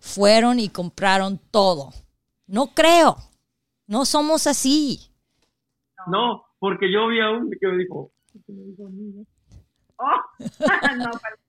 fueron 0.00 0.58
y 0.60 0.68
compraron 0.68 1.38
todo. 1.50 1.90
No 2.46 2.68
creo. 2.74 3.16
No 3.86 4.04
somos 4.04 4.46
así. 4.46 5.10
No, 6.06 6.44
porque 6.58 6.90
yo 6.92 7.08
vi 7.08 7.20
a 7.20 7.30
un 7.30 7.50
que 7.50 7.66
me 7.68 7.78
dijo. 7.78 8.10
Oh, 9.96 10.20
no, 10.38 11.10
perdón. 11.10 11.40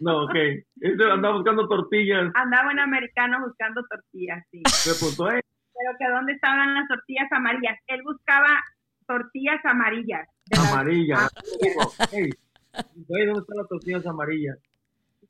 No, 0.00 0.24
ok. 0.24 0.34
Este 0.80 1.10
andaba 1.12 1.34
buscando 1.36 1.68
tortillas. 1.68 2.32
andaba 2.34 2.70
un 2.70 2.80
americano 2.80 3.38
buscando 3.46 3.82
tortillas, 3.88 4.44
sí. 4.50 4.58
Me 4.58 4.94
preguntó, 4.94 5.30
"Ey, 5.30 5.40
Pero 5.74 5.90
que 5.98 6.08
dónde 6.08 6.32
estaban 6.32 6.74
las 6.74 6.88
tortillas 6.88 7.30
amarillas. 7.30 7.78
Él 7.86 8.02
buscaba 8.02 8.48
tortillas 9.06 9.64
amarillas. 9.64 10.28
Hey, 12.10 12.30
güey, 13.08 13.26
¿dónde 13.26 13.40
están 13.40 13.56
las 13.56 13.68
tortillas 13.68 14.06
amarillas? 14.06 14.58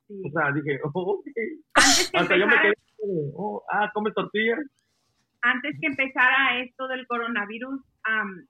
O 0.08 0.30
sea, 0.30 0.52
dije, 0.52 0.78
oh, 0.94 1.00
ok. 1.18 1.26
Antes 1.74 2.10
que 2.10 2.18
Hasta 2.18 2.36
yo 2.36 2.46
me 2.46 2.54
empezara- 2.54 2.74
quedé, 2.98 3.30
oh, 3.34 3.62
ah, 3.72 3.90
come 3.94 4.10
tortillas. 4.12 4.58
antes 5.42 5.76
que 5.80 5.86
empezara 5.86 6.58
esto 6.62 6.86
del 6.88 7.06
coronavirus, 7.06 7.80
am, 8.04 8.46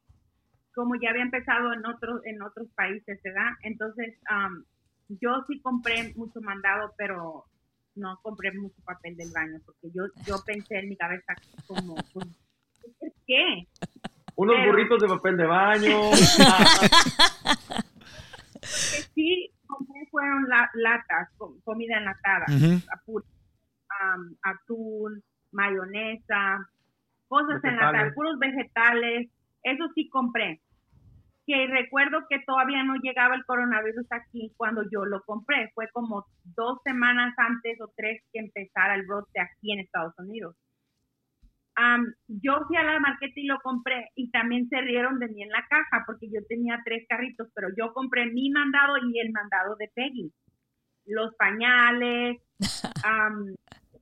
como 0.75 0.95
ya 1.01 1.11
había 1.11 1.23
empezado 1.23 1.73
en 1.73 1.85
otros 1.87 2.20
en 2.25 2.43
otros 2.43 2.68
países, 2.75 3.20
¿verdad? 3.23 3.53
Entonces, 3.62 4.18
am, 4.29 4.64
yo 5.09 5.45
sí 5.49 5.61
compré 5.61 6.12
mucho 6.16 6.41
mandado, 6.41 6.93
pero 6.97 7.45
no 7.95 8.18
compré 8.23 8.53
mucho 8.53 8.77
papel 8.85 9.16
del 9.16 9.31
baño, 9.35 9.61
porque 9.64 9.89
yo 9.95 10.05
yo 10.27 10.37
pensé 10.47 10.79
en 10.79 10.89
mi 10.89 10.97
cabeza 10.97 11.35
como, 11.66 11.95
pues, 12.12 12.27
¿por 12.99 13.12
qué? 13.27 13.66
Unos 14.35 14.57
Pero- 14.57 14.70
burritos 14.72 15.03
de 15.03 15.09
papel 15.09 15.37
de 15.37 15.47
baño. 15.47 16.01
sí 19.14 19.51
compré 19.66 20.07
fueron 20.11 20.49
la- 20.49 20.70
latas, 20.74 21.28
com- 21.37 21.61
comida 21.64 21.99
enlatada, 21.99 22.47
apur- 22.47 23.24
am, 24.01 24.37
atún, 24.43 25.22
mayonesa, 25.53 26.68
cosas 27.28 27.61
Vegetales. 27.62 27.80
enlatadas, 27.80 28.14
puros 28.14 28.39
vegetales, 28.39 29.30
eso 29.62 29.85
sí 29.95 30.09
compré. 30.09 30.61
Que 31.45 31.66
recuerdo 31.66 32.18
que 32.30 32.39
todavía 32.47 32.85
no 32.85 32.95
llegaba 33.03 33.35
el 33.35 33.45
coronavirus 33.45 34.07
aquí 34.11 34.53
cuando 34.57 34.83
yo 34.93 35.05
lo 35.05 35.22
compré, 35.24 35.70
fue 35.74 35.89
como 35.93 36.24
dos 36.45 36.78
semanas 36.85 37.35
antes 37.37 37.80
o 37.80 37.93
tres 37.97 38.22
que 38.33 38.39
empezara 38.41 38.95
el 38.95 39.07
brote 39.07 39.41
aquí 39.41 39.72
en 39.72 39.80
Estados 39.80 40.14
Unidos. 40.18 40.55
Am, 41.75 42.05
yo 42.29 42.61
fui 42.66 42.77
a 42.77 42.83
la 42.85 43.01
marqueta 43.01 43.33
y 43.41 43.47
lo 43.47 43.59
compré 43.61 44.11
y 44.14 44.31
también 44.31 44.68
se 44.68 44.81
rieron 44.83 45.18
de 45.18 45.29
mí 45.29 45.43
en 45.43 45.49
la 45.51 45.64
caja 45.68 46.03
porque 46.07 46.29
yo 46.29 46.41
tenía 46.49 46.81
tres 46.85 47.07
carritos, 47.09 47.49
pero 47.55 47.68
yo 47.77 47.93
compré 47.95 48.27
mi 48.27 48.51
mandado 48.51 48.97
y 48.99 49.18
el 49.20 49.33
mandado 49.33 49.77
de 49.77 49.89
Peggy. 49.95 50.31
Los 51.07 51.35
pañales, 51.37 52.41
am, 53.05 53.55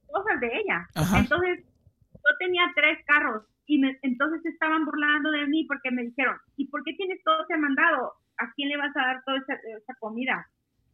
cosas 0.06 0.40
de 0.40 0.48
ella. 0.48 0.86
Ajá. 0.94 1.18
Entonces, 1.20 1.64
yo 2.12 2.36
tenía 2.38 2.64
tres 2.74 2.98
carros 3.06 3.44
y 3.66 3.78
me- 3.78 3.98
entonces 4.02 4.44
estaban 4.46 4.84
burlando 4.84 5.30
de 5.30 5.46
mí 5.46 5.64
porque 5.66 5.90
me 5.92 6.02
dijeron, 6.02 6.36
¿y 6.56 6.66
por 6.66 6.82
qué 6.84 6.92
tienes 6.94 7.22
todo 7.24 7.44
ese 7.44 7.56
mandado? 7.56 8.14
¿A 8.38 8.52
quién 8.54 8.68
le 8.68 8.76
vas 8.76 8.94
a 8.96 9.00
dar 9.00 9.22
toda 9.24 9.38
esa, 9.38 9.54
esa 9.54 9.94
comida? 10.00 10.46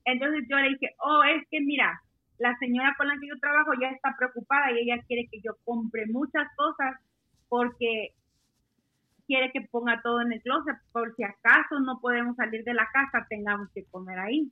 Entonces 0.05 0.45
yo 0.49 0.57
le 0.59 0.69
dije, 0.71 0.95
oh, 0.99 1.23
es 1.25 1.43
que 1.51 1.61
mira, 1.61 2.01
la 2.39 2.57
señora 2.59 2.95
con 2.97 3.09
la 3.09 3.19
que 3.21 3.29
yo 3.29 3.39
trabajo 3.41 3.73
ya 3.81 3.89
está 3.89 4.15
preocupada 4.17 4.73
y 4.73 4.81
ella 4.81 5.03
quiere 5.07 5.29
que 5.31 5.41
yo 5.41 5.57
compre 5.65 6.07
muchas 6.07 6.47
cosas 6.57 6.97
porque 7.49 8.15
quiere 9.27 9.51
que 9.53 9.63
ponga 9.63 10.01
todo 10.03 10.21
en 10.21 10.33
el 10.33 10.43
closet 10.43 10.77
por 10.93 11.15
si 11.17 11.25
acaso 11.25 11.81
no 11.81 11.99
podemos 12.01 12.37
salir 12.37 12.65
de 12.65 12.75
la 12.75 12.89
casa, 12.93 13.27
tengamos 13.29 13.69
que 13.73 13.85
comer 13.85 14.19
ahí. 14.19 14.51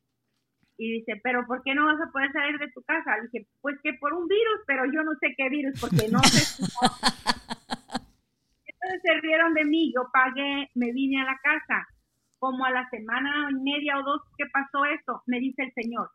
Y 0.76 0.90
dice, 0.98 1.20
pero 1.22 1.46
¿por 1.46 1.62
qué 1.62 1.72
no 1.74 1.86
vas 1.86 2.00
a 2.00 2.10
poder 2.10 2.32
salir 2.32 2.58
de 2.58 2.68
tu 2.72 2.82
casa? 2.82 3.16
Le 3.16 3.28
dije, 3.28 3.46
pues 3.60 3.76
que 3.82 3.94
por 3.94 4.12
un 4.12 4.26
virus, 4.26 4.60
pero 4.66 4.84
yo 4.86 5.04
no 5.04 5.12
sé 5.20 5.32
qué 5.36 5.48
virus, 5.48 5.80
porque 5.80 6.08
no 6.10 6.18
sé. 6.20 6.64
Entonces 8.66 9.00
se 9.02 9.20
rieron 9.20 9.54
de 9.54 9.64
mí, 9.64 9.92
yo 9.94 10.10
pagué, 10.12 10.68
me 10.74 10.90
vine 10.92 11.22
a 11.22 11.26
la 11.26 11.38
casa. 11.38 11.86
Como 12.40 12.64
a 12.64 12.72
la 12.72 12.88
semana 12.90 13.48
y 13.52 13.54
media 13.54 13.98
o 13.98 14.02
dos 14.02 14.22
que 14.36 14.46
pasó 14.52 14.84
eso, 14.84 15.22
me 15.26 15.38
dice 15.38 15.62
el 15.62 15.72
señor, 15.74 16.10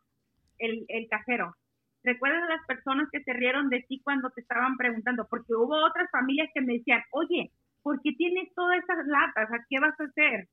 el, 0.58 0.84
el 0.88 1.08
cajero, 1.08 1.56
¿recuerdas 2.02 2.42
a 2.42 2.54
las 2.54 2.66
personas 2.66 3.08
que 3.12 3.22
se 3.22 3.32
rieron 3.32 3.68
de 3.68 3.82
ti 3.88 4.00
cuando 4.02 4.30
te 4.30 4.40
estaban 4.40 4.76
preguntando? 4.76 5.26
Porque 5.28 5.54
hubo 5.54 5.76
otras 5.84 6.10
familias 6.10 6.48
que 6.54 6.60
me 6.60 6.74
decían, 6.74 7.02
oye, 7.12 7.50
¿por 7.82 8.00
qué 8.02 8.12
tienes 8.12 8.52
todas 8.54 8.82
esas 8.82 9.06
latas? 9.06 9.50
¿A 9.52 9.64
qué 9.68 9.80
vas 9.80 9.98
a 9.98 10.04
hacer? 10.04 10.48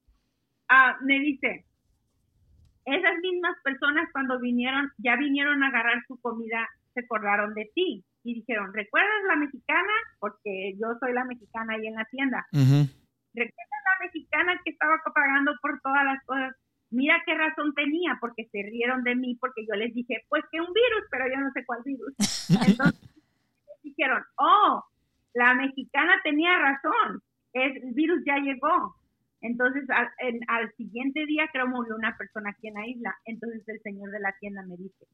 Ah, 0.70 0.98
me 1.02 1.20
dice, 1.20 1.66
esas 2.86 3.18
mismas 3.22 3.56
personas 3.64 4.10
cuando 4.14 4.40
vinieron, 4.40 4.92
ya 4.98 5.16
vinieron 5.18 5.62
a 5.64 5.68
agarrar 5.68 6.04
su 6.08 6.20
comida, 6.22 6.68
se 6.94 7.02
acordaron 7.02 7.54
de 7.54 7.70
ti 7.76 8.04
y 8.24 8.36
dijeron, 8.36 8.74
¿recuerdas 8.74 9.24
la 9.28 9.36
mexicana? 9.36 9.94
Porque 10.20 10.74
yo 10.80 10.88
soy 11.00 11.14
la 11.14 11.26
mexicana 11.26 11.74
ahí 11.74 11.88
en 11.88 11.96
la 11.96 12.06
tienda. 12.06 12.46
¿Recuerdas 12.52 13.82
la 13.84 14.06
mexicana 14.06 14.60
que 14.64 14.72
estaba 14.72 15.02
pagando 15.14 15.54
por 15.62 15.80
todas 15.82 16.06
las 16.06 16.24
cosas? 16.26 16.56
Mira 16.90 17.22
qué 17.26 17.34
razón 17.36 17.74
tenía, 17.76 18.18
porque 18.22 18.46
se 18.52 18.64
rieron 18.64 19.04
de 19.04 19.16
mí, 19.16 19.36
porque 19.40 19.66
yo 19.68 19.76
les 19.76 19.94
dije, 19.94 20.24
pues 20.30 20.44
que 20.52 20.60
un 20.62 20.68
virus, 20.74 21.04
pero 21.12 21.26
yo 21.28 21.40
no 21.42 21.52
sé 21.52 21.66
cuál 21.66 21.82
virus. 21.84 22.14
Entonces 22.68 23.02
dijeron, 23.84 24.24
oh, 24.38 24.84
la 25.34 25.54
mexicana 25.54 26.14
tenía 26.24 26.58
razón, 26.58 27.22
es- 27.54 27.84
el 27.84 27.94
virus 27.94 28.22
ya 28.26 28.38
llegó. 28.38 28.96
Entonces, 29.42 29.84
al, 29.90 30.10
en- 30.20 30.40
al 30.48 30.74
siguiente 30.76 31.26
día 31.26 31.48
creo 31.52 31.68
murió 31.68 31.96
una 31.96 32.16
persona 32.18 32.50
aquí 32.52 32.68
en 32.70 32.74
la 32.76 32.88
isla. 32.88 33.16
Entonces 33.26 33.62
el 33.68 33.80
señor 33.82 34.10
de 34.12 34.20
la 34.20 34.34
tienda 34.40 34.64
me 34.64 34.78
dice, 34.78 35.06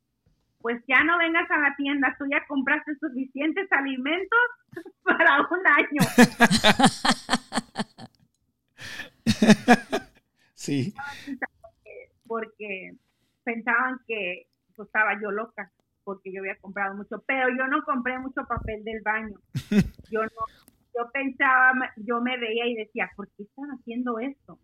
pues 0.61 0.81
ya 0.87 1.03
no 1.03 1.17
vengas 1.17 1.49
a 1.51 1.57
la 1.57 1.75
tienda, 1.75 2.15
tú 2.17 2.25
ya 2.31 2.45
compraste 2.47 2.95
suficientes 2.99 3.69
alimentos 3.71 4.39
para 5.03 5.41
un 5.41 5.67
año. 5.67 6.01
Sí. 10.55 10.93
Porque 12.33 12.97
pensaban 13.43 13.99
que 14.07 14.47
pues, 14.75 14.87
estaba 14.87 15.21
yo 15.21 15.29
loca 15.29 15.71
porque 16.03 16.33
yo 16.33 16.41
había 16.41 16.57
comprado 16.57 16.95
mucho, 16.95 17.23
pero 17.27 17.47
yo 17.49 17.67
no 17.67 17.83
compré 17.83 18.17
mucho 18.17 18.41
papel 18.47 18.83
del 18.83 19.01
baño. 19.03 19.37
Yo 20.11 20.21
no, 20.21 20.45
yo 20.95 21.09
pensaba, 21.11 21.71
yo 21.95 22.21
me 22.21 22.37
veía 22.37 22.67
y 22.67 22.75
decía, 22.75 23.09
¿por 23.15 23.27
qué 23.29 23.43
están 23.43 23.69
haciendo 23.71 24.19
esto? 24.19 24.59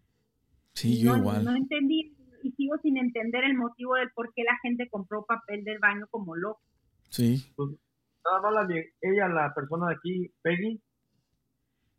Sí, 0.74 1.01
yo 1.01 1.13
no, 1.13 1.17
igual. 1.17 1.45
no 1.45 1.55
entendí 1.55 2.15
y 2.43 2.51
sigo 2.51 2.78
sin 2.84 2.97
entender 2.97 3.45
el 3.45 3.57
motivo 3.57 3.95
del 3.95 4.11
por 4.11 4.32
qué 4.36 4.43
la 4.43 4.55
gente 4.61 4.88
compró 4.89 5.26
papel 5.26 5.63
del 5.63 5.80
baño 5.80 6.05
como 6.11 6.36
loco. 6.36 6.61
Sí. 7.07 7.51
pues, 7.55 7.70
nada 8.24 8.41
más 8.41 8.67
la, 8.67 8.76
ella, 9.01 9.28
la 9.30 9.53
persona 9.55 9.88
de 9.88 9.95
aquí, 9.95 10.32
Peggy, 10.43 10.80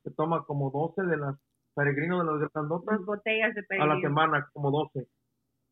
se 0.04 0.10
toma 0.12 0.44
como 0.44 0.70
12 0.70 1.02
de 1.10 1.16
las 1.16 1.36
peregrinos 1.74 2.24
de 2.24 2.32
las 2.32 2.52
grandotas 2.52 2.98
Las 2.98 3.06
botellas 3.06 3.54
de 3.54 3.78
a 3.80 3.86
la 3.86 4.00
semana, 4.00 4.48
como 4.52 4.70
12. 4.70 5.08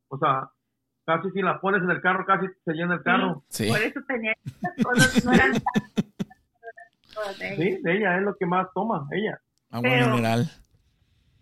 O 0.09 0.19
sea, 0.19 0.49
casi 1.05 1.31
si 1.31 1.43
la 1.43 1.61
pones 1.61 1.83
en 1.83 1.91
el 1.91 2.01
carro, 2.01 2.25
casi 2.27 2.47
se 2.65 2.73
llena 2.73 2.95
el 2.95 3.03
carro. 3.03 3.43
Sí. 3.49 3.69
Por 3.69 3.79
eso 3.81 4.01
tenía 4.07 4.35
cosas, 4.83 5.25
no 5.25 5.33
eran 5.33 5.53
todas 7.15 7.39
de 7.39 7.47
ella. 7.55 7.57
Sí, 7.77 7.83
de 7.83 7.97
ella 7.97 8.17
es 8.19 8.23
lo 8.23 8.37
que 8.37 8.47
más 8.47 8.67
toma, 8.75 9.07
ella. 9.13 9.41
Agua 9.71 9.83
Pero- 9.91 10.09
mineral. 10.11 10.51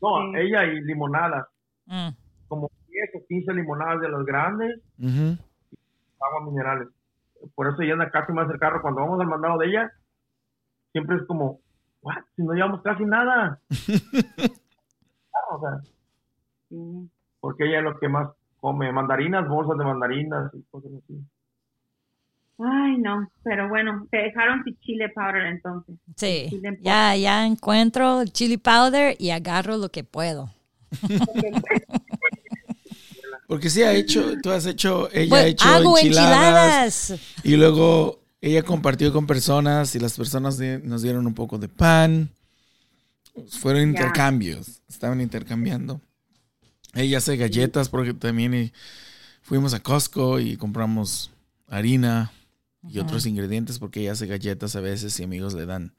No, 0.03 0.09
Sí. 0.33 0.33
ella 0.41 0.65
y 0.65 0.81
limonadas, 0.83 1.47
Mm. 1.87 2.09
como 2.49 2.71
10 2.89 3.11
o 3.15 3.27
15 3.27 3.53
limonadas 3.55 4.01
de 4.01 4.09
las 4.09 4.25
grandes, 4.25 4.81
Ujú. 4.99 5.39
agua 6.21 6.45
minerales. 6.51 6.89
Por 7.55 7.69
eso 7.69 7.83
llena 7.83 8.11
casi 8.11 8.33
más 8.33 8.49
el 8.51 8.59
carro. 8.59 8.83
Cuando 8.83 9.01
vamos 9.03 9.21
al 9.21 9.27
mandado 9.29 9.59
de 9.59 9.67
ella, 9.69 9.93
siempre 10.93 11.17
es 11.17 11.23
como, 11.27 11.61
"What? 12.03 12.17
Si 12.35 12.43
no 12.43 12.53
llevamos 12.55 12.83
casi 12.83 13.05
nada. 13.05 13.61
o 15.51 15.61
sea, 15.61 15.81
porque 17.41 17.65
ella 17.69 17.79
es 17.79 17.85
lo 17.85 17.99
que 17.99 18.09
más 18.09 18.29
come, 18.67 18.91
mandarinas, 18.93 19.47
bolsas 19.49 19.79
de 19.79 19.85
mandarinas 19.85 20.51
y 20.55 20.63
cosas 20.73 20.91
así. 21.05 21.15
Ay, 22.59 22.97
no, 22.99 23.31
pero 23.45 23.69
bueno, 23.69 24.09
te 24.11 24.17
dejaron 24.17 24.65
sin 24.65 24.77
chile 24.81 25.09
powder 25.15 25.47
entonces. 25.47 25.95
Sí, 26.17 26.51
ya, 26.81 27.15
ya 27.15 27.47
encuentro 27.47 28.23
el 28.23 28.33
chili 28.33 28.57
powder 28.57 29.15
y 29.21 29.31
agarro 29.31 29.77
lo 29.77 29.91
que 29.91 30.03
puedo. 30.03 30.51
Porque 33.47 33.71
sí 33.71 33.85
ha 33.85 33.93
hecho, 33.93 34.33
tú 34.43 34.51
has 34.51 34.67
hecho, 34.67 35.09
ella 35.13 35.27
ha 35.27 35.29
Pues, 35.29 35.45
hecho 35.53 35.69
hago 35.69 35.97
enchiladas, 35.99 37.11
enchiladas. 37.11 37.45
y 37.45 37.57
luego 37.57 38.19
ella 38.41 38.65
compartió 38.65 39.13
con 39.13 39.27
personas 39.29 39.95
y 39.95 40.01
las 40.01 40.17
personas 40.17 40.59
nos 40.59 41.03
dieron 41.03 41.25
un 41.27 41.35
poco 41.35 41.57
de 41.59 41.69
pan. 41.69 42.31
Fueron 43.61 43.83
intercambios, 43.83 44.81
estaban 44.89 45.21
intercambiando. 45.21 46.01
Ella 46.97 47.19
hace 47.19 47.37
galletas 47.37 47.91
porque 47.91 48.15
también 48.15 48.73
fuimos 49.43 49.75
a 49.75 49.83
Costco 49.83 50.41
y 50.41 50.57
compramos 50.57 51.31
harina 51.69 52.33
y 52.83 52.99
otros 52.99 53.27
ingredientes 53.27 53.79
porque 53.79 54.01
ella 54.01 54.13
hace 54.13 54.27
galletas 54.27 54.77
a 54.77 54.81
veces 54.81 55.21
y 55.21 55.25
amigos 55.25 55.53
le 55.55 55.67
dan 55.67 55.93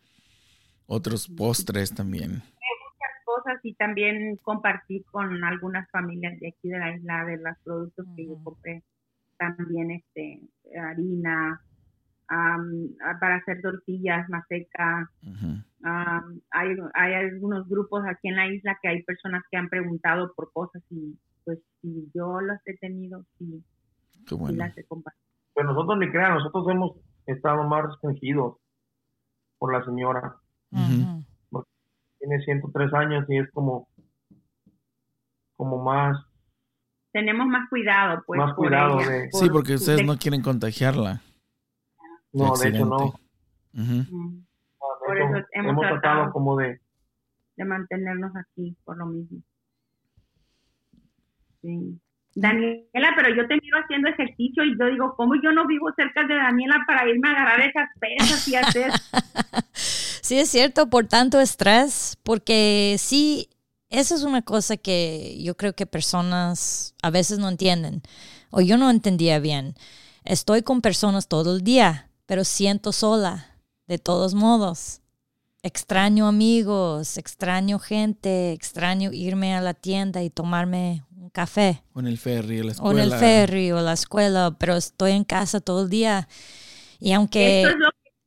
otros 0.88 1.28
postres 1.28 1.94
también. 1.94 2.32
Muchas 2.32 3.14
cosas 3.26 3.60
y 3.64 3.76
también 3.76 4.38
compartir 4.38 5.06
con 5.12 5.44
algunas 5.44 5.88
familias 5.92 6.40
de 6.40 6.48
aquí 6.48 6.70
de 6.70 6.80
la 6.80 6.96
isla 6.96 7.26
de 7.26 7.38
los 7.38 7.58
productos 7.64 8.06
que 8.16 8.26
yo 8.26 8.44
compré. 8.44 8.84
También 9.38 9.92
este 9.92 10.42
harina, 10.82 11.62
para 12.28 13.36
hacer 13.36 13.62
tortillas, 13.62 14.28
maseca. 14.30 15.12
Hay, 15.84 16.76
hay 16.94 17.14
algunos 17.14 17.68
grupos 17.68 18.04
aquí 18.08 18.30
en 18.30 18.36
la 18.36 18.48
isla 18.48 18.78
que 18.82 18.90
hay 18.90 19.04
personas 19.04 19.44
que 19.50 19.58
han 19.58 19.70
preguntado 19.70 20.34
por 20.34 20.52
cosas 20.52 20.84
y 20.90 21.18
pues 21.46 21.60
si 21.82 22.10
yo 22.14 22.42
las 22.42 22.62
he 22.66 22.76
tenido, 22.78 23.24
sí, 23.38 23.64
las 24.56 24.78
he 24.78 24.84
compartido. 24.84 25.24
Pues 25.54 25.66
nosotros 25.66 25.98
ni 26.00 26.10
crean, 26.12 26.34
nosotros 26.34 26.68
hemos 26.70 26.98
estado 27.26 27.64
más 27.68 27.86
restringidos 27.86 28.58
por 29.58 29.74
la 29.74 29.84
señora. 29.86 30.36
Tiene 32.20 32.40
103 32.44 32.94
años 32.94 33.26
y 33.30 33.38
es 33.38 33.50
como, 33.52 33.88
como 35.56 35.84
más... 35.84 36.18
Tenemos 37.12 37.48
más 37.48 37.70
cuidado, 37.70 38.24
pues. 38.28 38.40
Más 38.40 38.54
cuidado 38.56 39.00
sí, 39.32 39.50
porque 39.52 39.76
ustedes 39.76 40.06
no 40.06 40.18
quieren 40.18 40.42
contagiarla. 40.42 41.22
No, 42.34 42.56
de 42.58 42.70
hecho 42.70 42.86
no. 42.86 43.14
Por 45.08 45.18
eso 45.18 45.48
hemos, 45.54 45.80
tratado, 45.80 46.32
como 46.32 46.58
de... 46.58 46.80
De 47.56 47.66
mantenernos 47.66 48.32
aquí, 48.36 48.76
por 48.84 48.98
lo 48.98 49.06
mismo. 49.08 49.40
Sí. 51.62 52.00
Daniela, 52.36 53.14
pero 53.16 53.36
yo 53.36 53.48
te 53.48 53.56
miro 53.56 53.80
haciendo 53.80 54.10
ejercicio 54.10 54.64
y 54.64 54.78
yo 54.78 54.86
digo, 54.86 55.16
¿cómo 55.16 55.34
yo 55.42 55.52
no 55.52 55.66
vivo 55.66 55.92
cerca 55.96 56.24
de 56.28 56.36
Daniela 56.36 56.84
para 56.86 57.10
irme 57.10 57.30
a 57.30 57.32
agarrar 57.32 57.62
esas 57.62 57.90
pesas 58.00 58.48
y 58.48 58.56
hacer? 58.56 58.92
sí, 59.74 60.38
es 60.38 60.50
cierto, 60.50 60.88
por 60.88 61.08
tanto 61.08 61.40
estrés, 61.40 62.20
porque 62.24 62.98
sí, 63.00 63.50
eso 63.90 64.14
es 64.14 64.24
una 64.24 64.44
cosa 64.44 64.78
que 64.78 65.42
yo 65.42 65.58
creo 65.58 65.74
que 65.74 65.88
personas 65.88 66.94
a 67.02 67.10
veces 67.10 67.40
no 67.40 67.50
entienden, 67.50 68.04
o 68.52 68.62
yo 68.62 68.78
no 68.78 68.92
entendía 68.92 69.40
bien. 69.40 69.74
Estoy 70.24 70.62
con 70.62 70.82
personas 70.82 71.28
todo 71.28 71.56
el 71.56 71.64
día, 71.64 72.12
pero 72.28 72.44
siento 72.44 72.92
sola, 72.92 73.57
de 73.88 73.98
todos 73.98 74.34
modos. 74.34 75.02
Extraño 75.64 76.28
amigos, 76.28 77.18
extraño 77.18 77.80
gente, 77.80 78.54
extraño 78.54 79.12
irme 79.12 79.56
a 79.56 79.62
la 79.62 79.74
tienda 79.74 80.24
y 80.24 80.30
tomarme 80.30 81.04
un 81.16 81.30
café. 81.30 81.82
O 81.94 82.00
en 82.00 82.08
el 82.08 82.18
ferry 82.18 82.60
o 82.60 82.64
la 82.64 82.72
escuela. 82.72 82.90
O 82.90 82.98
en 82.98 83.12
el 83.12 83.20
ferry 83.20 83.72
o 83.72 83.82
la 83.82 83.94
escuela, 83.94 84.56
pero 84.60 84.76
estoy 84.76 85.12
en 85.12 85.24
casa 85.24 85.60
todo 85.60 85.84
el 85.84 85.90
día. 85.90 86.28
Y 87.00 87.14
aunque 87.14 87.66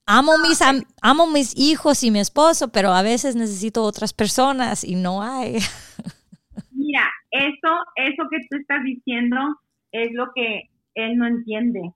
amo, 0.06 0.32
mis, 0.38 0.60
amo 1.02 1.26
mis 1.28 1.56
hijos 1.56 2.02
y 2.02 2.10
mi 2.10 2.18
esposo, 2.18 2.72
pero 2.72 2.92
a 2.92 3.02
veces 3.02 3.36
necesito 3.36 3.84
otras 3.84 4.12
personas 4.12 4.84
y 4.84 4.96
no 4.96 5.22
hay. 5.22 5.58
Mira, 6.72 7.08
eso, 7.30 7.68
eso 7.96 8.22
que 8.30 8.38
tú 8.50 8.56
estás 8.56 8.82
diciendo 8.84 9.36
es 9.92 10.08
lo 10.12 10.32
que 10.34 10.68
él 10.94 11.16
no 11.16 11.26
entiende. 11.26 11.92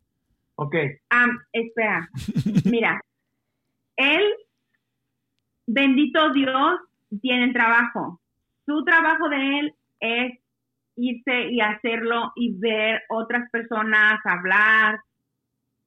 Ok. 0.57 0.75
Ah, 1.11 1.27
espera. 1.53 2.09
Mira, 2.65 3.01
él, 3.97 4.23
bendito 5.67 6.31
Dios, 6.33 6.81
tiene 7.21 7.53
trabajo. 7.53 8.21
Su 8.67 8.85
trabajo 8.85 9.29
de 9.29 9.59
él 9.59 9.75
es 10.01 10.39
irse 10.97 11.51
y 11.51 11.61
hacerlo 11.61 12.33
y 12.37 12.59
ver 12.59 13.03
otras 13.09 13.51
personas, 13.51 14.21
hablar, 14.25 15.01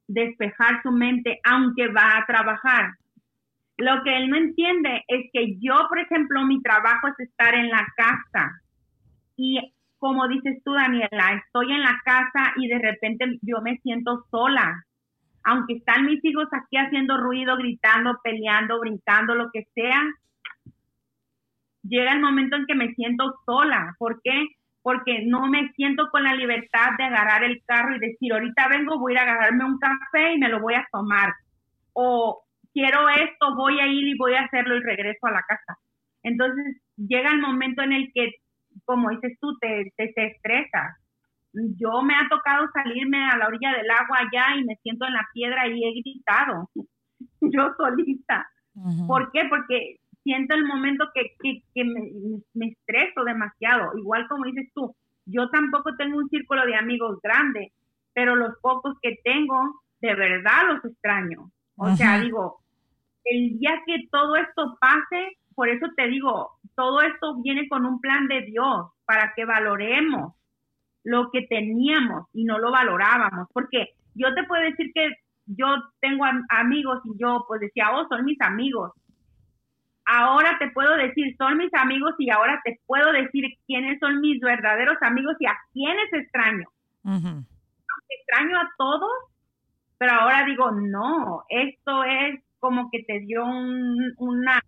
despejar 0.07 0.81
su 0.83 0.91
mente, 0.91 1.39
aunque 1.43 1.87
va 1.87 2.17
a 2.17 2.25
trabajar. 2.25 2.93
Lo 3.77 4.03
que 4.03 4.17
él 4.17 4.29
no 4.29 4.37
entiende 4.37 5.03
es 5.07 5.29
que 5.31 5.57
yo, 5.59 5.87
por 5.87 5.99
ejemplo, 5.99 6.43
mi 6.45 6.61
trabajo 6.61 7.07
es 7.07 7.27
estar 7.27 7.53
en 7.53 7.69
la 7.69 7.85
casa 7.95 8.61
y 9.37 9.73
como 9.99 10.27
dices 10.27 10.61
tú, 10.63 10.73
Daniela, 10.73 11.41
estoy 11.45 11.71
en 11.71 11.81
la 11.81 11.99
casa 12.03 12.53
y 12.57 12.67
de 12.67 12.79
repente 12.79 13.39
yo 13.41 13.61
me 13.61 13.77
siento 13.77 14.25
sola. 14.29 14.83
Aunque 15.47 15.75
están 15.75 16.05
mis 16.05 16.23
hijos 16.23 16.47
aquí 16.51 16.77
haciendo 16.77 17.17
ruido, 17.17 17.57
gritando, 17.57 18.19
peleando, 18.23 18.79
brincando, 18.79 19.35
lo 19.35 19.49
que 19.51 19.65
sea, 19.73 20.01
llega 21.83 22.11
el 22.11 22.19
momento 22.19 22.57
en 22.57 22.65
que 22.65 22.75
me 22.75 22.93
siento 22.93 23.33
sola. 23.45 23.95
¿Por 23.97 24.21
qué? 24.23 24.47
Porque 24.81 25.23
no 25.25 25.47
me 25.47 25.71
siento 25.73 26.09
con 26.11 26.23
la 26.23 26.35
libertad 26.35 26.91
de 26.97 27.05
agarrar 27.05 27.43
el 27.43 27.61
carro 27.65 27.95
y 27.95 27.99
decir, 27.99 28.33
ahorita 28.33 28.67
vengo, 28.67 28.99
voy 28.99 29.13
a 29.13 29.15
ir 29.15 29.19
a 29.19 29.21
agarrarme 29.23 29.65
un 29.65 29.79
café 29.79 30.33
y 30.33 30.37
me 30.37 30.49
lo 30.49 30.59
voy 30.59 30.73
a 30.73 30.87
tomar. 30.91 31.33
O 31.93 32.43
quiero 32.73 33.07
esto, 33.09 33.55
voy 33.55 33.79
a 33.79 33.87
ir 33.87 34.07
y 34.07 34.17
voy 34.17 34.33
a 34.33 34.41
hacerlo 34.41 34.75
y 34.75 34.81
regreso 34.81 35.27
a 35.27 35.31
la 35.31 35.41
casa. 35.43 35.79
Entonces 36.23 36.81
llega 36.97 37.31
el 37.31 37.39
momento 37.39 37.83
en 37.83 37.93
el 37.93 38.11
que 38.13 38.33
como 38.85 39.09
dices 39.09 39.37
tú, 39.39 39.57
te, 39.59 39.91
te, 39.95 40.27
estresas. 40.27 40.97
Yo 41.77 42.01
me 42.03 42.13
ha 42.13 42.27
tocado 42.29 42.67
salirme 42.73 43.23
a 43.29 43.37
la 43.37 43.47
orilla 43.47 43.71
del 43.73 43.89
agua 43.89 44.19
allá 44.19 44.55
y 44.57 44.63
me 44.63 44.75
siento 44.77 45.05
en 45.05 45.13
la 45.13 45.27
piedra 45.33 45.67
y 45.67 45.83
he 45.83 46.01
gritado, 46.01 46.69
yo 47.41 47.73
solita. 47.77 48.49
¿Por 49.07 49.31
qué? 49.31 49.45
Porque 49.49 49.97
siento 50.23 50.53
el 50.53 50.65
momento 50.65 51.05
que, 51.15 51.35
que, 51.73 51.83
me, 51.83 52.11
me, 52.53 52.67
estreso 52.67 53.23
demasiado. 53.23 53.97
Igual 53.97 54.27
como 54.27 54.45
dices 54.45 54.69
tú, 54.75 54.95
yo 55.25 55.49
tampoco 55.49 55.95
tengo 55.95 56.17
un 56.17 56.29
círculo 56.29 56.65
de 56.65 56.75
amigos 56.75 57.19
grande, 57.23 57.71
pero 58.13 58.35
los 58.35 58.55
pocos 58.61 58.97
que 59.01 59.17
tengo, 59.23 59.81
de 59.99 60.13
verdad 60.13 60.67
los 60.67 60.85
extraño. 60.85 61.49
O 61.75 61.95
sea, 61.95 62.19
digo, 62.19 62.59
el 63.23 63.57
día 63.57 63.81
que 63.85 64.07
todo 64.11 64.35
esto 64.35 64.77
pase, 64.79 65.37
por 65.55 65.69
eso 65.69 65.87
te 65.95 66.07
digo, 66.07 66.51
todo 66.75 67.01
esto 67.01 67.41
viene 67.41 67.67
con 67.67 67.85
un 67.85 67.99
plan 67.99 68.27
de 68.27 68.41
Dios 68.41 68.91
para 69.05 69.33
que 69.35 69.45
valoremos 69.45 70.33
lo 71.03 71.29
que 71.31 71.43
teníamos 71.43 72.27
y 72.33 72.43
no 72.43 72.59
lo 72.59 72.71
valorábamos. 72.71 73.47
Porque 73.53 73.93
yo 74.15 74.33
te 74.33 74.43
puedo 74.43 74.61
decir 74.63 74.91
que 74.93 75.09
yo 75.45 75.67
tengo 76.01 76.25
amigos 76.49 77.01
y 77.05 77.17
yo 77.19 77.45
pues 77.47 77.61
decía, 77.61 77.91
oh, 77.93 78.07
son 78.07 78.25
mis 78.25 78.39
amigos. 78.41 78.91
Ahora 80.05 80.57
te 80.59 80.69
puedo 80.71 80.95
decir, 80.95 81.35
son 81.37 81.57
mis 81.57 81.73
amigos 81.73 82.13
y 82.17 82.29
ahora 82.29 82.61
te 82.63 82.79
puedo 82.85 83.11
decir 83.11 83.45
quiénes 83.65 83.99
son 83.99 84.21
mis 84.21 84.39
verdaderos 84.39 84.97
amigos 85.01 85.35
y 85.39 85.45
a 85.45 85.57
quiénes 85.73 86.11
extraño. 86.13 86.67
Extraño 87.03 88.57
a 88.57 88.69
todos, 88.77 89.11
pero 89.97 90.13
ahora 90.13 90.45
digo, 90.45 90.71
no, 90.71 91.43
esto 91.49 92.03
es 92.03 92.41
como 92.59 92.89
que 92.89 93.03
te 93.03 93.19
dio 93.19 93.43
una 93.45 94.61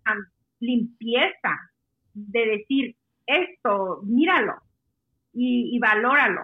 limpieza 0.59 1.71
de 2.13 2.45
decir 2.45 2.95
esto, 3.25 4.01
míralo 4.03 4.55
y, 5.33 5.75
y 5.75 5.79
valóralo. 5.79 6.41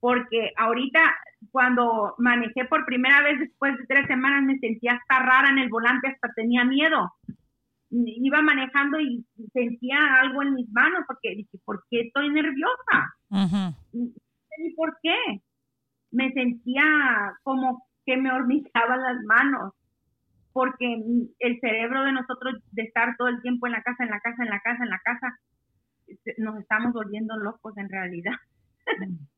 Porque 0.00 0.52
ahorita 0.56 1.14
cuando 1.50 2.14
manejé 2.18 2.64
por 2.64 2.84
primera 2.84 3.22
vez 3.22 3.38
después 3.38 3.76
de 3.78 3.86
tres 3.86 4.06
semanas 4.06 4.42
me 4.42 4.58
sentía 4.58 4.94
hasta 4.94 5.24
rara 5.24 5.50
en 5.50 5.58
el 5.58 5.68
volante, 5.68 6.08
hasta 6.08 6.32
tenía 6.34 6.64
miedo. 6.64 7.12
Iba 7.90 8.42
manejando 8.42 8.98
y 9.00 9.24
sentía 9.52 9.96
algo 10.20 10.42
en 10.42 10.54
mis 10.54 10.68
manos 10.72 11.04
porque 11.06 11.36
dije, 11.36 11.58
¿por 11.64 11.84
qué 11.88 12.00
estoy 12.02 12.28
nerviosa? 12.30 13.14
¿Y 13.92 14.74
por 14.74 14.96
qué? 15.02 15.16
Me 16.10 16.32
sentía 16.32 16.84
como 17.42 17.86
que 18.04 18.16
me 18.16 18.32
hormiguaban 18.32 19.00
las 19.00 19.22
manos 19.24 19.74
porque 20.52 21.02
el 21.38 21.60
cerebro 21.60 22.04
de 22.04 22.12
nosotros 22.12 22.54
de 22.70 22.82
estar 22.82 23.16
todo 23.16 23.28
el 23.28 23.42
tiempo 23.42 23.66
en 23.66 23.72
la 23.72 23.82
casa, 23.82 24.04
en 24.04 24.10
la 24.10 24.20
casa, 24.20 24.42
en 24.42 24.50
la 24.50 24.60
casa, 24.60 24.84
en 24.84 24.90
la 24.90 25.00
casa, 25.00 25.38
nos 26.38 26.58
estamos 26.58 26.92
volviendo 26.92 27.36
locos 27.36 27.76
en 27.76 27.88
realidad. 27.88 28.34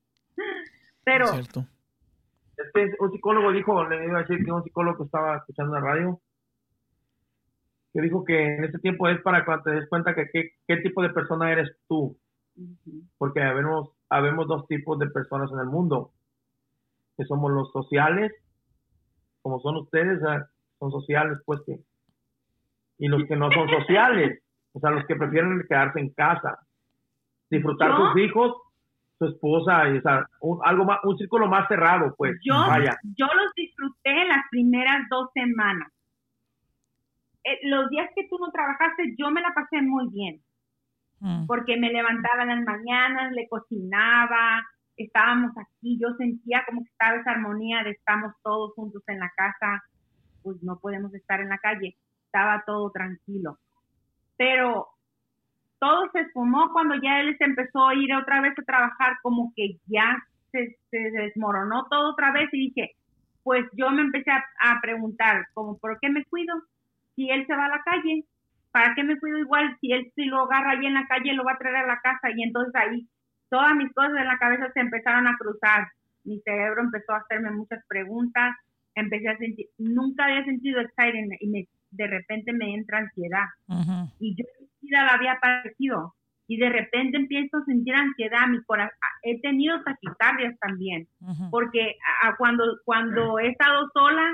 Pero... 1.05 1.27
Este, 2.57 2.97
un 3.01 3.13
psicólogo 3.13 3.53
dijo, 3.53 3.85
le 3.85 4.07
iba 4.07 4.19
a 4.19 4.23
decir 4.23 4.43
que 4.45 4.51
un 4.51 4.63
psicólogo 4.63 5.05
estaba 5.05 5.37
escuchando 5.37 5.75
la 5.75 5.81
radio, 5.81 6.21
que 7.93 8.01
dijo 8.01 8.25
que 8.25 8.57
en 8.57 8.65
este 8.65 8.79
tiempo 8.79 9.09
es 9.09 9.21
para 9.21 9.45
cuando 9.45 9.65
te 9.65 9.73
des 9.73 9.89
cuenta 9.89 10.15
que 10.15 10.31
qué, 10.67 10.77
tipo 10.79 11.03
de 11.03 11.11
persona 11.11 11.53
eres 11.53 11.71
tú. 11.87 12.19
Porque 13.19 13.43
habemos, 13.43 13.91
habemos 14.09 14.47
dos 14.47 14.67
tipos 14.69 14.99
de 14.99 15.09
personas 15.11 15.51
en 15.53 15.61
el 15.61 15.67
mundo, 15.67 16.13
que 17.17 17.25
somos 17.25 17.53
los 17.53 17.71
sociales, 17.73 18.33
como 19.43 19.61
son 19.61 19.77
ustedes, 19.77 20.21
son 20.79 20.91
sociales, 20.91 21.39
pues 21.45 21.61
que, 21.67 21.81
y 22.99 23.09
los 23.09 23.25
que 23.29 23.37
no 23.37 23.51
son 23.51 23.69
sociales, 23.81 24.43
o 24.77 24.81
sea, 24.81 24.91
los 24.91 25.07
que 25.07 25.17
prefieren 25.17 25.65
quedarse 25.67 26.01
en 26.01 26.11
casa, 26.11 26.59
disfrutar 27.49 27.97
sus 27.97 28.23
hijos, 28.23 28.55
su 29.19 29.25
esposa, 29.25 29.89
y, 29.89 29.97
o 29.97 30.03
sea, 30.03 30.27
un, 30.43 30.61
algo 30.63 30.85
más, 30.85 30.99
un 31.03 31.17
círculo 31.17 31.49
más 31.49 31.67
cerrado, 31.67 32.15
pues. 32.15 32.39
Yo, 32.45 32.55
vaya. 32.55 32.95
yo 33.17 33.25
los 33.25 33.55
disfruté 33.55 34.27
las 34.27 34.45
primeras 34.51 35.09
dos 35.09 35.31
semanas. 35.33 35.91
Eh, 37.43 37.59
los 37.63 37.89
días 37.89 38.11
que 38.15 38.29
tú 38.29 38.37
no 38.39 38.51
trabajaste, 38.51 39.15
yo 39.17 39.31
me 39.31 39.41
la 39.41 39.55
pasé 39.55 39.81
muy 39.81 40.11
bien. 40.11 40.43
Mm. 41.21 41.47
Porque 41.47 41.79
me 41.79 41.91
levantaba 41.91 42.43
en 42.43 42.51
las 42.51 42.63
mañanas, 42.63 43.33
le 43.33 43.49
cocinaba, 43.49 44.63
estábamos 44.99 45.53
aquí, 45.57 45.99
yo 45.99 46.09
sentía 46.19 46.65
como 46.67 46.83
que 46.83 46.91
estaba 46.91 47.17
esa 47.17 47.31
armonía 47.31 47.83
de 47.83 47.93
estamos 47.93 48.35
todos 48.43 48.75
juntos 48.75 49.03
en 49.07 49.21
la 49.21 49.33
casa, 49.35 49.83
pues 50.43 50.63
no 50.63 50.79
podemos 50.79 51.15
estar 51.15 51.41
en 51.41 51.49
la 51.49 51.57
calle, 51.57 51.97
estaba 52.27 52.63
todo 52.67 52.91
tranquilo. 52.91 53.59
Pero 54.37 54.89
todo 55.79 56.11
se 56.13 56.21
esfumó 56.21 56.71
cuando 56.73 56.95
ya 57.03 57.21
él 57.21 57.37
se 57.39 57.45
empezó 57.45 57.89
a 57.89 57.95
ir 57.95 58.15
otra 58.15 58.41
vez 58.41 58.53
a 58.59 58.63
trabajar, 58.63 59.19
como 59.23 59.53
que 59.55 59.77
ya 59.87 60.23
se, 60.53 60.77
desmoronó 60.91 61.87
todo 61.91 62.13
otra 62.13 62.33
vez 62.33 62.49
y 62.53 62.69
dije, 62.69 62.93
pues 63.43 63.65
yo 63.73 63.91
me 63.91 64.03
empecé 64.03 64.31
a, 64.31 64.81
preguntar, 64.81 65.47
como, 65.55 65.79
¿por 65.79 65.99
qué 66.01 66.09
me 66.09 66.25
cuido? 66.25 66.55
Si 67.15 67.31
él 67.31 67.47
se 67.47 67.55
va 67.55 67.67
a 67.67 67.77
la 67.77 67.83
calle, 67.83 68.25
¿para 68.73 68.95
qué 68.95 69.05
me 69.05 69.19
cuido 69.19 69.39
igual? 69.39 69.77
Si 69.81 69.93
él 69.93 70.11
si 70.15 70.25
lo 70.25 70.43
agarra 70.43 70.73
ahí 70.73 70.87
en 70.87 70.95
la 70.95 71.07
calle, 71.07 71.35
lo 71.35 71.45
va 71.45 71.53
a 71.53 71.59
traer 71.59 71.77
a 71.77 71.87
la 71.87 72.01
casa 72.01 72.31
y 72.35 72.43
entonces 72.43 72.75
ahí 72.75 73.07
todas 73.49 73.75
mis 73.77 73.93
cosas 73.93 74.17
en 74.19 74.27
la 74.27 74.39
cabeza 74.39 74.71
se 74.73 74.81
empezaron 74.81 75.27
a 75.27 75.37
cruzar. 75.37 75.89
Mi 76.25 76.41
cerebro 76.41 76.83
empezó 76.83 77.13
a 77.13 77.19
hacerme 77.19 77.51
muchas 77.53 77.85
preguntas, 77.87 78.57
empecé 78.95 79.29
a 79.29 79.39
sentir, 79.39 79.67
nunca 79.79 80.25
había 80.25 80.45
sentido 80.45 80.81
excited 80.81 81.29
y 81.41 81.69
de 81.97 82.07
repente 82.07 82.53
me 82.53 82.75
entra 82.75 82.99
ansiedad. 82.99 83.47
Y 84.21 84.37
yo 84.37 84.45
vida 84.81 85.05
la 85.05 85.15
había 85.15 85.39
padecido 85.41 86.15
y 86.49 86.59
de 86.59 86.69
repente 86.69 87.17
empiezo 87.17 87.57
a 87.57 87.65
sentir 87.65 87.95
ansiedad, 87.95 88.47
mi 88.49 88.63
corazón, 88.63 88.97
he 89.23 89.41
tenido 89.41 89.83
taquicardias 89.83 90.57
también, 90.61 91.09
porque 91.51 91.97
a, 92.23 92.37
cuando, 92.37 92.65
cuando 92.85 93.39
he 93.39 93.49
estado 93.49 93.91
sola, 93.93 94.33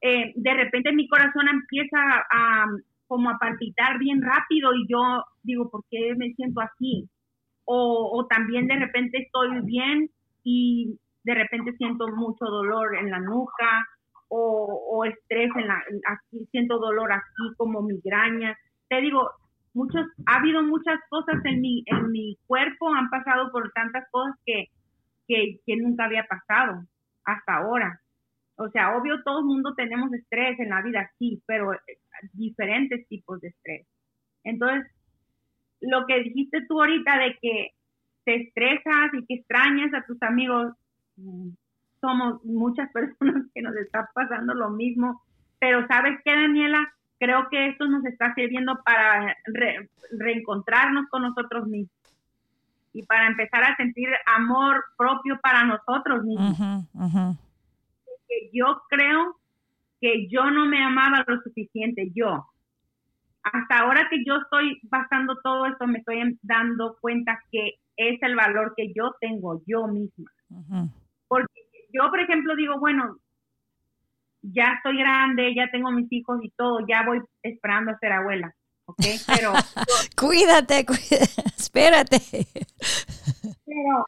eh, 0.00 0.32
de 0.34 0.54
repente 0.54 0.92
mi 0.92 1.06
corazón 1.06 1.48
empieza 1.48 1.98
a, 2.30 2.66
como 3.06 3.30
a 3.30 3.38
palpitar 3.38 3.98
bien 3.98 4.22
rápido 4.22 4.74
y 4.74 4.86
yo 4.88 5.24
digo, 5.42 5.70
¿por 5.70 5.84
qué 5.90 6.14
me 6.16 6.32
siento 6.34 6.60
así? 6.60 7.08
O, 7.70 8.26
también 8.30 8.66
de 8.66 8.76
repente 8.76 9.18
estoy 9.18 9.60
bien 9.64 10.10
y 10.42 10.98
de 11.24 11.34
repente 11.34 11.76
siento 11.76 12.08
mucho 12.08 12.46
dolor 12.46 12.96
en 12.96 13.10
la 13.10 13.18
nuca 13.18 13.86
o, 14.28 15.04
estrés 15.04 15.50
en 15.56 15.66
la, 15.66 15.82
aquí 16.08 16.46
siento 16.50 16.78
dolor 16.78 17.12
aquí 17.12 17.54
como 17.56 17.82
migraña. 17.82 18.56
Te 18.88 19.00
digo, 19.00 19.30
muchos, 19.74 20.06
ha 20.26 20.36
habido 20.36 20.62
muchas 20.62 20.98
cosas 21.08 21.36
en 21.44 21.60
mi, 21.60 21.82
en 21.86 22.10
mi 22.10 22.38
cuerpo, 22.46 22.92
han 22.92 23.08
pasado 23.10 23.50
por 23.50 23.70
tantas 23.72 24.04
cosas 24.10 24.34
que, 24.44 24.66
que, 25.26 25.76
nunca 25.76 26.04
había 26.04 26.24
pasado 26.24 26.84
hasta 27.24 27.56
ahora. 27.56 28.00
O 28.56 28.68
sea, 28.70 28.96
obvio, 28.96 29.22
todo 29.22 29.40
el 29.40 29.44
mundo 29.44 29.74
tenemos 29.74 30.12
estrés 30.12 30.58
en 30.58 30.70
la 30.70 30.82
vida, 30.82 31.10
sí, 31.18 31.42
pero 31.46 31.72
eh, 31.72 31.78
diferentes 32.32 33.06
tipos 33.08 33.40
de 33.40 33.48
estrés. 33.48 33.86
Entonces, 34.44 34.90
lo 35.80 36.06
que 36.06 36.22
dijiste 36.22 36.66
tú 36.66 36.80
ahorita 36.80 37.18
de 37.18 37.38
que 37.40 37.70
te 38.24 38.34
estresas 38.42 39.14
y 39.14 39.24
que 39.26 39.34
extrañas 39.34 39.94
a 39.94 40.04
tus 40.06 40.20
amigos, 40.22 40.74
mm, 41.16 41.50
somos 42.00 42.44
muchas 42.44 42.90
personas 42.92 43.46
que 43.54 43.62
nos 43.62 43.76
está 43.76 44.08
pasando 44.14 44.54
lo 44.54 44.70
mismo, 44.70 45.22
pero 45.58 45.86
¿sabes 45.86 46.18
qué, 46.24 46.32
Daniela? 46.32 46.92
creo 47.18 47.48
que 47.50 47.68
esto 47.68 47.86
nos 47.86 48.04
está 48.04 48.32
sirviendo 48.34 48.80
para 48.84 49.36
reencontrarnos 50.12 51.08
con 51.10 51.22
nosotros 51.22 51.66
mismos 51.66 51.92
y 52.92 53.02
para 53.02 53.26
empezar 53.26 53.64
a 53.64 53.76
sentir 53.76 54.08
amor 54.26 54.84
propio 54.96 55.38
para 55.40 55.64
nosotros 55.64 56.24
mismos. 56.24 56.86
Yo 58.52 58.82
creo 58.88 59.36
que 60.00 60.28
yo 60.28 60.50
no 60.50 60.66
me 60.66 60.82
amaba 60.82 61.24
lo 61.26 61.40
suficiente, 61.42 62.10
yo. 62.14 62.46
Hasta 63.42 63.78
ahora 63.78 64.08
que 64.10 64.24
yo 64.24 64.36
estoy 64.36 64.80
pasando 64.88 65.36
todo 65.42 65.66
esto, 65.66 65.86
me 65.86 65.98
estoy 65.98 66.38
dando 66.42 66.96
cuenta 67.00 67.40
que 67.50 67.78
es 67.96 68.22
el 68.22 68.36
valor 68.36 68.74
que 68.76 68.92
yo 68.94 69.14
tengo 69.20 69.60
yo 69.66 69.86
misma. 69.88 70.30
Yo, 71.88 72.10
por 72.10 72.20
ejemplo, 72.20 72.54
digo, 72.56 72.78
bueno, 72.78 73.18
ya 74.42 74.74
estoy 74.76 74.98
grande, 74.98 75.54
ya 75.54 75.70
tengo 75.70 75.90
mis 75.90 76.10
hijos 76.12 76.38
y 76.42 76.50
todo, 76.50 76.86
ya 76.88 77.04
voy 77.04 77.20
esperando 77.42 77.90
a 77.90 77.98
ser 77.98 78.12
abuela, 78.12 78.54
¿ok? 78.86 79.02
Pero... 79.26 79.52
cuídate, 80.16 80.86
cuídate, 80.86 81.42
espérate. 81.56 82.20
Pero 83.64 84.06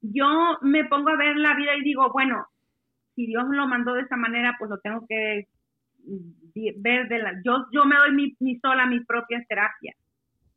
yo 0.00 0.58
me 0.62 0.84
pongo 0.84 1.10
a 1.10 1.16
ver 1.16 1.36
la 1.36 1.54
vida 1.54 1.76
y 1.76 1.82
digo, 1.82 2.10
bueno, 2.12 2.46
si 3.14 3.26
Dios 3.26 3.44
lo 3.50 3.66
mandó 3.66 3.94
de 3.94 4.02
esa 4.02 4.16
manera, 4.16 4.56
pues 4.58 4.70
lo 4.70 4.78
tengo 4.78 5.04
que 5.08 5.48
ver 6.76 7.08
de 7.08 7.18
la... 7.18 7.32
Yo, 7.44 7.66
yo 7.72 7.84
me 7.84 7.96
doy 7.96 8.12
mi, 8.12 8.36
mi 8.40 8.58
sola 8.60 8.86
mis 8.86 9.04
propias 9.06 9.46
terapias, 9.48 9.96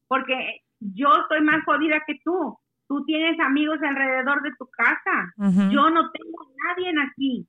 porque 0.07 0.61
yo 0.79 1.09
estoy 1.21 1.41
más 1.41 1.63
jodida 1.65 2.03
que 2.05 2.19
tú. 2.23 2.57
Tú 2.91 3.05
tienes 3.05 3.39
amigos 3.39 3.79
alrededor 3.81 4.41
de 4.41 4.51
tu 4.59 4.65
casa. 4.65 5.33
Yo 5.71 5.89
no 5.89 6.11
tengo 6.11 6.51
nadie 6.67 6.91
aquí 7.09 7.47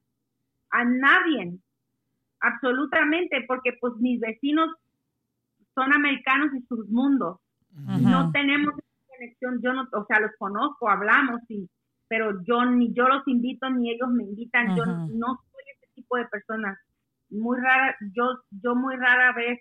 a 0.71 0.85
nadie, 0.85 1.59
absolutamente, 2.39 3.45
porque 3.49 3.73
pues 3.81 3.95
mis 3.97 4.21
vecinos 4.21 4.71
son 5.75 5.93
americanos 5.93 6.55
y 6.55 6.65
sus 6.69 6.89
mundos. 6.89 7.41
No 7.73 8.31
tenemos 8.31 8.73
conexión, 9.09 9.61
yo 9.61 9.73
no, 9.73 9.89
o 9.93 10.05
sea, 10.07 10.21
los 10.21 10.31
conozco, 10.39 10.89
hablamos, 10.89 11.41
y, 11.49 11.69
pero 12.07 12.41
yo 12.45 12.65
ni 12.65 12.95
yo 12.95 13.09
los 13.09 13.27
invito 13.27 13.69
ni 13.69 13.91
ellos 13.91 14.11
me 14.11 14.23
invitan, 14.23 14.77
yo 14.77 14.87
no 14.87 15.41
soy 15.51 15.65
ese 15.75 15.93
tipo 15.97 16.19
de 16.19 16.27
persona. 16.27 16.79
Muy 17.31 17.59
rara, 17.59 17.97
yo, 18.15 18.45
yo 18.63 18.77
muy 18.77 18.95
rara 18.95 19.33
vez 19.33 19.59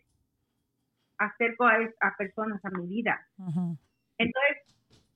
acerco 1.17 1.65
a, 1.65 1.73
a 2.01 2.15
personas 2.19 2.63
a 2.65 2.69
mi 2.69 2.85
vida. 2.85 3.19
Entonces, 4.19 4.57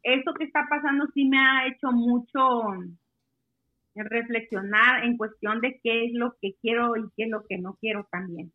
eso 0.05 0.33
que 0.35 0.45
está 0.45 0.67
pasando 0.69 1.07
sí 1.13 1.25
me 1.25 1.39
ha 1.39 1.67
hecho 1.67 1.91
mucho, 1.91 2.39
reflexionar 3.95 5.03
en 5.03 5.17
cuestión 5.17 5.61
de 5.61 5.79
qué 5.83 6.05
es 6.05 6.13
lo 6.13 6.35
que 6.41 6.53
quiero 6.61 6.95
y 6.95 7.09
qué 7.17 7.23
es 7.23 7.29
lo 7.29 7.43
que 7.47 7.57
no 7.57 7.75
quiero 7.81 8.07
también. 8.11 8.51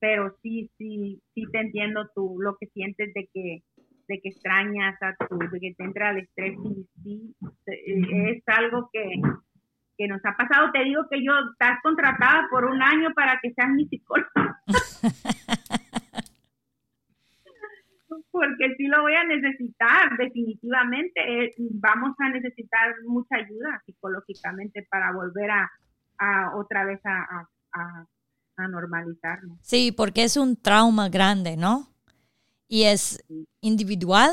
Pero 0.00 0.34
sí, 0.42 0.70
sí, 0.78 1.20
sí 1.34 1.44
te 1.52 1.60
entiendo 1.60 2.10
tú 2.14 2.36
lo 2.40 2.56
que 2.56 2.66
sientes 2.68 3.12
de 3.14 3.28
que 3.32 3.62
de 4.08 4.20
que 4.20 4.28
extrañas 4.28 4.96
a 5.02 5.16
tu, 5.26 5.36
de 5.36 5.58
que 5.58 5.74
te 5.74 5.84
entra 5.84 6.10
el 6.10 6.18
estrés 6.18 6.56
y 6.64 6.86
sí, 7.02 7.34
es 7.66 8.42
algo 8.46 8.88
que, 8.92 9.02
que 9.98 10.06
nos 10.06 10.24
ha 10.24 10.36
pasado. 10.36 10.70
Te 10.72 10.84
digo 10.84 11.02
que 11.10 11.24
yo 11.24 11.32
estás 11.50 11.80
contratada 11.82 12.46
por 12.50 12.66
un 12.66 12.80
año 12.80 13.08
para 13.14 13.40
que 13.42 13.52
seas 13.52 13.70
mi 13.70 13.86
psicóloga. 13.88 14.62
porque 18.30 18.74
sí 18.76 18.86
lo 18.86 19.02
voy 19.02 19.14
a 19.14 19.24
necesitar, 19.24 20.16
definitivamente. 20.18 21.20
Eh, 21.20 21.54
vamos 21.58 22.14
a 22.18 22.30
necesitar 22.30 22.94
mucha 23.06 23.36
ayuda 23.36 23.82
psicológicamente 23.84 24.86
para 24.90 25.12
volver 25.12 25.50
a, 25.50 25.70
otra 26.56 26.84
vez 26.84 27.00
a, 27.04 27.48
a, 27.72 28.68
normalizarnos. 28.68 29.58
Sí, 29.60 29.92
porque 29.92 30.24
es 30.24 30.36
un 30.38 30.56
trauma 30.56 31.10
grande, 31.10 31.56
¿no? 31.56 31.88
Y 32.68 32.84
es 32.84 33.22
individual 33.60 34.30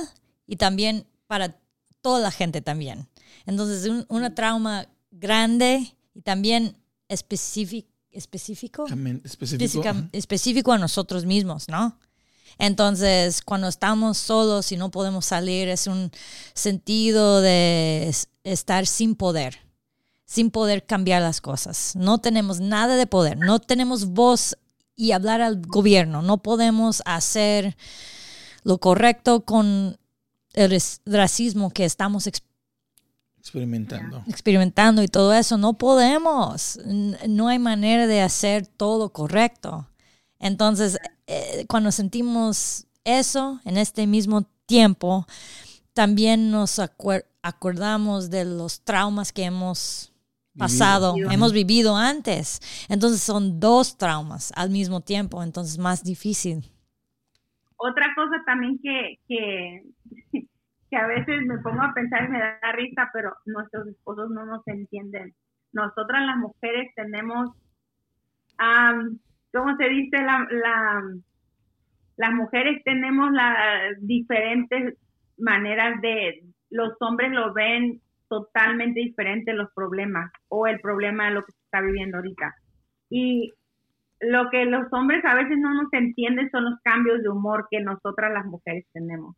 y 0.47 0.55
también 0.55 1.05
para 1.27 1.57
toda 2.01 2.21
la 2.21 2.31
gente 2.31 2.61
también. 2.61 3.07
Entonces, 3.45 3.85
un 3.89 4.05
una 4.07 4.33
trauma 4.33 4.87
grande 5.11 5.93
y 6.13 6.21
también 6.21 6.77
específico, 7.09 7.89
específico, 8.11 8.85
específico 10.11 10.71
a 10.71 10.77
nosotros 10.77 11.25
mismos, 11.25 11.67
¿no? 11.67 11.97
Entonces, 12.57 13.41
cuando 13.41 13.67
estamos 13.67 14.17
solos 14.17 14.71
y 14.71 14.77
no 14.77 14.91
podemos 14.91 15.25
salir, 15.25 15.69
es 15.69 15.87
un 15.87 16.11
sentido 16.53 17.41
de 17.41 18.13
estar 18.43 18.87
sin 18.87 19.15
poder, 19.15 19.59
sin 20.25 20.51
poder 20.51 20.85
cambiar 20.85 21.21
las 21.21 21.41
cosas. 21.41 21.95
No 21.95 22.19
tenemos 22.19 22.59
nada 22.59 22.95
de 22.95 23.07
poder, 23.07 23.37
no 23.37 23.59
tenemos 23.59 24.05
voz 24.05 24.57
y 24.95 25.11
hablar 25.11 25.41
al 25.41 25.61
gobierno, 25.61 26.21
no 26.21 26.37
podemos 26.43 27.01
hacer 27.05 27.75
lo 28.63 28.77
correcto 28.77 29.43
con 29.43 29.97
el 30.53 30.81
racismo 31.05 31.71
que 31.71 31.85
estamos 31.85 32.27
experimentando. 33.43 34.23
Experimentando 34.27 35.03
y 35.03 35.07
todo 35.07 35.33
eso, 35.33 35.57
no 35.57 35.73
podemos. 35.73 36.79
No 37.27 37.47
hay 37.47 37.59
manera 37.59 38.07
de 38.07 38.21
hacer 38.21 38.67
todo 38.67 39.09
correcto. 39.09 39.87
Entonces, 40.39 40.97
eh, 41.27 41.65
cuando 41.67 41.91
sentimos 41.91 42.87
eso 43.03 43.59
en 43.65 43.77
este 43.77 44.07
mismo 44.07 44.43
tiempo, 44.65 45.25
también 45.93 46.51
nos 46.51 46.79
acordamos 47.41 48.29
de 48.29 48.45
los 48.45 48.83
traumas 48.83 49.31
que 49.31 49.43
hemos 49.43 50.13
pasado, 50.57 51.15
hemos 51.31 51.53
vivido 51.53 51.95
antes. 51.95 52.59
Entonces 52.89 53.21
son 53.21 53.59
dos 53.59 53.97
traumas 53.97 54.51
al 54.55 54.69
mismo 54.69 55.01
tiempo, 55.01 55.43
entonces 55.43 55.77
más 55.77 56.03
difícil. 56.03 56.63
Otra 57.77 58.13
cosa 58.15 58.41
también 58.45 58.79
que, 58.81 59.19
que, 59.27 59.83
que 60.89 60.95
a 60.95 61.07
veces 61.07 61.45
me 61.45 61.57
pongo 61.59 61.81
a 61.81 61.93
pensar 61.93 62.25
y 62.25 62.31
me 62.31 62.39
da 62.39 62.71
risa, 62.73 63.09
pero 63.13 63.35
nuestros 63.45 63.87
esposos 63.87 64.29
no 64.29 64.45
nos 64.45 64.65
entienden. 64.67 65.35
Nosotras 65.73 66.25
las 66.25 66.37
mujeres 66.37 66.91
tenemos 66.95 67.49
¿cómo 69.53 69.75
se 69.77 69.87
dice? 69.87 70.17
La, 70.21 70.45
la, 70.49 71.03
las 72.17 72.31
mujeres 72.33 72.83
tenemos 72.83 73.31
las 73.31 73.95
diferentes 73.99 74.97
maneras 75.37 76.01
de 76.01 76.43
los 76.69 76.93
hombres 77.01 77.31
lo 77.31 77.53
ven 77.53 78.01
totalmente 78.27 78.99
diferente 78.99 79.53
los 79.53 79.71
problemas 79.73 80.31
o 80.49 80.65
el 80.65 80.79
problema 80.79 81.25
de 81.25 81.35
lo 81.35 81.45
que 81.45 81.51
se 81.51 81.59
está 81.65 81.81
viviendo 81.81 82.17
ahorita. 82.17 82.55
Y 83.09 83.53
lo 84.19 84.49
que 84.49 84.65
los 84.65 84.91
hombres 84.91 85.23
a 85.25 85.35
veces 85.35 85.57
no 85.59 85.73
nos 85.73 85.93
entienden 85.93 86.49
son 86.49 86.65
los 86.65 86.79
cambios 86.83 87.21
de 87.21 87.29
humor 87.29 87.67
que 87.69 87.79
nosotras 87.81 88.33
las 88.33 88.45
mujeres 88.45 88.85
tenemos. 88.91 89.35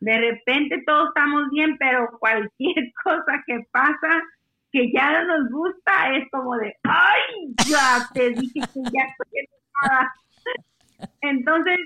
De 0.00 0.18
repente 0.18 0.82
todos 0.86 1.08
estamos 1.08 1.50
bien, 1.50 1.76
pero 1.78 2.08
cualquier 2.18 2.92
cosa 3.04 3.42
que 3.46 3.60
pasa 3.70 4.22
que 4.72 4.90
ya 4.90 5.22
no 5.22 5.38
nos 5.38 5.50
gusta 5.50 6.16
es 6.16 6.28
como 6.30 6.56
de, 6.56 6.74
ay, 6.84 7.54
ya 7.68 8.08
te 8.14 8.30
dije 8.30 8.60
que 8.60 8.80
ya 8.90 9.04
estoy 9.04 9.46
enojada. 9.82 10.14
Entonces, 11.20 11.78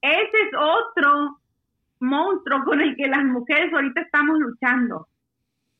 ese 0.00 0.48
es 0.48 0.52
otro 0.58 1.38
monstruo 2.00 2.64
con 2.64 2.80
el 2.80 2.96
que 2.96 3.06
las 3.06 3.24
mujeres 3.24 3.72
ahorita 3.72 4.00
estamos 4.00 4.38
luchando. 4.38 5.06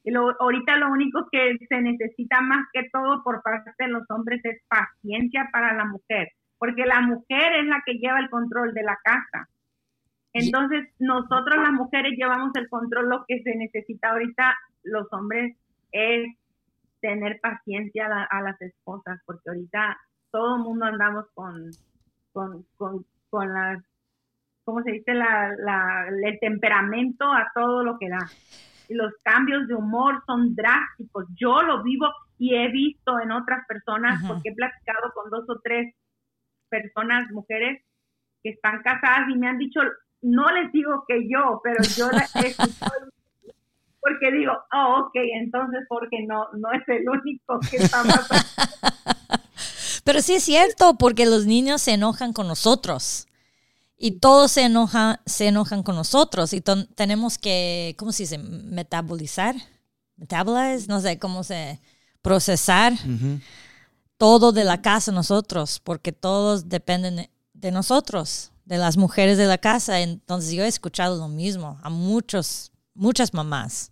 Lo, 0.04 0.34
ahorita 0.40 0.76
lo 0.76 0.90
único 0.90 1.28
que 1.30 1.58
se 1.68 1.80
necesita 1.80 2.40
más 2.40 2.66
que 2.72 2.88
todo 2.92 3.22
por 3.22 3.42
parte 3.42 3.72
de 3.78 3.88
los 3.88 4.04
hombres 4.10 4.40
es 4.44 4.60
paciencia 4.68 5.48
para 5.52 5.74
la 5.74 5.84
mujer, 5.84 6.28
porque 6.58 6.86
la 6.86 7.00
mujer 7.00 7.52
es 7.54 7.66
la 7.66 7.82
que 7.84 7.94
lleva 7.94 8.20
el 8.20 8.30
control 8.30 8.74
de 8.74 8.82
la 8.82 8.98
casa. 9.02 9.48
Entonces, 10.32 10.88
nosotros 10.98 11.56
las 11.56 11.72
mujeres 11.72 12.14
llevamos 12.16 12.52
el 12.54 12.68
control, 12.68 13.08
lo 13.08 13.24
que 13.28 13.42
se 13.42 13.54
necesita 13.54 14.10
ahorita 14.10 14.56
los 14.84 15.06
hombres 15.12 15.56
es 15.92 16.34
tener 17.00 17.40
paciencia 17.40 18.06
a, 18.30 18.42
las 18.42 18.60
esposas, 18.60 19.20
porque 19.24 19.50
ahorita 19.50 19.98
todo 20.30 20.56
el 20.56 20.62
mundo 20.62 20.86
andamos 20.86 21.26
con, 21.34 21.70
con, 22.32 22.64
con, 22.76 23.04
con 23.28 23.52
las, 23.52 23.82
¿cómo 24.64 24.82
se 24.82 24.92
dice? 24.92 25.14
La, 25.14 25.54
la, 25.58 26.08
el 26.08 26.38
temperamento 26.40 27.24
a 27.24 27.50
todo 27.54 27.82
lo 27.82 27.98
que 27.98 28.08
da 28.08 28.26
los 28.94 29.12
cambios 29.22 29.66
de 29.68 29.74
humor 29.74 30.22
son 30.26 30.54
drásticos. 30.54 31.26
Yo 31.36 31.62
lo 31.62 31.82
vivo 31.82 32.06
y 32.38 32.54
he 32.54 32.70
visto 32.70 33.18
en 33.20 33.32
otras 33.32 33.66
personas, 33.66 34.22
porque 34.26 34.50
he 34.50 34.54
platicado 34.54 35.12
con 35.14 35.30
dos 35.30 35.44
o 35.48 35.60
tres 35.62 35.94
personas, 36.68 37.30
mujeres, 37.30 37.82
que 38.42 38.50
están 38.50 38.82
casadas 38.82 39.28
y 39.28 39.38
me 39.38 39.48
han 39.48 39.58
dicho, 39.58 39.80
no 40.22 40.50
les 40.52 40.72
digo 40.72 41.04
que 41.06 41.28
yo, 41.28 41.60
pero 41.62 41.82
yo 41.96 42.08
he 42.10 42.54
porque 44.02 44.36
digo, 44.36 44.52
oh, 44.72 45.06
ok, 45.06 45.12
entonces 45.40 45.80
porque 45.88 46.26
no, 46.26 46.48
no 46.58 46.72
es 46.72 46.82
el 46.88 47.08
único 47.08 47.58
que 47.70 47.76
está 47.78 48.02
pasando. 48.02 48.44
Pero 50.04 50.20
sí 50.20 50.34
es 50.34 50.42
cierto, 50.42 50.98
porque 50.98 51.24
los 51.24 51.46
niños 51.46 51.80
se 51.80 51.92
enojan 51.92 52.32
con 52.32 52.48
nosotros 52.48 53.28
y 53.96 54.18
todos 54.18 54.50
se, 54.50 54.64
enoja, 54.64 55.20
se 55.24 55.46
enojan 55.46 55.84
con 55.84 55.94
nosotros 55.94 56.52
y 56.52 56.60
tenemos 56.60 57.38
que, 57.38 57.94
¿cómo 57.96 58.10
se 58.10 58.24
dice? 58.24 58.38
Metabolizar, 58.38 59.54
metabolize, 60.16 60.88
no 60.88 61.00
sé 61.00 61.20
cómo 61.20 61.44
se, 61.44 61.80
procesar 62.22 62.94
todo 64.16 64.52
de 64.52 64.64
la 64.64 64.80
casa 64.80 65.12
nosotros, 65.12 65.80
porque 65.80 66.12
todos 66.12 66.68
dependen 66.68 67.28
de 67.52 67.70
nosotros, 67.70 68.52
de 68.64 68.78
las 68.78 68.96
mujeres 68.96 69.38
de 69.38 69.46
la 69.46 69.58
casa. 69.58 70.00
Entonces 70.00 70.52
yo 70.52 70.64
he 70.64 70.68
escuchado 70.68 71.18
lo 71.18 71.28
mismo 71.28 71.78
a 71.82 71.90
muchos, 71.90 72.72
muchas 72.94 73.34
mamás. 73.34 73.91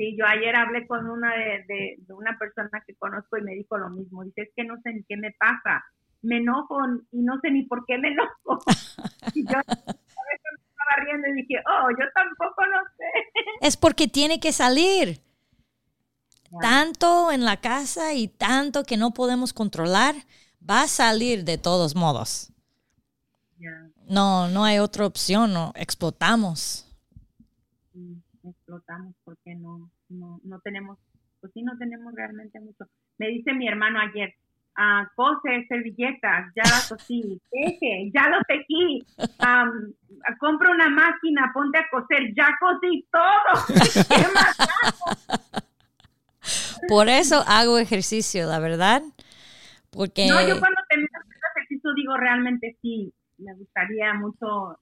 Sí, 0.00 0.16
yo 0.18 0.24
ayer 0.24 0.56
hablé 0.56 0.86
con 0.86 1.10
una 1.10 1.30
de, 1.36 1.96
de 1.98 2.14
una 2.14 2.38
persona 2.38 2.82
que 2.86 2.94
conozco 2.94 3.36
y 3.36 3.42
me 3.42 3.52
dijo 3.52 3.76
lo 3.76 3.90
mismo. 3.90 4.24
Dice, 4.24 4.42
es 4.42 4.50
que 4.56 4.64
no 4.64 4.80
sé 4.80 4.94
ni 4.94 5.04
qué 5.04 5.18
me 5.18 5.30
pasa 5.32 5.84
me 6.22 6.38
enojo 6.38 6.76
y 7.12 7.22
no 7.22 7.38
sé 7.40 7.50
ni 7.50 7.62
por 7.64 7.84
qué 7.86 7.98
me 7.98 8.08
enojo. 8.08 8.58
Y 9.34 9.44
yo 9.44 9.56
a 9.56 9.62
veces 9.62 9.76
me 9.76 10.64
estaba 10.66 11.04
riendo 11.04 11.28
y 11.28 11.42
dije, 11.42 11.54
oh, 11.66 11.90
yo 11.90 12.06
tampoco 12.14 12.66
no 12.66 12.82
sé. 12.96 13.04
Es 13.66 13.76
porque 13.76 14.08
tiene 14.08 14.40
que 14.40 14.52
salir. 14.52 15.20
Tanto 16.60 17.30
en 17.30 17.44
la 17.44 17.58
casa 17.58 18.12
y 18.14 18.26
tanto 18.26 18.82
que 18.82 18.96
no 18.96 19.12
podemos 19.12 19.52
controlar, 19.52 20.16
va 20.68 20.82
a 20.82 20.88
salir 20.88 21.44
de 21.44 21.58
todos 21.58 21.94
modos. 21.94 22.52
No, 24.08 24.48
no 24.48 24.64
hay 24.64 24.80
otra 24.80 25.06
opción, 25.06 25.52
no, 25.52 25.72
explotamos. 25.76 26.90
explotamos 28.42 29.14
porque 29.42 29.58
no, 29.58 29.90
no, 30.08 30.40
no 30.44 30.60
tenemos, 30.60 30.98
pues 31.40 31.52
sí, 31.52 31.62
no 31.62 31.76
tenemos 31.78 32.14
realmente 32.14 32.60
mucho. 32.60 32.84
Me 33.18 33.28
dice 33.28 33.52
mi 33.52 33.68
hermano 33.68 33.98
ayer, 34.00 34.34
uh, 34.76 35.06
cose 35.14 35.66
servilletas, 35.68 36.52
ya 36.54 36.62
las 36.62 36.88
cosí, 36.88 37.40
teje, 37.50 38.10
ya 38.14 38.28
lo 38.28 38.38
tejí, 38.46 39.04
um, 39.18 39.92
compra 40.38 40.70
una 40.70 40.88
máquina, 40.88 41.50
ponte 41.54 41.78
a 41.78 41.88
coser, 41.90 42.34
ya 42.34 42.48
cosí 42.60 43.06
todo. 43.10 43.66
¿Qué 44.08 44.26
más 44.34 44.56
Por 46.88 47.08
eso 47.08 47.42
hago 47.46 47.78
ejercicio, 47.78 48.46
la 48.46 48.58
verdad. 48.58 49.02
Porque... 49.90 50.28
No, 50.28 50.40
yo 50.40 50.58
cuando 50.60 50.80
termino 50.88 51.10
hacer 51.18 51.36
ejercicio 51.56 51.94
digo 51.94 52.16
realmente 52.16 52.76
sí, 52.80 53.12
me 53.38 53.54
gustaría 53.54 54.14
mucho 54.14 54.78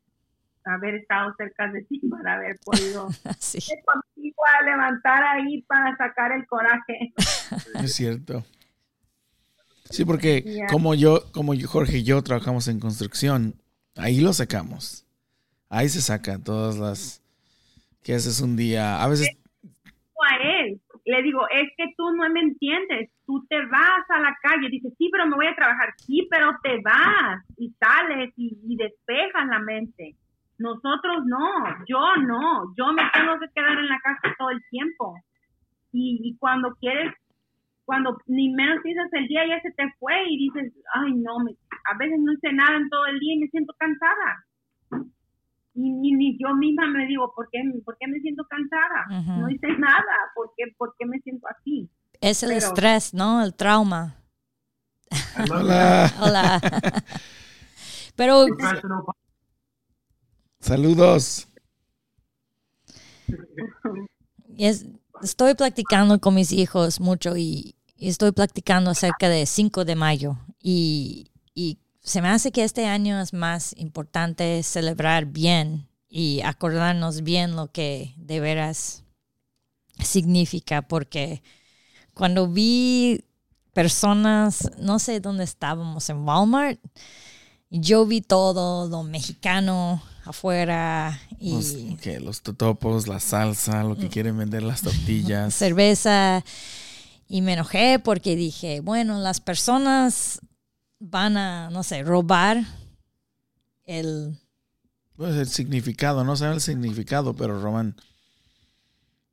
haber 0.75 0.97
estado 0.97 1.35
cerca 1.37 1.71
de 1.71 1.83
ti 1.85 2.01
para 2.11 2.35
haber 2.35 2.59
podido 2.65 3.09
sí. 3.39 3.59
contigo 3.85 4.43
a 4.59 4.63
levantar 4.63 5.23
ahí 5.23 5.63
para 5.63 5.97
sacar 5.97 6.33
el 6.33 6.47
coraje. 6.47 7.13
Es 7.83 7.95
cierto. 7.95 8.45
Sí, 9.91 10.05
porque 10.05 10.67
como 10.71 10.95
yo, 10.95 11.23
como 11.33 11.55
yo, 11.55 11.67
Jorge 11.67 11.99
y 11.99 12.05
yo 12.05 12.23
trabajamos 12.23 12.69
en 12.69 12.79
construcción, 12.79 13.55
ahí 13.97 14.21
lo 14.21 14.33
sacamos. 14.33 15.07
Ahí 15.71 15.89
se 15.89 16.03
saca 16.03 16.39
todas 16.39 16.77
las 16.79 17.23
que 18.03 18.15
haces 18.15 18.41
un 18.41 18.57
día. 18.57 19.03
A 19.03 19.09
veces 19.09 19.29
a 20.21 20.37
él 20.37 20.81
le 21.09 21.23
digo, 21.23 21.41
es 21.49 21.71
que 21.77 21.87
tú 21.97 22.11
no 22.13 22.29
me 22.29 22.41
entiendes. 22.41 23.11
Tú 23.27 23.45
te 23.49 23.57
vas 23.67 24.05
a 24.11 24.21
la 24.21 24.37
calle, 24.43 24.69
dices, 24.69 24.93
sí, 24.99 25.09
pero 25.11 25.27
me 25.27 25.37
voy 25.37 25.47
a 25.47 25.55
trabajar. 25.55 25.95
Sí, 25.97 26.29
pero 26.31 26.51
te 26.63 26.81
vas 26.83 27.43
y 27.57 27.73
sales 27.81 28.33
y, 28.37 28.59
y 28.69 28.77
despejas 28.77 29.47
la 29.49 29.59
mente. 29.59 30.17
Nosotros 30.59 31.25
no, 31.27 31.49
yo 31.87 32.17
no, 32.27 32.75
yo 32.77 32.93
me 32.93 33.03
tengo 33.15 33.39
que 33.39 33.49
quedar 33.55 33.79
en 33.79 33.89
la 33.89 34.01
casa 34.01 34.35
todo 34.39 34.51
el 34.51 34.61
tiempo. 34.71 35.15
Y, 35.93 36.21
y 36.23 36.37
cuando 36.39 36.75
quieres 36.81 37.15
cuando 37.89 38.19
ni 38.27 38.51
menos 38.53 38.83
piensas 38.83 39.09
el 39.13 39.27
día 39.29 39.49
ya 39.49 39.63
se 39.63 39.71
te 39.71 39.83
fue 39.99 40.13
y 40.29 40.37
dices, 40.37 40.75
ay 40.93 41.15
no, 41.15 41.39
me, 41.39 41.53
a 41.91 41.97
veces 41.97 42.19
no 42.21 42.35
hice 42.35 42.53
nada 42.53 42.77
en 42.77 42.87
todo 42.91 43.07
el 43.07 43.19
día 43.19 43.33
y 43.35 43.39
me 43.39 43.49
siento 43.49 43.73
cansada. 43.79 44.45
Y 45.73 45.91
ni, 45.91 46.37
yo 46.39 46.55
misma 46.55 46.87
me 46.89 47.07
digo, 47.07 47.33
¿por 47.35 47.49
qué, 47.51 47.63
¿por 47.87 47.97
qué 47.99 48.07
me 48.07 48.21
siento 48.21 48.45
cansada? 48.45 49.39
No 49.39 49.49
hice 49.49 49.69
nada, 49.79 50.03
¿por 50.35 50.53
qué, 50.55 50.65
¿por 50.77 50.95
qué 50.99 51.07
me 51.07 51.19
siento 51.21 51.47
así? 51.49 51.89
Es 52.21 52.43
el 52.43 52.53
estrés, 52.53 53.15
¿no? 53.15 53.43
El 53.43 53.55
trauma. 53.55 54.17
Hola. 55.51 56.11
Hola. 56.21 56.61
Pero... 58.17 58.45
Saludos. 60.69 61.49
Es, 64.59 64.85
estoy 65.23 65.55
practicando 65.55 66.21
con 66.21 66.35
mis 66.35 66.53
hijos 66.53 67.01
mucho 67.01 67.39
y, 67.39 67.75
estoy 67.97 68.33
practicando 68.33 68.91
acerca 68.91 69.31
de 69.31 69.47
5 69.47 69.87
de 69.87 69.97
mayo 69.97 70.37
y, 70.63 71.31
y 71.55 71.79
se 72.03 72.21
me 72.21 72.29
hace 72.29 72.53
que 72.53 72.65
este 72.65 72.85
año 72.85 73.19
es 73.19 73.33
más 73.33 73.75
importante 73.79 74.63
celebrar 74.63 75.25
bien 75.25 75.89
y 76.11 76.43
acordarnos 76.43 77.23
bien 77.23 77.57
lo 77.57 77.73
que 77.73 78.13
de 78.19 78.39
veras 78.39 79.05
significa, 80.05 80.83
porque 80.83 81.43
cuando 82.13 82.47
vi 82.47 83.25
personas, 83.73 84.71
no 84.79 84.99
sé 84.99 85.21
dónde 85.21 85.45
estábamos, 85.45 86.11
en 86.11 86.29
Walmart, 86.29 86.79
yo 87.71 88.05
vi 88.05 88.21
todo 88.21 88.87
lo 88.87 89.03
mexicano 89.03 90.03
afuera 90.29 91.21
y 91.39 91.53
los, 91.55 92.23
los 92.23 92.43
totopos, 92.43 93.09
la 93.09 93.21
salsa, 93.21 93.83
lo 93.85 93.97
que 93.97 94.07
mm. 94.07 94.11
quieren 94.11 94.39
vender 94.39 94.63
las 94.63 94.83
tortillas, 94.83 95.55
cerveza 95.55 96.45
y 97.29 97.43
me 97.43 97.53
enojé 97.53 97.99
porque 97.99 98.37
dije, 98.37 98.81
bueno, 98.81 99.19
las 99.21 99.41
personas 99.41 100.41
van 100.99 101.37
a, 101.37 101.71
no 101.71 101.83
sé, 101.83 102.03
robar 102.03 102.65
el... 103.85 104.39
Pues 105.15 105.37
el 105.37 105.49
significado, 105.49 106.25
no 106.25 106.37
saben 106.37 106.55
el 106.55 106.61
significado, 106.61 107.35
pero 107.35 107.61
roban 107.61 107.97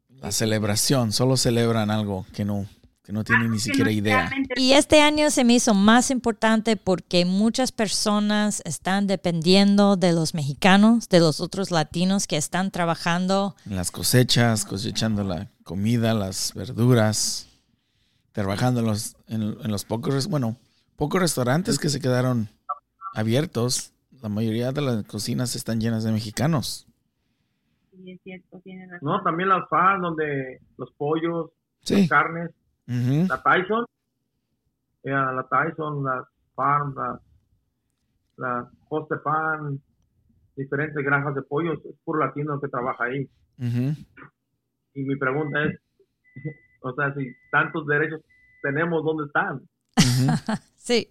la 0.09 0.31
celebración, 0.31 1.11
solo 1.11 1.37
celebran 1.37 1.91
algo 1.91 2.25
que 2.33 2.43
no, 2.43 2.67
que 3.05 3.13
no 3.13 3.23
tienen 3.23 3.51
ni 3.51 3.59
siquiera 3.59 3.91
idea. 3.91 4.31
Y 4.55 4.73
este 4.73 5.01
año 5.01 5.29
se 5.29 5.43
me 5.43 5.53
hizo 5.53 5.75
más 5.75 6.09
importante 6.09 6.75
porque 6.75 7.23
muchas 7.23 7.71
personas 7.71 8.63
están 8.65 9.05
dependiendo 9.05 9.95
de 9.95 10.11
los 10.11 10.33
mexicanos, 10.33 11.07
de 11.07 11.19
los 11.19 11.39
otros 11.39 11.69
latinos 11.69 12.25
que 12.25 12.35
están 12.35 12.71
trabajando. 12.71 13.55
En 13.67 13.75
las 13.75 13.91
cosechas, 13.91 14.65
cosechando 14.65 15.23
la 15.23 15.49
comida, 15.63 16.15
las 16.15 16.53
verduras 16.55 17.47
trabajando 18.31 18.79
en 18.79 18.87
los, 18.87 19.15
en, 19.27 19.71
los 19.71 19.85
pocos, 19.85 20.27
bueno, 20.27 20.57
pocos 20.95 21.21
restaurantes 21.21 21.77
que 21.77 21.89
se 21.89 22.01
quedaron 22.01 22.49
abiertos, 23.13 23.93
la 24.21 24.29
mayoría 24.29 24.71
de 24.71 24.81
las 24.81 25.05
cocinas 25.05 25.55
están 25.55 25.79
llenas 25.79 26.03
de 26.03 26.11
mexicanos. 26.11 26.87
sí, 27.91 28.11
es 28.11 28.19
cierto, 28.23 28.59
tiene 28.63 28.87
razón. 28.87 28.99
No, 29.07 29.21
también 29.21 29.49
las 29.49 29.69
FARM, 29.69 30.01
donde 30.01 30.59
los 30.77 30.91
pollos, 30.93 31.51
Sí. 31.81 31.99
las 31.99 32.09
carnes, 32.09 32.49
La 32.87 33.41
Tyson, 33.41 33.85
eh, 35.03 35.09
la 35.11 35.47
Tyson, 35.49 36.03
las 36.03 36.27
Farm, 36.55 36.93
las, 36.95 37.21
las 38.37 38.67
Foster 38.87 39.19
Farm, 39.23 39.79
diferentes 40.55 41.03
granjas 41.03 41.35
de 41.35 41.41
pollos, 41.41 41.79
es 41.85 41.95
puro 42.03 42.19
latino 42.19 42.59
que 42.59 42.67
trabaja 42.67 43.05
ahí. 43.05 43.29
Ujú. 43.57 43.95
Y 44.93 45.03
mi 45.03 45.15
pregunta 45.15 45.63
es, 45.63 45.79
o 46.81 46.93
sea, 46.93 47.13
si 47.13 47.31
tantos 47.51 47.85
derechos 47.87 48.21
tenemos, 48.61 49.03
¿dónde 49.03 49.25
están? 49.25 49.61
Sí. 50.85 51.09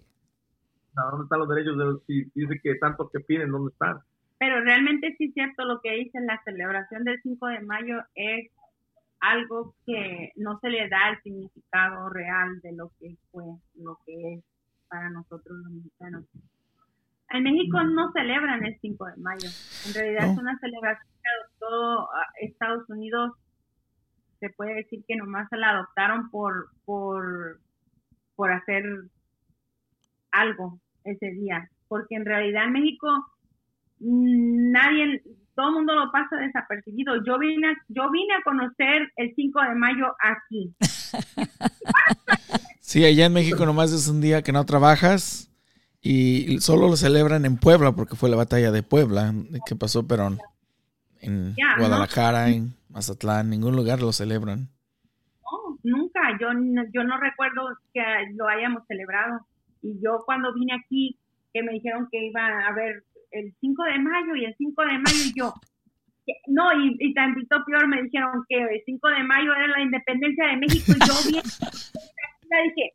¿Dónde 0.93 1.25
están 1.25 1.39
los 1.39 1.49
derechos? 1.49 1.77
De, 1.77 2.05
si 2.07 2.31
dice 2.33 2.61
que 2.63 2.75
tantos 2.75 3.11
que 3.11 3.19
piden, 3.19 3.51
¿dónde 3.51 3.73
están? 3.73 3.99
Pero 4.39 4.61
realmente 4.61 5.13
sí 5.17 5.25
es 5.25 5.33
cierto 5.33 5.65
lo 5.65 5.81
que 5.81 5.91
dicen, 5.91 6.25
la 6.25 6.41
celebración 6.45 7.03
del 7.03 7.21
5 7.21 7.47
de 7.47 7.59
mayo 7.59 7.97
es 8.15 8.49
algo 9.31 9.73
que 9.85 10.31
no 10.35 10.59
se 10.59 10.69
le 10.69 10.87
da 10.89 11.09
el 11.09 11.21
significado 11.23 12.09
real 12.09 12.59
de 12.61 12.73
lo 12.73 12.91
que 12.99 13.15
fue, 13.31 13.43
lo 13.75 13.97
que 14.05 14.33
es 14.35 14.43
para 14.87 15.09
nosotros 15.09 15.57
los 15.63 15.71
mexicanos. 15.71 16.25
En 17.31 17.43
México 17.43 17.83
no 17.83 18.11
celebran 18.11 18.63
el 18.65 18.77
5 18.79 19.05
de 19.07 19.17
mayo, 19.17 19.49
en 19.87 19.93
realidad 19.93 20.27
No. 20.27 20.31
es 20.31 20.37
una 20.37 20.57
celebración 20.59 21.07
que 21.21 21.29
adoptó 21.39 22.01
ah, 22.01 22.27
Estados 22.39 22.87
Unidos, 22.89 23.31
se 24.39 24.49
puede 24.51 24.75
decir 24.75 25.03
que 25.07 25.15
nomás 25.15 25.49
se 25.49 25.57
la 25.57 25.71
adoptaron 25.71 26.29
por, 26.29 26.69
por, 26.85 27.59
por 28.35 28.51
hacer 28.51 28.83
algo 30.31 30.79
ese 31.03 31.31
día, 31.31 31.69
porque 31.87 32.15
en 32.15 32.25
realidad 32.25 32.65
en 32.65 32.73
México 32.73 33.07
mm, 33.99 34.71
nadie, 34.71 35.23
todo 35.55 35.69
el 35.69 35.73
mundo 35.75 35.95
lo 35.95 36.11
pasa 36.11 36.35
desapercibido. 36.37 37.23
Yo 37.25 37.37
vine, 37.39 37.67
a- 37.69 37.83
yo 37.89 38.09
vine 38.11 38.33
a 38.35 38.43
conocer 38.43 39.11
el 39.15 39.33
5 39.35 39.61
de 39.61 39.75
mayo 39.75 40.05
aquí. 40.21 40.73
Sí, 42.81 43.03
allá 43.03 43.25
en 43.25 43.33
México 43.33 43.65
nomás 43.65 43.91
es 43.91 44.07
un 44.07 44.21
día 44.21 44.41
que 44.43 44.51
no 44.51 44.63
trabajas 44.65 45.51
y 46.01 46.59
solo 46.59 46.87
lo 46.87 46.95
celebran 46.95 47.43
en 47.43 47.57
Puebla 47.57 47.91
porque 47.93 48.15
fue 48.15 48.29
la 48.29 48.37
batalla 48.37 48.71
de 48.71 48.83
Puebla 48.83 49.33
que 49.65 49.75
pasó, 49.75 50.07
pero 50.07 50.37
en-. 51.19 51.55
Guadalajara, 51.79 52.49
en 52.49 52.75
Mazatlán, 52.89 53.49
ningún 53.49 53.75
lugar 53.75 54.01
lo 54.01 54.13
celebran. 54.13 54.69
No, 55.41 55.79
nunca, 55.83 56.21
yo, 56.39 56.47
yo 56.93 57.03
no 57.03 57.19
recuerdo 57.19 57.63
que 57.93 58.01
lo 58.35 58.47
hayamos 58.47 58.83
celebrado. 58.87 59.41
Y 59.81 59.99
yo 60.01 60.21
cuando 60.25 60.53
vine 60.53 60.73
aquí, 60.73 61.17
que 61.53 61.63
me 61.63 61.73
dijeron 61.73 62.07
que 62.11 62.27
iba 62.27 62.41
a 62.45 62.67
haber 62.67 63.03
el 63.39 63.53
5 63.59 63.83
de 63.83 63.99
mayo 63.99 64.35
y 64.35 64.45
el 64.45 64.55
5 64.57 64.81
de 64.83 64.97
mayo, 64.99 65.23
y 65.25 65.33
yo, 65.37 65.53
no, 66.47 66.73
y, 66.73 66.95
y 66.99 67.13
tantito 67.13 67.63
peor 67.65 67.87
me 67.87 68.01
dijeron 68.03 68.43
que 68.49 68.57
el 68.61 68.81
5 68.85 69.07
de 69.09 69.23
mayo 69.23 69.53
era 69.53 69.67
la 69.67 69.81
independencia 69.81 70.47
de 70.47 70.57
México, 70.57 70.91
y 70.95 70.99
yo 71.07 71.13
bien, 71.29 71.43
dije, 72.63 72.91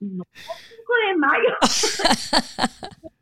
no, 0.00 0.24
5 0.34 0.92
de 1.08 1.16
mayo. 1.16 1.56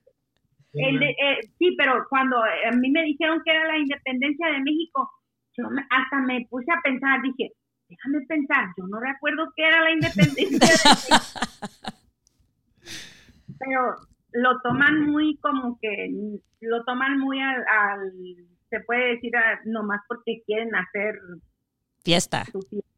El 0.72 1.00
de- 1.00 1.10
eh, 1.10 1.40
sí, 1.58 1.74
pero 1.76 2.06
cuando 2.08 2.36
eh, 2.46 2.68
a 2.68 2.76
mí 2.76 2.90
me 2.92 3.02
dijeron 3.02 3.42
que 3.44 3.50
era 3.50 3.66
la 3.66 3.76
independencia 3.78 4.46
de 4.52 4.60
México, 4.60 5.10
yo 5.56 5.68
me- 5.68 5.84
hasta 5.90 6.20
me 6.20 6.46
puse 6.48 6.70
a 6.70 6.80
pensar, 6.80 7.20
dije, 7.22 7.50
déjame 7.88 8.20
pensar, 8.28 8.68
yo 8.78 8.86
no 8.86 9.00
recuerdo 9.00 9.52
que 9.56 9.64
era 9.64 9.82
la 9.82 9.90
independencia 9.90 10.46
de 10.68 10.90
México. 10.90 11.16
Pero 13.58 13.96
lo 14.32 14.60
toman 14.60 15.06
muy 15.06 15.36
como 15.38 15.78
que, 15.80 16.10
lo 16.60 16.84
toman 16.84 17.18
muy 17.18 17.40
al, 17.40 17.64
al- 17.68 18.12
se 18.68 18.80
puede 18.80 19.14
decir, 19.14 19.36
a- 19.36 19.60
nomás 19.64 20.00
porque 20.08 20.42
quieren 20.46 20.74
hacer 20.74 21.18
Fiesta. 22.04 22.44
su 22.46 22.60
fiesta. 22.62 22.88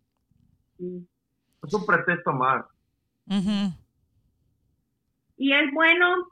Sí. 0.79 1.07
Es 1.65 1.75
un 1.75 1.87
pretexto 1.87 2.33
más. 2.33 2.65
Y 5.37 5.53
es 5.53 5.73
bueno 5.73 6.29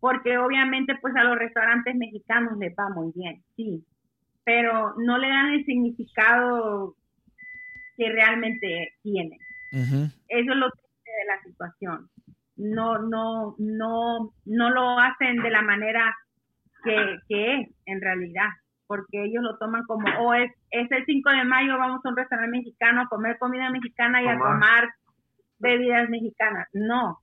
porque 0.00 0.38
obviamente 0.38 0.94
pues 1.00 1.14
a 1.16 1.24
los 1.24 1.36
restaurantes 1.38 1.94
mexicanos 1.96 2.56
les 2.58 2.72
va 2.74 2.88
muy 2.90 3.12
bien, 3.14 3.42
sí, 3.56 3.84
pero 4.44 4.94
no 4.98 5.18
le 5.18 5.28
dan 5.28 5.54
el 5.54 5.64
significado 5.64 6.94
que 7.96 8.10
realmente 8.12 8.94
tiene. 9.02 9.38
Eso 9.72 10.10
es 10.28 10.56
lo 10.56 10.70
triste 10.70 11.10
de 11.10 11.26
la 11.26 11.42
situación. 11.42 12.10
No, 12.58 12.98
no, 12.98 13.54
no, 13.58 14.32
no 14.44 14.70
lo 14.70 14.98
hacen 14.98 15.36
de 15.42 15.50
la 15.50 15.62
manera 15.62 16.14
que, 16.84 17.18
que 17.28 17.54
es 17.54 17.68
en 17.86 18.00
realidad, 18.00 18.48
porque 18.86 19.24
ellos 19.24 19.42
lo 19.42 19.56
toman 19.58 19.84
como, 19.84 20.06
oh, 20.20 20.34
es, 20.34 20.50
es 20.70 20.90
el 20.90 21.04
5 21.06 21.30
de 21.30 21.44
mayo, 21.44 21.78
vamos 21.78 22.04
a 22.04 22.08
un 22.08 22.16
restaurante 22.16 22.58
mexicano 22.58 23.02
a 23.02 23.08
comer 23.08 23.38
comida 23.38 23.70
mexicana 23.70 24.22
y 24.22 24.26
a 24.28 24.32
Tomar. 24.32 24.52
tomar 24.52 24.88
bebidas 25.58 26.08
mexicanas. 26.10 26.68
No, 26.72 27.18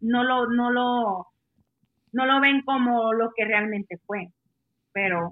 no 0.00 0.24
lo, 0.24 0.48
no 0.48 0.70
lo, 0.70 1.26
no 2.12 2.26
lo 2.26 2.40
ven 2.40 2.62
como 2.62 3.12
lo 3.12 3.30
que 3.36 3.44
realmente 3.44 3.98
fue. 4.06 4.28
Pero 4.92 5.30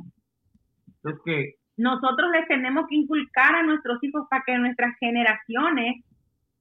Es 1.05 1.15
que 1.25 1.55
nosotros 1.77 2.31
les 2.33 2.47
tenemos 2.49 2.87
que 2.89 2.97
inculcar 2.97 3.55
a 3.55 3.63
nuestros 3.63 4.03
hijos 4.03 4.27
para 4.29 4.43
que 4.45 4.59
nuestras 4.59 4.97
generaciones, 4.99 6.05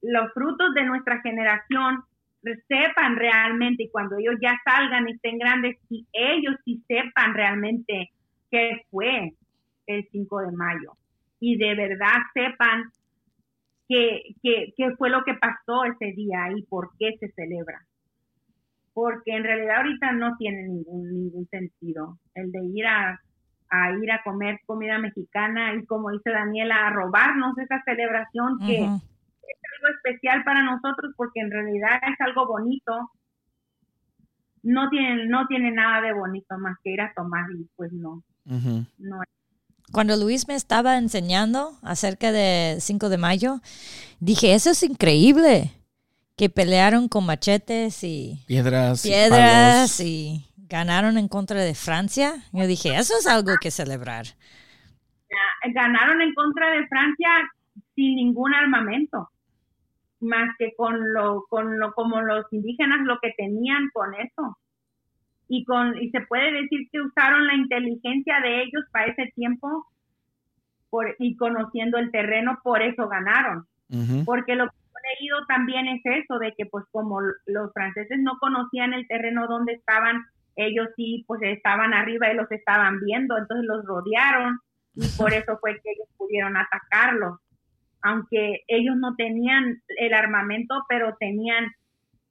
los 0.01 0.31
frutos 0.33 0.73
de 0.73 0.83
nuestra 0.85 1.21
generación, 1.21 2.03
sepan 2.67 3.15
realmente 3.15 3.83
y 3.83 3.89
cuando 3.89 4.17
ellos 4.17 4.35
ya 4.41 4.59
salgan 4.65 5.07
y 5.07 5.13
estén 5.13 5.37
grandes, 5.37 5.77
y 5.89 6.07
ellos 6.11 6.55
sí 6.65 6.83
sepan 6.87 7.33
realmente 7.33 8.11
qué 8.49 8.81
fue 8.89 9.33
el 9.87 10.07
5 10.11 10.41
de 10.41 10.51
mayo 10.51 10.93
y 11.39 11.57
de 11.57 11.75
verdad 11.75 12.17
sepan 12.33 12.83
qué, 13.87 14.21
qué, 14.41 14.73
qué 14.77 14.95
fue 14.95 15.09
lo 15.09 15.23
que 15.23 15.33
pasó 15.33 15.83
ese 15.85 16.13
día 16.13 16.51
y 16.55 16.61
por 16.63 16.91
qué 16.97 17.17
se 17.19 17.29
celebra. 17.31 17.81
Porque 18.93 19.35
en 19.35 19.43
realidad 19.43 19.77
ahorita 19.77 20.11
no 20.13 20.35
tiene 20.37 20.63
ningún, 20.63 21.09
ningún 21.09 21.47
sentido 21.47 22.19
el 22.35 22.51
de 22.51 22.63
ir 22.63 22.85
a, 22.85 23.19
ir 24.01 24.11
a 24.11 24.21
comer 24.23 24.59
comida 24.65 24.97
mexicana 24.99 25.73
y 25.75 25.85
como 25.85 26.11
dice 26.11 26.29
Daniela, 26.29 26.87
a 26.87 26.89
robarnos 26.91 27.57
esa 27.57 27.81
celebración 27.83 28.59
que. 28.59 28.87
Es 29.51 29.59
algo 29.77 29.95
especial 29.95 30.43
para 30.43 30.63
nosotros 30.63 31.13
porque 31.15 31.41
en 31.41 31.51
realidad 31.51 31.99
es 32.07 32.19
algo 32.21 32.47
bonito. 32.47 33.11
No 34.63 34.89
tiene, 34.89 35.25
no 35.25 35.47
tiene 35.47 35.71
nada 35.71 36.01
de 36.01 36.13
bonito 36.13 36.57
más 36.57 36.77
que 36.83 36.91
ir 36.91 37.01
a 37.01 37.13
tomar 37.15 37.45
y 37.51 37.67
pues 37.75 37.91
no, 37.93 38.23
no 38.45 39.21
Cuando 39.91 40.15
Luis 40.17 40.47
me 40.47 40.53
estaba 40.53 40.97
enseñando 40.97 41.79
acerca 41.81 42.31
de 42.31 42.77
5 42.79 43.09
de 43.09 43.17
mayo, 43.17 43.59
dije, 44.19 44.53
eso 44.53 44.69
es 44.71 44.83
increíble. 44.83 45.71
Que 46.37 46.49
pelearon 46.49 47.07
con 47.07 47.25
machetes 47.25 48.03
y 48.03 48.43
Piedras, 48.47 49.03
piedras 49.03 49.99
y 49.99 50.51
ganaron 50.71 51.17
en 51.17 51.27
contra 51.27 51.61
de 51.61 51.75
Francia. 51.75 52.43
Yo 52.51 52.65
dije, 52.65 52.95
eso 52.95 53.13
es 53.19 53.27
algo 53.27 53.51
que 53.61 53.69
celebrar. 53.69 54.25
ganaron 55.73 56.21
en 56.21 56.33
contra 56.33 56.71
de 56.71 56.87
Francia 56.87 57.29
sin 57.95 58.15
ningún 58.15 58.53
armamento, 58.53 59.29
más 60.21 60.49
que 60.57 60.73
con 60.75 61.13
lo, 61.13 61.45
con 61.49 61.79
lo, 61.79 61.93
como 61.93 62.21
los 62.21 62.45
indígenas 62.51 63.01
lo 63.05 63.19
que 63.19 63.33
tenían 63.37 63.89
con 63.93 64.13
eso. 64.15 64.57
Y 65.47 65.65
con, 65.65 66.01
y 66.01 66.09
se 66.11 66.21
puede 66.21 66.51
decir 66.53 66.87
que 66.91 67.01
usaron 67.01 67.45
la 67.45 67.55
inteligencia 67.55 68.39
de 68.39 68.61
ellos 68.61 68.83
para 68.91 69.07
ese 69.07 69.31
tiempo 69.35 69.85
por, 70.89 71.15
y 71.19 71.35
conociendo 71.35 71.97
el 71.97 72.11
terreno, 72.11 72.59
por 72.63 72.81
eso 72.81 73.07
ganaron. 73.07 73.65
Porque 74.25 74.55
lo 74.55 74.67
que 74.67 74.71
he 74.71 75.19
leído 75.19 75.45
también 75.47 75.87
es 75.89 76.01
eso, 76.05 76.39
de 76.39 76.53
que 76.53 76.65
pues 76.65 76.85
como 76.91 77.19
los 77.45 77.73
franceses 77.73 78.19
no 78.21 78.37
conocían 78.39 78.93
el 78.93 79.05
terreno 79.07 79.47
donde 79.47 79.73
estaban, 79.73 80.23
ellos 80.55 80.87
sí 80.95 81.25
pues 81.27 81.41
estaban 81.43 81.93
arriba 81.93 82.31
y 82.31 82.35
los 82.35 82.49
estaban 82.51 83.01
viendo, 83.01 83.37
entonces 83.37 83.65
los 83.65 83.85
rodearon 83.85 84.59
y 84.95 85.07
por 85.17 85.33
eso 85.33 85.57
fue 85.59 85.73
que 85.73 85.91
ellos 85.91 86.07
pudieron 86.17 86.55
atacarlos. 86.55 87.39
Aunque 88.03 88.61
ellos 88.67 88.95
no 88.97 89.15
tenían 89.15 89.81
el 89.97 90.13
armamento, 90.13 90.83
pero 90.89 91.15
tenían 91.19 91.65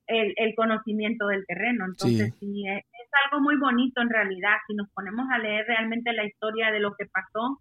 el, 0.07 0.33
el 0.37 0.55
conocimiento 0.55 1.27
del 1.29 1.45
terreno. 1.47 1.85
Entonces 1.87 2.35
sí, 2.41 2.67
es, 2.67 2.79
es 2.79 3.11
algo 3.27 3.43
muy 3.43 3.57
bonito 3.57 4.01
en 4.03 4.11
realidad. 4.11 4.57
Si 4.67 4.75
nos 4.75 4.91
ponemos 4.91 5.27
a 5.31 5.39
leer 5.39 5.67
realmente 5.67 6.13
la 6.13 6.25
historia 6.25 6.71
de 6.71 6.81
lo 6.81 6.95
que 6.95 7.07
pasó, 7.07 7.61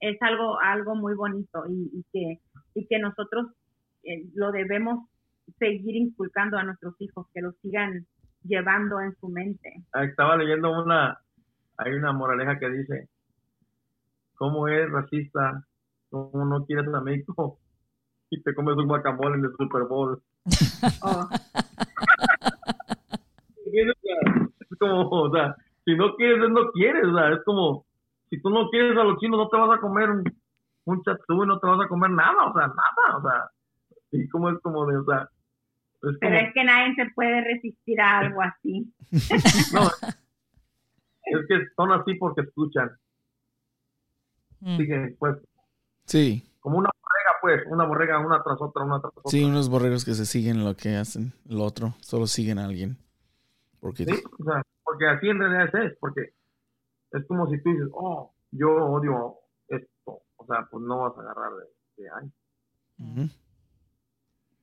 es 0.00 0.16
algo, 0.20 0.60
algo 0.60 0.94
muy 0.94 1.14
bonito 1.14 1.64
y, 1.68 1.90
y 1.92 2.04
que, 2.12 2.40
y 2.74 2.86
que 2.86 2.98
nosotros 2.98 3.46
eh, 4.04 4.24
lo 4.34 4.52
debemos 4.52 5.08
seguir 5.58 5.96
inculcando 5.96 6.58
a 6.58 6.62
nuestros 6.62 6.94
hijos, 7.00 7.26
que 7.32 7.40
lo 7.40 7.52
sigan 7.62 8.06
llevando 8.44 9.00
en 9.00 9.14
su 9.16 9.28
mente. 9.28 9.72
ah, 9.92 10.04
estaba 10.04 10.36
leyendo 10.36 10.70
una, 10.70 11.18
hay 11.76 11.92
una 11.92 12.12
moraleja 12.12 12.58
que 12.58 12.70
dice, 12.70 13.08
¿cómo 14.34 14.68
es 14.68 14.88
racista? 14.90 15.64
¿Cómo 16.10 16.44
no 16.44 16.64
quieres 16.64 16.92
a 16.92 17.00
México? 17.00 17.58
Y 18.30 18.42
te 18.42 18.54
comes 18.54 18.76
un 18.76 18.88
guacamole 18.88 19.36
en 19.36 19.44
el 19.44 19.52
Super 19.56 19.84
Bowl. 19.84 20.22
Oh, 21.02 21.28
sea, 21.28 21.38
Es 24.70 24.78
como, 24.78 25.08
o 25.08 25.30
sea, 25.32 25.56
si 25.84 25.94
no 25.94 26.14
quieres, 26.16 26.44
es 26.44 26.50
no 26.50 26.70
quieres, 26.72 27.04
o 27.06 27.14
sea, 27.14 27.32
es 27.32 27.42
como, 27.44 27.86
si 28.30 28.40
tú 28.40 28.50
no 28.50 28.68
quieres 28.70 28.96
a 28.96 29.04
los 29.04 29.18
chinos, 29.18 29.38
no 29.38 29.48
te 29.48 29.56
vas 29.56 29.76
a 29.76 29.80
comer 29.80 30.10
un, 30.10 30.24
un 30.84 31.02
chatú 31.02 31.44
y 31.44 31.46
no 31.46 31.58
te 31.58 31.66
vas 31.66 31.80
a 31.84 31.88
comer 31.88 32.10
nada, 32.10 32.46
o 32.46 32.52
sea, 32.52 32.66
nada, 32.66 33.18
o 33.18 33.22
sea, 33.22 33.50
y 34.12 34.28
como 34.28 34.50
es 34.50 34.58
como 34.62 34.86
de, 34.86 34.98
o 34.98 35.04
sea, 35.04 35.28
es 36.02 36.16
Pero 36.20 36.36
es 36.36 36.54
que 36.54 36.64
nadie 36.64 36.94
se 36.94 37.10
puede 37.14 37.40
resistir 37.42 38.00
a 38.00 38.20
algo 38.20 38.40
así. 38.42 38.92
no, 39.72 39.82
es 41.24 41.46
que 41.48 41.66
son 41.76 41.92
así 41.92 42.14
porque 42.14 42.42
escuchan. 42.42 42.90
Mm. 44.60 44.78
pues. 45.18 45.36
Sí. 46.08 46.42
Como 46.60 46.78
una 46.78 46.88
borrega, 46.88 47.30
pues, 47.42 47.62
una 47.70 47.84
borrega 47.84 48.18
una 48.18 48.42
tras 48.42 48.60
otra, 48.60 48.82
una 48.82 49.00
tras 49.00 49.12
otra. 49.14 49.30
Sí, 49.30 49.44
unos 49.44 49.68
borregos 49.68 50.04
que 50.04 50.14
se 50.14 50.24
siguen 50.24 50.64
lo 50.64 50.74
que 50.74 50.96
hacen, 50.96 51.34
el 51.48 51.60
otro, 51.60 51.94
solo 52.00 52.26
siguen 52.26 52.58
a 52.58 52.64
alguien. 52.64 52.96
Porque... 53.78 54.04
Sí, 54.06 54.22
o 54.38 54.44
sea, 54.44 54.62
porque 54.82 55.06
así 55.06 55.28
en 55.28 55.38
realidad 55.38 55.84
es, 55.84 55.96
porque 56.00 56.32
es 57.12 57.26
como 57.26 57.46
si 57.50 57.62
tú 57.62 57.70
dices, 57.70 57.88
oh, 57.92 58.32
yo 58.52 58.74
odio 58.74 59.34
esto, 59.68 60.22
o 60.36 60.46
sea, 60.46 60.66
pues 60.70 60.82
no 60.82 61.02
vas 61.02 61.16
a 61.18 61.20
agarrar 61.20 61.52
de, 61.52 62.02
de 62.02 62.10
ahí. 62.10 63.30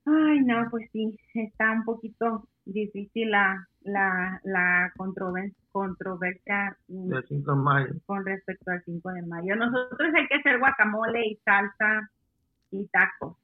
Ay, 0.05 0.41
no, 0.41 0.67
pues 0.71 0.89
sí, 0.91 1.17
está 1.35 1.71
un 1.71 1.85
poquito 1.85 2.47
difícil 2.65 3.29
la, 3.29 3.67
la, 3.81 4.41
la 4.43 4.91
controversia, 4.97 5.64
controversia 5.75 6.77
mm, 6.87 7.09
de 7.09 7.55
mayo. 7.55 7.93
con 8.05 8.25
respecto 8.25 8.71
al 8.71 8.81
5 8.85 9.09
de 9.11 9.21
mayo. 9.23 9.57
Nosotros 9.57 10.09
hay 10.15 10.25
que 10.29 10.35
hacer 10.35 10.57
guacamole 10.57 11.27
y 11.27 11.35
salsa 11.43 12.09
y 12.71 12.87
tacos. 12.87 13.35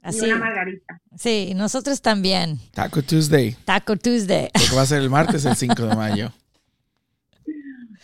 Así. 0.00 0.28
Y 0.28 0.30
una 0.30 0.44
margarita. 0.44 1.00
Sí, 1.16 1.54
nosotros 1.56 2.00
también. 2.00 2.58
Taco 2.72 3.02
Tuesday. 3.02 3.56
Taco 3.64 3.96
Tuesday. 3.96 4.48
Porque 4.52 4.76
va 4.76 4.82
a 4.82 4.86
ser 4.86 5.02
el 5.02 5.10
martes 5.10 5.44
el 5.44 5.56
5 5.56 5.82
de 5.82 5.96
mayo. 5.96 6.28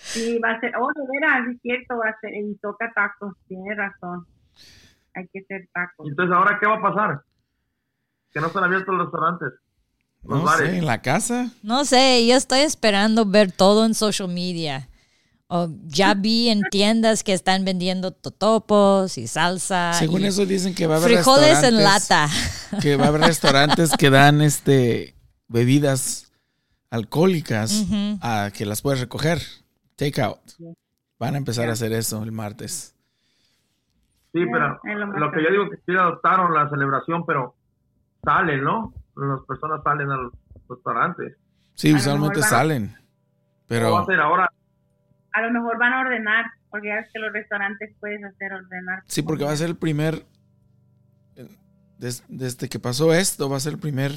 Sí, 0.01 0.39
va 0.39 0.53
a 0.53 0.61
ser, 0.61 0.73
oh, 0.81 0.89
de 0.95 1.03
veras, 1.13 1.49
es 1.49 1.61
cierto, 1.61 1.99
va 1.99 2.09
a 2.09 2.21
ser, 2.21 2.33
y 2.33 2.55
toca 2.63 2.91
tacos, 2.95 3.35
tiene 3.47 3.75
razón. 3.75 4.25
Hay 5.15 5.27
que 5.29 5.41
hacer 5.41 5.69
tacos. 5.75 6.09
Entonces, 6.09 6.35
¿ahora 6.35 6.57
qué 6.59 6.67
va 6.67 6.77
a 6.77 6.81
pasar? 6.81 7.21
Que 8.31 8.41
no 8.41 8.47
están 8.47 8.65
abiertos 8.65 8.95
los 8.95 9.07
restaurantes. 9.07 9.53
No 10.23 10.57
sé, 10.57 10.77
en 10.79 10.87
la 10.87 11.01
casa. 11.03 11.51
No 11.63 11.85
sé, 11.85 12.27
yo 12.27 12.37
estoy 12.37 12.61
esperando 12.61 13.25
ver 13.25 13.53
todo 13.53 13.87
en 13.87 13.95
social 13.95 14.29
media. 14.29 14.89
O 15.51 15.71
ya 15.87 16.13
vi 16.13 16.51
en 16.51 16.61
tiendas 16.71 17.25
que 17.25 17.33
están 17.33 17.65
vendiendo 17.65 18.11
totopos 18.11 19.17
y 19.17 19.27
salsa. 19.27 19.95
Según 19.95 20.25
eso 20.25 20.45
dicen 20.45 20.75
que 20.75 20.87
va 20.87 20.97
a 20.97 20.99
haber 20.99 21.11
frijoles 21.11 21.63
en 21.63 21.83
lata. 21.83 22.29
Que 22.83 22.97
va 22.97 23.07
a 23.07 23.09
haber 23.09 23.23
restaurantes 23.23 23.93
que 23.97 24.11
dan 24.11 24.43
este 24.43 25.15
bebidas 25.47 26.31
alcohólicas 26.91 27.87
a 28.21 28.51
que 28.55 28.67
las 28.67 28.83
puedes 28.83 29.01
recoger. 29.01 29.41
Take 29.97 30.21
out. 30.21 30.39
Van 31.19 31.35
a 31.35 31.39
empezar 31.39 31.69
a 31.71 31.73
hacer 31.73 31.93
eso 31.93 32.23
el 32.23 32.31
martes. 32.31 32.95
Sí, 34.33 34.41
pero 34.53 34.79
lo 35.19 35.33
que 35.33 35.43
yo 35.43 35.51
digo 35.51 35.71
que 35.71 35.77
sí 35.87 35.97
adoptaron 35.97 36.55
la 36.55 36.69
celebración, 36.69 37.25
pero 37.25 37.55
salen, 38.23 38.63
¿no? 38.63 38.93
Las 39.19 39.43
personas 39.43 39.83
salen 39.83 40.11
a 40.11 40.17
los 40.17 40.33
restaurantes. 40.69 41.37
Sí, 41.75 41.93
usualmente 41.93 42.41
salen. 42.43 42.97
Pero... 43.67 43.93
va 43.93 43.99
a 43.99 44.03
hacer 44.03 44.21
ahora? 44.21 44.53
A 45.33 45.43
lo 45.43 45.51
mejor 45.53 45.79
van 45.79 45.93
a 45.93 46.01
ordenar, 46.01 46.47
porque 46.71 46.89
ya 46.89 47.01
es 47.01 47.13
que 47.13 47.19
los 47.19 47.33
restaurantes 47.33 47.95
puedes 48.01 48.23
hacer 48.25 48.53
ordenar. 48.53 49.03
Sí, 49.07 49.23
porque 49.23 49.45
va 49.45 49.53
a 49.53 49.57
ser 49.57 49.71
el 49.71 49.77
primer... 49.77 50.25
Desde, 51.99 52.69
que 52.69 52.79
pasó 52.79 53.13
esto, 53.13 53.51
va 53.51 53.57
a 53.57 53.61
ser 53.61 53.75
el 53.75 53.79
primer... 53.79 54.13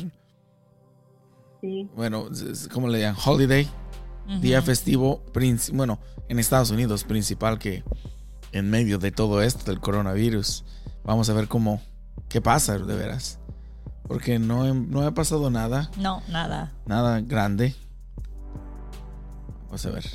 Sí. 1.61 1.89
Bueno, 1.95 2.27
como 2.71 2.87
le 2.87 2.99
llaman? 2.99 3.21
Holiday. 3.25 3.67
Día 4.39 4.61
festivo, 4.61 5.25
bueno, 5.73 5.99
en 6.29 6.39
Estados 6.39 6.71
Unidos, 6.71 7.03
principal 7.03 7.59
que 7.59 7.83
en 8.53 8.69
medio 8.69 8.97
de 8.97 9.11
todo 9.11 9.41
esto 9.41 9.69
del 9.69 9.81
coronavirus. 9.81 10.63
Vamos 11.03 11.29
a 11.29 11.33
ver 11.33 11.47
cómo, 11.49 11.81
qué 12.29 12.39
pasa 12.39 12.77
de 12.77 12.95
veras. 12.95 13.40
Porque 14.07 14.39
no, 14.39 14.73
no 14.73 15.01
ha 15.03 15.11
pasado 15.11 15.49
nada. 15.49 15.89
No, 15.97 16.21
nada. 16.27 16.71
Nada 16.85 17.21
grande. 17.21 17.75
Vamos 19.65 19.85
a 19.85 19.89
ver. 19.91 20.05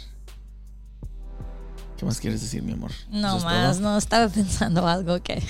¿Qué 1.97 2.05
más 2.05 2.21
quieres 2.21 2.43
decir, 2.43 2.63
mi 2.63 2.73
amor? 2.73 2.91
No 3.11 3.39
más, 3.41 3.81
no, 3.81 3.97
estaba 3.97 4.29
pensando 4.33 4.87
algo 4.87 5.23
que 5.23 5.43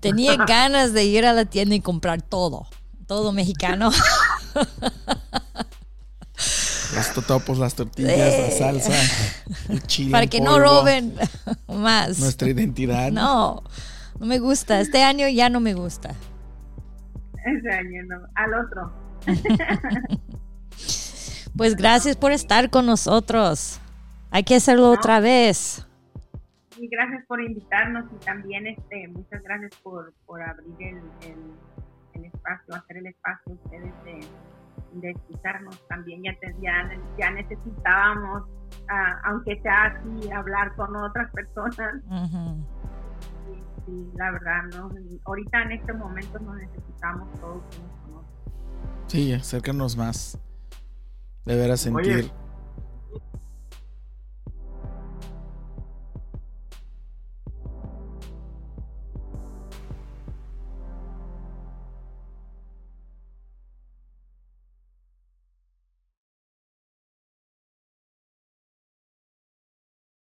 tenía 0.00 0.36
ganas 0.46 0.92
de 0.92 1.04
ir 1.04 1.24
a 1.24 1.32
la 1.32 1.46
tienda 1.46 1.74
y 1.74 1.80
comprar 1.80 2.20
todo, 2.20 2.66
todo 3.06 3.32
mexicano. 3.32 3.90
Los 6.94 7.14
totopos, 7.14 7.56
las 7.58 7.74
tortillas, 7.74 8.18
la 8.18 8.50
salsa, 8.50 8.92
el 9.68 9.80
chile. 9.86 10.10
Para 10.10 10.26
que 10.26 10.40
no 10.40 10.58
roben 10.58 11.14
más. 11.68 12.18
Nuestra 12.18 12.48
identidad. 12.48 13.12
No, 13.12 13.62
no 14.18 14.26
me 14.26 14.40
gusta. 14.40 14.80
Este 14.80 15.04
año 15.04 15.28
ya 15.28 15.48
no 15.48 15.60
me 15.60 15.72
gusta. 15.72 16.16
Ese 17.44 17.70
año 17.70 18.02
no, 18.04 18.26
al 18.34 18.54
otro. 18.54 18.92
pues 21.56 21.76
gracias 21.76 22.16
por 22.16 22.32
estar 22.32 22.70
con 22.70 22.86
nosotros. 22.86 23.80
Hay 24.30 24.44
que 24.44 24.56
hacerlo 24.56 24.90
otra 24.90 25.20
vez. 25.20 25.86
Y 26.76 26.88
gracias 26.88 27.24
por 27.26 27.42
invitarnos 27.42 28.06
y 28.12 28.24
también 28.24 28.66
este 28.66 29.08
muchas 29.08 29.42
gracias 29.42 29.72
por, 29.82 30.14
por 30.24 30.40
abrir 30.40 30.74
el, 30.80 31.02
el, 32.14 32.24
espacio, 32.24 32.74
hacer 32.74 32.96
el 32.98 33.06
espacio 33.06 33.52
ustedes 33.52 33.92
de, 34.04 34.20
de 35.00 35.10
escucharnos 35.10 35.86
también. 35.88 36.22
Ya, 36.22 36.32
ya, 36.62 36.90
ya 37.18 37.30
necesitábamos, 37.32 38.44
ah, 38.88 39.20
aunque 39.24 39.60
sea 39.60 39.84
así, 39.84 40.30
hablar 40.30 40.74
con 40.76 40.96
otras 40.96 41.30
personas 41.32 42.02
la 44.16 44.30
verdad, 44.30 44.62
¿no? 44.74 44.90
Ahorita 45.24 45.62
en 45.62 45.72
este 45.72 45.92
momento 45.92 46.38
nos 46.38 46.56
necesitamos 46.56 47.28
todos 47.40 47.62
Sí, 49.06 49.32
acercarnos 49.32 49.96
más. 49.96 50.38
De 51.44 51.56
veras 51.56 51.80
sentir 51.80 52.30